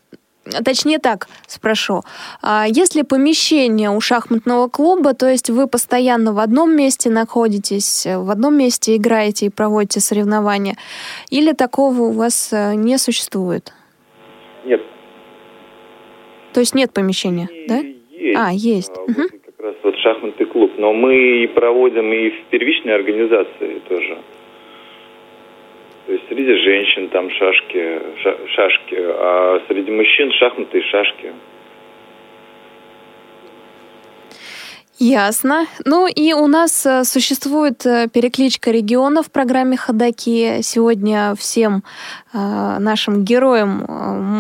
точнее 0.65 0.99
так 0.99 1.29
спрошу, 1.47 2.03
а 2.43 2.67
есть 2.67 2.97
ли 2.97 3.05
помещение 3.05 3.91
у 3.91 4.01
шахматного 4.01 4.69
клуба, 4.69 5.15
то 5.15 5.29
есть 5.29 5.49
вы 5.49 5.69
постоянно 5.69 6.33
в 6.33 6.41
одном 6.41 6.77
месте 6.77 7.09
находитесь, 7.09 8.05
в 8.05 8.31
одном 8.31 8.57
месте 8.59 8.97
играете 8.97 9.47
и 9.47 9.51
проводите 9.51 10.01
соревнования, 10.01 10.77
или 11.31 11.53
такого 11.53 12.03
у 12.03 12.13
вас 12.13 12.53
э, 12.53 12.75
не 12.75 12.99
существует? 12.99 13.73
Нет, 14.65 14.83
То 16.55 16.61
есть 16.61 16.75
нет 16.75 16.93
помещения, 16.95 17.49
да? 17.69 17.79
есть. 17.79 18.39
А, 18.39 18.53
есть. 18.53 18.93
А, 18.97 19.01
вот 19.01 19.31
как 19.45 19.61
раз 19.61 19.75
вот 19.83 19.97
шахматный 19.99 20.47
клуб. 20.47 20.73
Но 20.79 20.93
мы 20.93 21.43
и 21.43 21.47
проводим 21.49 22.13
и 22.13 22.31
в 22.31 22.45
первичной 22.51 22.95
организации 22.95 23.81
тоже. 23.89 24.19
То 26.07 26.13
есть 26.13 26.25
среди 26.29 26.55
женщин 26.63 27.09
там 27.09 27.31
шашки, 27.31 28.01
ша- 28.23 28.39
шашки, 28.49 28.97
а 28.99 29.63
среди 29.69 29.91
мужчин 29.91 30.31
шахматы 30.33 30.79
и 30.79 30.83
шашки. 30.83 31.33
Ясно. 35.05 35.67
Ну 35.85 36.07
и 36.07 36.33
у 36.33 36.47
нас 36.47 36.87
э, 36.87 37.05
существует 37.05 37.85
э, 37.85 38.09
перекличка 38.11 38.71
регионов 38.71 39.27
в 39.27 39.31
программе 39.31 39.77
«Ходоки». 39.77 40.63
Сегодня 40.63 41.35
всем 41.37 41.85
э, 42.33 42.79
нашим 42.79 43.23
героям 43.23 43.85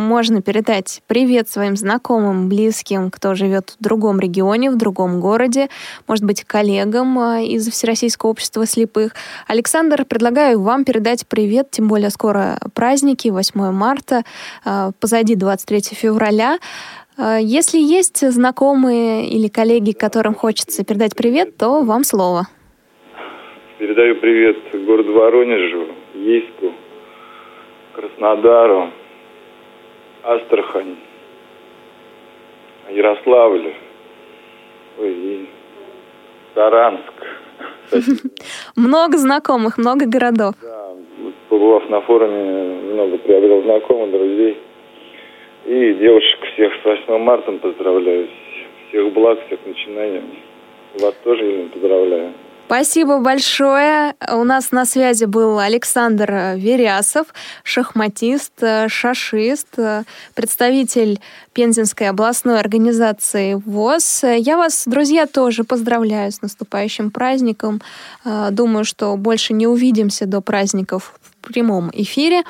можно 0.08 0.40
передать 0.40 1.02
привет 1.06 1.50
своим 1.50 1.76
знакомым, 1.76 2.48
близким, 2.48 3.10
кто 3.10 3.34
живет 3.34 3.76
в 3.78 3.82
другом 3.84 4.18
регионе, 4.18 4.70
в 4.70 4.78
другом 4.78 5.20
городе, 5.20 5.68
может 6.08 6.24
быть, 6.24 6.44
коллегам 6.44 7.18
из 7.42 7.70
Всероссийского 7.70 8.30
общества 8.30 8.64
слепых. 8.64 9.12
Александр, 9.46 10.06
предлагаю 10.06 10.62
вам 10.62 10.86
передать 10.86 11.26
привет, 11.26 11.72
тем 11.72 11.88
более 11.88 12.08
скоро 12.08 12.58
праздники, 12.72 13.28
8 13.28 13.70
марта, 13.70 14.22
позади 14.98 15.34
23 15.34 15.82
февраля. 15.92 16.58
Э, 17.16 17.38
Если 17.40 17.78
есть 17.78 18.26
знакомые 18.30 19.28
или 19.28 19.48
коллеги, 19.48 19.92
которым 19.92 20.34
хочется 20.34 20.84
передать 20.84 21.14
привет, 21.16 21.56
то 21.56 21.82
вам 21.82 22.04
слово. 22.04 22.48
Передаю 23.78 24.16
привет 24.16 24.56
городу 24.86 25.12
Воронежу, 25.12 25.88
Ейску, 26.14 26.72
Краснодару, 27.92 28.90
Астрахань, 30.22 30.96
Ярославлю, 32.90 33.72
ой, 34.98 35.12
и 35.12 35.48
Саранск. 36.54 37.12
Много 38.76 39.18
знакомых, 39.18 39.76
много 39.76 40.06
городов. 40.06 40.54
Вот 40.62 41.34
Побывав 41.48 41.88
на 41.90 42.00
форуме, 42.00 42.94
много 42.94 43.18
приобрел 43.18 43.62
знакомых, 43.62 44.10
друзей. 44.10 44.58
И 45.66 45.94
девушек 45.94 46.40
всех 46.52 46.72
с 46.82 46.84
8 46.84 47.18
марта 47.24 47.52
поздравляю. 47.52 48.28
Всех 48.88 49.12
благ, 49.14 49.38
всех 49.46 49.60
начинаний. 49.64 50.42
Вас 51.00 51.14
тоже, 51.24 51.42
Елена, 51.42 51.68
поздравляю. 51.70 52.32
Спасибо 52.66 53.18
большое. 53.18 54.14
У 54.32 54.42
нас 54.44 54.72
на 54.72 54.86
связи 54.86 55.26
был 55.26 55.58
Александр 55.58 56.54
Верясов, 56.56 57.26
шахматист, 57.62 58.52
шашист, 58.88 59.78
представитель 60.34 61.18
Пензенской 61.52 62.08
областной 62.08 62.58
организации 62.58 63.54
ВОЗ. 63.54 64.24
Я 64.38 64.56
вас, 64.56 64.84
друзья, 64.86 65.26
тоже 65.26 65.64
поздравляю 65.64 66.32
с 66.32 66.40
наступающим 66.40 67.10
праздником. 67.10 67.82
Думаю, 68.50 68.84
что 68.84 69.14
больше 69.16 69.52
не 69.52 69.66
увидимся 69.66 70.26
до 70.26 70.40
праздников 70.40 71.14
прямом 71.44 71.90
эфире. 71.92 72.42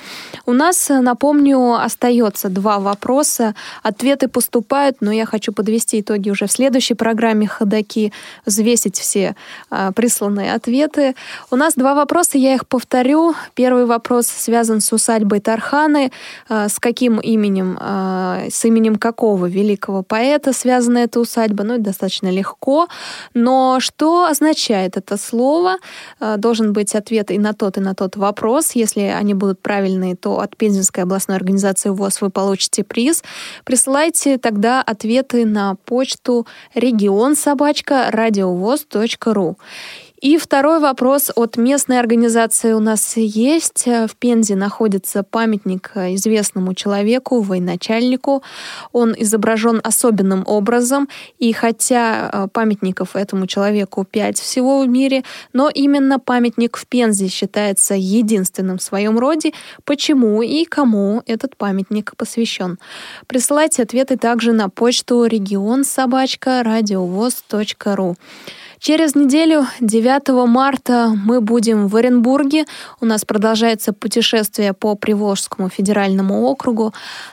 У 0.47 0.53
нас, 0.53 0.88
напомню, 0.88 1.74
остается 1.74 2.49
два 2.49 2.78
вопроса. 2.78 3.55
Ответы 3.82 4.28
поступают, 4.28 4.99
но 5.01 5.12
я 5.12 5.26
хочу 5.26 5.53
подвести 5.53 6.01
итоги 6.01 6.30
уже 6.30 6.47
в 6.47 6.53
следующей 6.53 6.95
программе 6.95 7.47
«Ходоки», 7.47 8.12
взвесить 8.47 8.99
все 8.99 9.34
а, 9.70 9.92
присланные 9.92 10.53
ответы. 10.53 11.14
У 11.51 11.57
нас 11.57 11.74
два 11.74 11.95
вопроса, 11.95 12.38
я 12.38 12.55
их 12.55 12.66
повторю. 12.66 13.34
Первый 13.55 13.86
вопрос 13.86 14.26
связан 14.26 14.80
с 14.80 14.92
усадьбой 14.92 15.40
Тарханы. 15.40 16.12
А, 16.49 16.68
с 16.68 16.78
каким 16.78 17.20
именем, 17.20 17.78
а, 17.80 18.45
с 18.51 18.64
именем 18.64 18.97
какого 18.97 19.47
великого 19.47 20.03
поэта 20.03 20.53
связана 20.53 20.99
эта 20.99 21.20
усадьба? 21.20 21.64
Ну, 21.64 21.74
это 21.74 21.84
достаточно 21.84 22.30
легко. 22.30 22.88
Но 23.34 23.78
что 23.80 24.26
означает 24.26 24.97
это 24.97 25.16
слово? 25.16 25.76
А, 26.20 26.36
должен 26.36 26.72
быть 26.72 26.95
ответ 26.95 27.30
и 27.30 27.38
на 27.38 27.53
тот, 27.53 27.76
и 27.78 27.80
на 27.80 27.95
тот 27.95 28.16
вопрос. 28.16 28.72
Если 28.85 29.01
они 29.01 29.32
будут 29.32 29.62
правильные, 29.62 30.14
то 30.14 30.41
от 30.41 30.59
Пензенской 30.59 31.05
областной 31.05 31.39
организации 31.39 31.89
ВОЗ 31.89 32.20
вы 32.20 32.28
получите 32.28 32.85
приз. 32.85 33.24
Присылайте 33.64 34.37
тогда 34.37 34.82
ответы 34.82 35.47
на 35.47 35.76
почту 35.87 36.47
регион. 36.74 37.35
И 40.24 40.38
второй 40.38 40.78
вопрос 40.78 41.30
от 41.36 41.58
местной 41.58 42.00
организации 42.00 42.72
у 42.72 42.80
нас 42.80 43.18
есть. 43.18 43.84
В 43.84 44.16
Пензе 44.18 44.56
находится 44.56 45.22
памятник 45.22 45.90
известному 45.94 46.72
человеку, 46.72 47.42
военачальнику. 47.42 48.42
Он 48.92 49.14
изображен 49.18 49.82
особенным 49.84 50.42
образом. 50.46 51.10
И 51.38 51.52
хотя 51.52 52.30
э, 52.32 52.48
памятников 52.50 53.16
этому 53.16 53.46
человеку 53.46 54.06
пять 54.10 54.40
всего 54.40 54.80
в 54.80 54.88
мире, 54.88 55.24
но 55.52 55.68
именно 55.68 56.18
памятник 56.18 56.78
в 56.78 56.86
Пензе 56.86 57.28
считается 57.28 57.92
единственным 57.94 58.78
в 58.78 58.82
своем 58.82 59.18
роде. 59.18 59.52
Почему 59.84 60.40
и 60.40 60.64
кому 60.64 61.22
этот 61.26 61.54
памятник 61.58 62.16
посвящен? 62.16 62.78
Присылайте 63.26 63.82
ответы 63.82 64.16
также 64.16 64.52
на 64.52 64.70
почту 64.70 65.26
регион 65.26 65.84
собачка 65.84 66.62
радиовоз.ру. 66.62 68.16
Через 68.87 69.14
неделю, 69.14 69.66
9 69.80 70.47
марта, 70.47 71.11
мы 71.16 71.41
будем 71.41 71.89
в 71.89 71.97
Оренбурге. 71.97 72.66
У 73.01 73.07
нас 73.07 73.24
продолжается 73.24 73.95
путешествие 73.95 74.74
по 74.74 74.95
Приволжскому 74.95 75.70
федеральному 75.70 76.43
округу. 76.43 76.93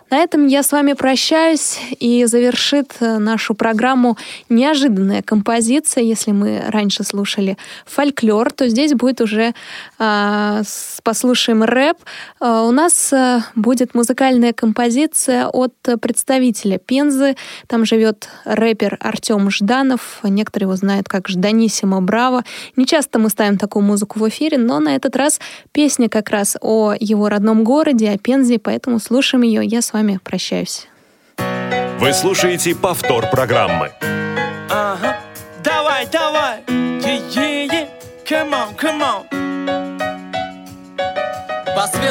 На 0.10 0.20
этом 0.20 0.48
я 0.48 0.64
с 0.64 0.72
вами 0.72 0.94
прощаюсь 0.94 1.78
и 2.00 2.24
завершит 2.24 2.94
э, 3.02 3.18
нашу 3.18 3.54
программу 3.54 4.18
неожиданная 4.48 5.24
композиция. 5.24 6.06
Если 6.06 6.32
мы 6.32 6.64
раньше 6.70 7.04
слушали 7.04 7.58
фольклор, 7.86 8.54
то 8.54 8.70
здесь 8.70 8.94
будет 8.94 9.20
уже 9.20 9.54
э, 10.00 10.64
послушаем 11.04 11.64
рэп. 11.64 11.98
Э, 12.40 12.64
у 12.66 12.72
нас 12.72 13.12
э, 13.12 13.42
будет 13.56 13.94
музыкальная 13.94 14.54
композиция 14.54 15.48
от 15.48 15.74
представителя 16.00 16.78
Пензы. 16.78 17.36
Там 17.68 17.84
живет 17.84 18.30
рэпер 18.46 18.96
Артем 19.02 19.50
Жданов. 19.52 20.22
Некоторые 20.24 20.68
его 20.68 20.78
знают 20.78 21.10
как 21.10 21.28
Жданов 21.28 21.41
Даниссимо 21.42 22.02
Браво. 22.02 22.44
Не 22.76 22.86
часто 22.86 23.20
мы 23.20 23.30
ставим 23.30 23.58
такую 23.58 23.84
музыку 23.84 24.20
в 24.20 24.30
эфире, 24.30 24.58
но 24.58 24.80
на 24.80 24.96
этот 24.96 25.16
раз 25.16 25.40
песня 25.72 26.08
как 26.08 26.30
раз 26.30 26.58
о 26.62 26.94
его 27.00 27.30
родном 27.30 27.64
городе, 27.64 28.12
о 28.12 28.18
Пензе, 28.18 28.60
поэтому 28.60 29.00
слушаем 29.00 29.44
ее. 29.44 29.66
Я 29.66 29.82
с 29.82 29.94
вами 29.94 30.20
прощаюсь. 30.24 30.88
Вы 32.00 32.14
слушаете 32.14 32.76
повтор 32.76 33.30
программы. 33.30 33.92
Ага, 34.70 35.20
давай, 35.64 36.08
давай, 36.12 36.60
yeah, 36.68 37.22
yeah, 37.36 37.66
yeah. 37.72 38.02
come 38.32 38.54
on, 38.54 38.74
come 38.76 39.02
on. 39.02 39.41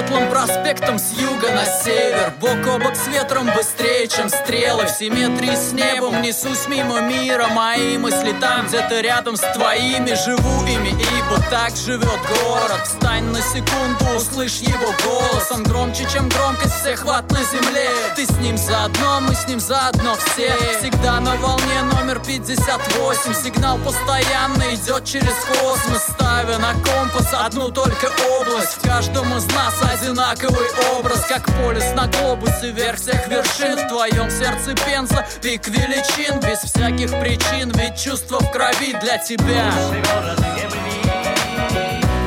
Светлым 0.00 0.30
проспектам 0.30 0.98
с 0.98 1.12
юга 1.12 1.50
на 1.52 1.66
север. 1.66 2.32
Бок 2.40 2.66
о 2.66 2.78
бок 2.78 2.96
с 2.96 3.06
ветром 3.08 3.50
быстрее, 3.54 4.08
чем 4.08 4.30
стрелы. 4.30 4.86
В 4.86 4.88
симметрии 4.88 5.54
с 5.54 5.72
небом 5.72 6.22
несусь 6.22 6.68
мимо 6.68 7.02
мира. 7.02 7.48
Мои 7.48 7.98
мысли 7.98 8.34
там 8.40 8.66
где-то 8.66 9.00
рядом 9.00 9.36
с 9.36 9.40
твоими. 9.52 10.14
Живу 10.14 10.64
ими, 10.64 10.88
ибо 10.88 11.42
так 11.50 11.76
живет 11.76 12.18
город. 12.42 12.80
Встань 12.84 13.24
на 13.24 13.42
секунду, 13.42 14.16
услышь 14.16 14.60
его 14.60 14.90
голос. 15.04 15.50
Он 15.50 15.64
громче, 15.64 16.06
чем 16.10 16.30
громкость 16.30 16.80
всех 16.80 17.04
ват 17.04 17.30
на 17.30 17.42
земле. 17.44 17.90
Ты 18.16 18.24
с 18.24 18.38
ним 18.38 18.56
заодно, 18.56 19.20
мы 19.20 19.34
с 19.34 19.46
ним 19.48 19.60
заодно 19.60 20.14
все. 20.14 20.50
Всегда 20.78 21.20
на 21.20 21.36
волне 21.36 21.82
номер 21.94 22.20
58 22.20 23.34
Сигнал 23.34 23.76
постоянно 23.76 24.74
идет 24.74 25.04
через 25.04 25.34
космос. 25.44 26.04
Ставя 26.14 26.56
на 26.56 26.72
компас 26.72 27.34
одну 27.34 27.68
только 27.68 28.10
область. 28.40 28.78
В 28.78 28.88
каждом 28.88 29.36
из 29.36 29.44
нас 29.52 29.89
одинаковый 29.90 30.68
образ 30.96 31.24
Как 31.26 31.44
полюс 31.56 31.84
на 31.94 32.06
глобусе 32.06 32.70
вверх 32.70 32.98
всех 32.98 33.26
вершин. 33.28 33.76
В 33.76 33.88
твоем 33.88 34.30
сердце 34.30 34.74
пенса 34.84 35.26
пик 35.42 35.66
величин. 35.68 36.40
Без 36.40 36.58
всяких 36.58 37.10
причин, 37.20 37.70
ведь 37.74 38.00
чувство 38.00 38.40
в 38.40 38.50
крови 38.50 38.94
для 39.00 39.18
тебя. 39.18 39.72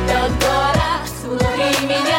Тот 0.08 0.32
город 0.40 1.10
внутри 1.24 1.88
меня 1.88 2.13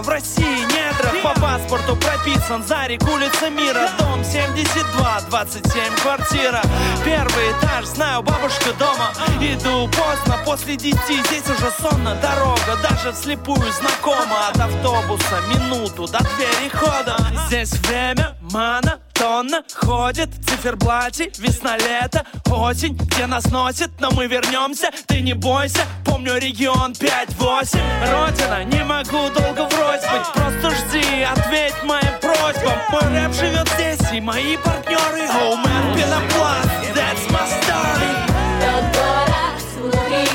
В 0.00 0.08
России 0.10 0.58
недра 0.64 1.10
По 1.22 1.40
паспорту 1.40 1.96
прописан 1.96 2.62
Зарик, 2.62 3.02
улица 3.08 3.48
Мира. 3.48 3.88
Дом 3.98 4.22
72, 4.22 5.20
27, 5.30 5.96
квартира. 6.02 6.60
Первый 7.02 7.52
этаж, 7.52 7.86
знаю, 7.86 8.22
бабушка 8.22 8.74
дома. 8.78 9.12
Иду 9.40 9.88
поздно, 9.88 10.38
после 10.44 10.76
десяти 10.76 11.22
Здесь 11.28 11.48
уже 11.48 11.70
сонно, 11.80 12.14
дорога 12.16 12.76
Даже 12.82 13.12
вслепую 13.12 13.72
знакома. 13.72 14.48
От 14.48 14.60
автобуса 14.60 15.40
минуту 15.48 16.06
до 16.06 16.18
двери 16.18 16.68
хода. 16.68 17.16
Здесь 17.46 17.72
время, 17.80 18.36
мана, 18.52 18.98
Тонна 19.18 19.62
ходит 19.74 20.28
циферблати 20.46 21.32
Весна, 21.38 21.76
лето, 21.78 22.24
осень, 22.50 22.94
где 22.94 23.26
нас 23.26 23.50
носит 23.50 23.90
Но 23.98 24.10
мы 24.10 24.26
вернемся, 24.26 24.90
ты 25.06 25.20
не 25.20 25.32
бойся 25.32 25.80
Помню 26.04 26.36
регион 26.38 26.92
5-8 26.92 27.78
Родина, 28.10 28.64
не 28.64 28.84
могу 28.84 29.28
долго 29.30 29.68
врозь 29.68 30.02
быть. 30.02 30.32
Просто 30.34 30.70
жди, 30.70 31.22
ответь 31.22 31.82
моим 31.84 32.20
просьбам. 32.20 32.78
Мой 32.90 33.02
рэп 33.02 33.32
живет 33.34 33.68
здесь 33.74 34.12
и 34.12 34.20
мои 34.20 34.56
партнеры. 34.56 35.28
Оумен, 35.28 35.96
Пенопласт, 35.96 36.70
that's 36.94 37.30
my 37.30 37.46
story 37.46 38.16
Тот 38.60 38.84
город 38.96 39.36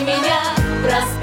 меня 0.06 0.56
простой 0.84 1.21